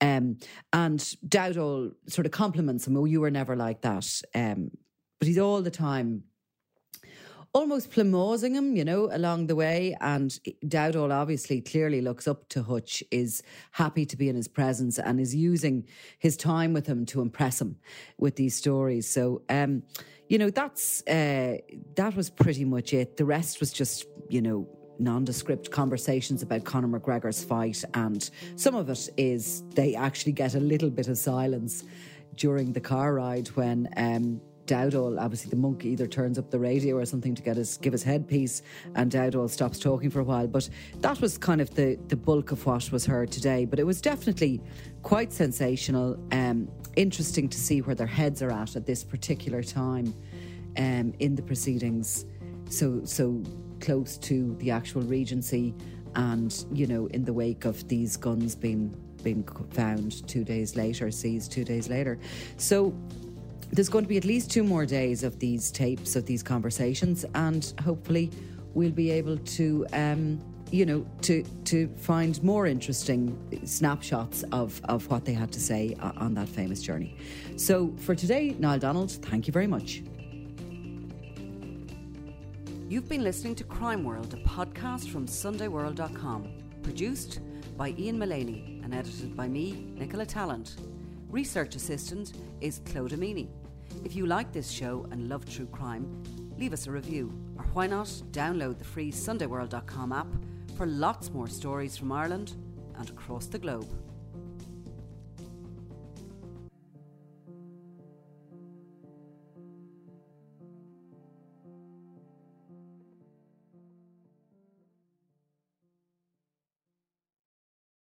Um, 0.00 0.38
and 0.72 1.00
Dowdall 1.26 1.92
sort 2.06 2.26
of 2.26 2.32
compliments 2.32 2.86
him, 2.86 2.96
oh, 2.96 3.06
you 3.06 3.20
were 3.20 3.30
never 3.30 3.56
like 3.56 3.80
that. 3.82 4.22
Um, 4.34 4.70
but 5.18 5.26
he's 5.26 5.38
all 5.38 5.62
the 5.62 5.70
time 5.70 6.24
almost 7.54 7.90
plumosing 7.90 8.54
him, 8.54 8.76
you 8.76 8.84
know, 8.84 9.10
along 9.12 9.46
the 9.46 9.54
way. 9.54 9.94
And 10.00 10.30
Dowdall 10.64 11.12
obviously 11.12 11.60
clearly 11.60 12.00
looks 12.00 12.26
up 12.26 12.48
to 12.50 12.62
Hutch, 12.62 13.02
is 13.10 13.42
happy 13.72 14.06
to 14.06 14.16
be 14.16 14.28
in 14.28 14.36
his 14.36 14.48
presence 14.48 14.98
and 14.98 15.20
is 15.20 15.34
using 15.34 15.86
his 16.18 16.36
time 16.36 16.72
with 16.72 16.86
him 16.86 17.04
to 17.06 17.20
impress 17.20 17.60
him 17.60 17.76
with 18.16 18.36
these 18.36 18.54
stories. 18.54 19.08
So, 19.08 19.42
um, 19.50 19.82
you 20.28 20.38
know, 20.38 20.48
that's, 20.48 21.06
uh, 21.06 21.58
that 21.96 22.16
was 22.16 22.30
pretty 22.30 22.64
much 22.64 22.94
it. 22.94 23.18
The 23.18 23.26
rest 23.26 23.60
was 23.60 23.70
just, 23.70 24.06
you 24.30 24.40
know, 24.40 24.66
nondescript 24.98 25.70
conversations 25.70 26.42
about 26.42 26.64
Conor 26.64 26.98
McGregor's 26.98 27.44
fight. 27.44 27.84
And 27.92 28.28
some 28.56 28.74
of 28.74 28.88
it 28.88 29.10
is 29.18 29.62
they 29.74 29.94
actually 29.94 30.32
get 30.32 30.54
a 30.54 30.60
little 30.60 30.90
bit 30.90 31.08
of 31.08 31.18
silence 31.18 31.84
during 32.36 32.72
the 32.72 32.80
car 32.80 33.12
ride 33.12 33.48
when, 33.48 33.90
um, 33.98 34.40
Dowdall, 34.66 35.20
obviously 35.20 35.50
the 35.50 35.56
monk 35.56 35.84
either 35.84 36.06
turns 36.06 36.38
up 36.38 36.50
the 36.50 36.58
radio 36.58 36.96
or 36.96 37.04
something 37.04 37.34
to 37.34 37.42
get 37.42 37.56
his 37.56 37.76
give 37.78 37.92
his 37.92 38.02
headpiece, 38.02 38.62
and 38.94 39.10
Dowdall 39.10 39.50
stops 39.50 39.78
talking 39.78 40.10
for 40.10 40.20
a 40.20 40.24
while. 40.24 40.46
But 40.46 40.68
that 41.00 41.20
was 41.20 41.36
kind 41.36 41.60
of 41.60 41.74
the 41.74 41.98
the 42.08 42.16
bulk 42.16 42.52
of 42.52 42.64
what 42.64 42.90
was 42.92 43.04
heard 43.04 43.32
today. 43.32 43.64
But 43.64 43.78
it 43.78 43.84
was 43.84 44.00
definitely 44.00 44.60
quite 45.02 45.32
sensational. 45.32 46.18
Um, 46.32 46.68
interesting 46.96 47.48
to 47.48 47.58
see 47.58 47.80
where 47.80 47.94
their 47.94 48.06
heads 48.06 48.42
are 48.42 48.50
at 48.50 48.76
at 48.76 48.86
this 48.86 49.02
particular 49.02 49.62
time 49.62 50.14
um, 50.76 51.12
in 51.18 51.34
the 51.34 51.42
proceedings. 51.42 52.24
So 52.70 53.00
so 53.04 53.42
close 53.80 54.16
to 54.18 54.54
the 54.60 54.70
actual 54.70 55.02
Regency, 55.02 55.74
and 56.14 56.64
you 56.72 56.86
know, 56.86 57.06
in 57.06 57.24
the 57.24 57.32
wake 57.32 57.64
of 57.64 57.88
these 57.88 58.16
guns 58.16 58.54
being 58.54 58.94
being 59.22 59.44
found 59.70 60.26
two 60.28 60.44
days 60.44 60.76
later, 60.76 61.10
seized 61.10 61.52
two 61.52 61.64
days 61.64 61.88
later. 61.88 62.18
So 62.56 62.94
there's 63.72 63.88
going 63.88 64.04
to 64.04 64.08
be 64.08 64.18
at 64.18 64.24
least 64.24 64.50
two 64.50 64.62
more 64.62 64.84
days 64.84 65.24
of 65.24 65.38
these 65.38 65.70
tapes, 65.70 66.14
of 66.14 66.26
these 66.26 66.42
conversations, 66.42 67.24
and 67.34 67.72
hopefully 67.82 68.30
we'll 68.74 68.90
be 68.90 69.10
able 69.10 69.38
to. 69.38 69.86
Um, 69.92 70.40
you 70.70 70.86
know, 70.86 71.06
to 71.20 71.44
to 71.64 71.86
find 71.98 72.42
more 72.42 72.66
interesting 72.66 73.38
snapshots 73.66 74.42
of, 74.52 74.80
of 74.84 75.06
what 75.10 75.26
they 75.26 75.34
had 75.34 75.52
to 75.52 75.60
say 75.60 75.94
on 76.00 76.32
that 76.32 76.48
famous 76.48 76.80
journey. 76.80 77.14
So 77.56 77.92
for 77.98 78.14
today, 78.14 78.56
Niall 78.58 78.78
Donald, 78.78 79.10
thank 79.10 79.46
you 79.46 79.52
very 79.52 79.66
much. 79.66 80.02
You've 82.88 83.06
been 83.06 83.22
listening 83.22 83.54
to 83.56 83.64
Crime 83.64 84.02
World, 84.02 84.32
a 84.32 84.38
podcast 84.48 85.10
from 85.10 85.26
SundayWorld.com, 85.26 86.48
produced 86.82 87.40
by 87.76 87.94
Ian 87.98 88.18
Mullaney 88.18 88.80
and 88.82 88.94
edited 88.94 89.36
by 89.36 89.48
me, 89.48 89.92
Nicola 89.94 90.24
Tallant. 90.24 90.76
Research 91.30 91.76
assistant 91.76 92.32
is 92.62 92.80
Claude 92.86 93.12
Amini. 93.12 93.48
If 94.04 94.16
you 94.16 94.26
like 94.26 94.52
this 94.52 94.70
show 94.70 95.06
and 95.10 95.28
love 95.28 95.44
true 95.44 95.66
crime, 95.66 96.22
leave 96.58 96.72
us 96.72 96.86
a 96.86 96.90
review, 96.90 97.32
or 97.56 97.64
why 97.72 97.86
not 97.86 98.06
download 98.30 98.78
the 98.78 98.84
free 98.84 99.12
SundayWorld.com 99.12 100.12
app 100.12 100.28
for 100.76 100.86
lots 100.86 101.30
more 101.30 101.48
stories 101.48 101.96
from 101.96 102.12
Ireland 102.12 102.54
and 102.98 103.08
across 103.08 103.46
the 103.46 103.58
globe. 103.58 103.88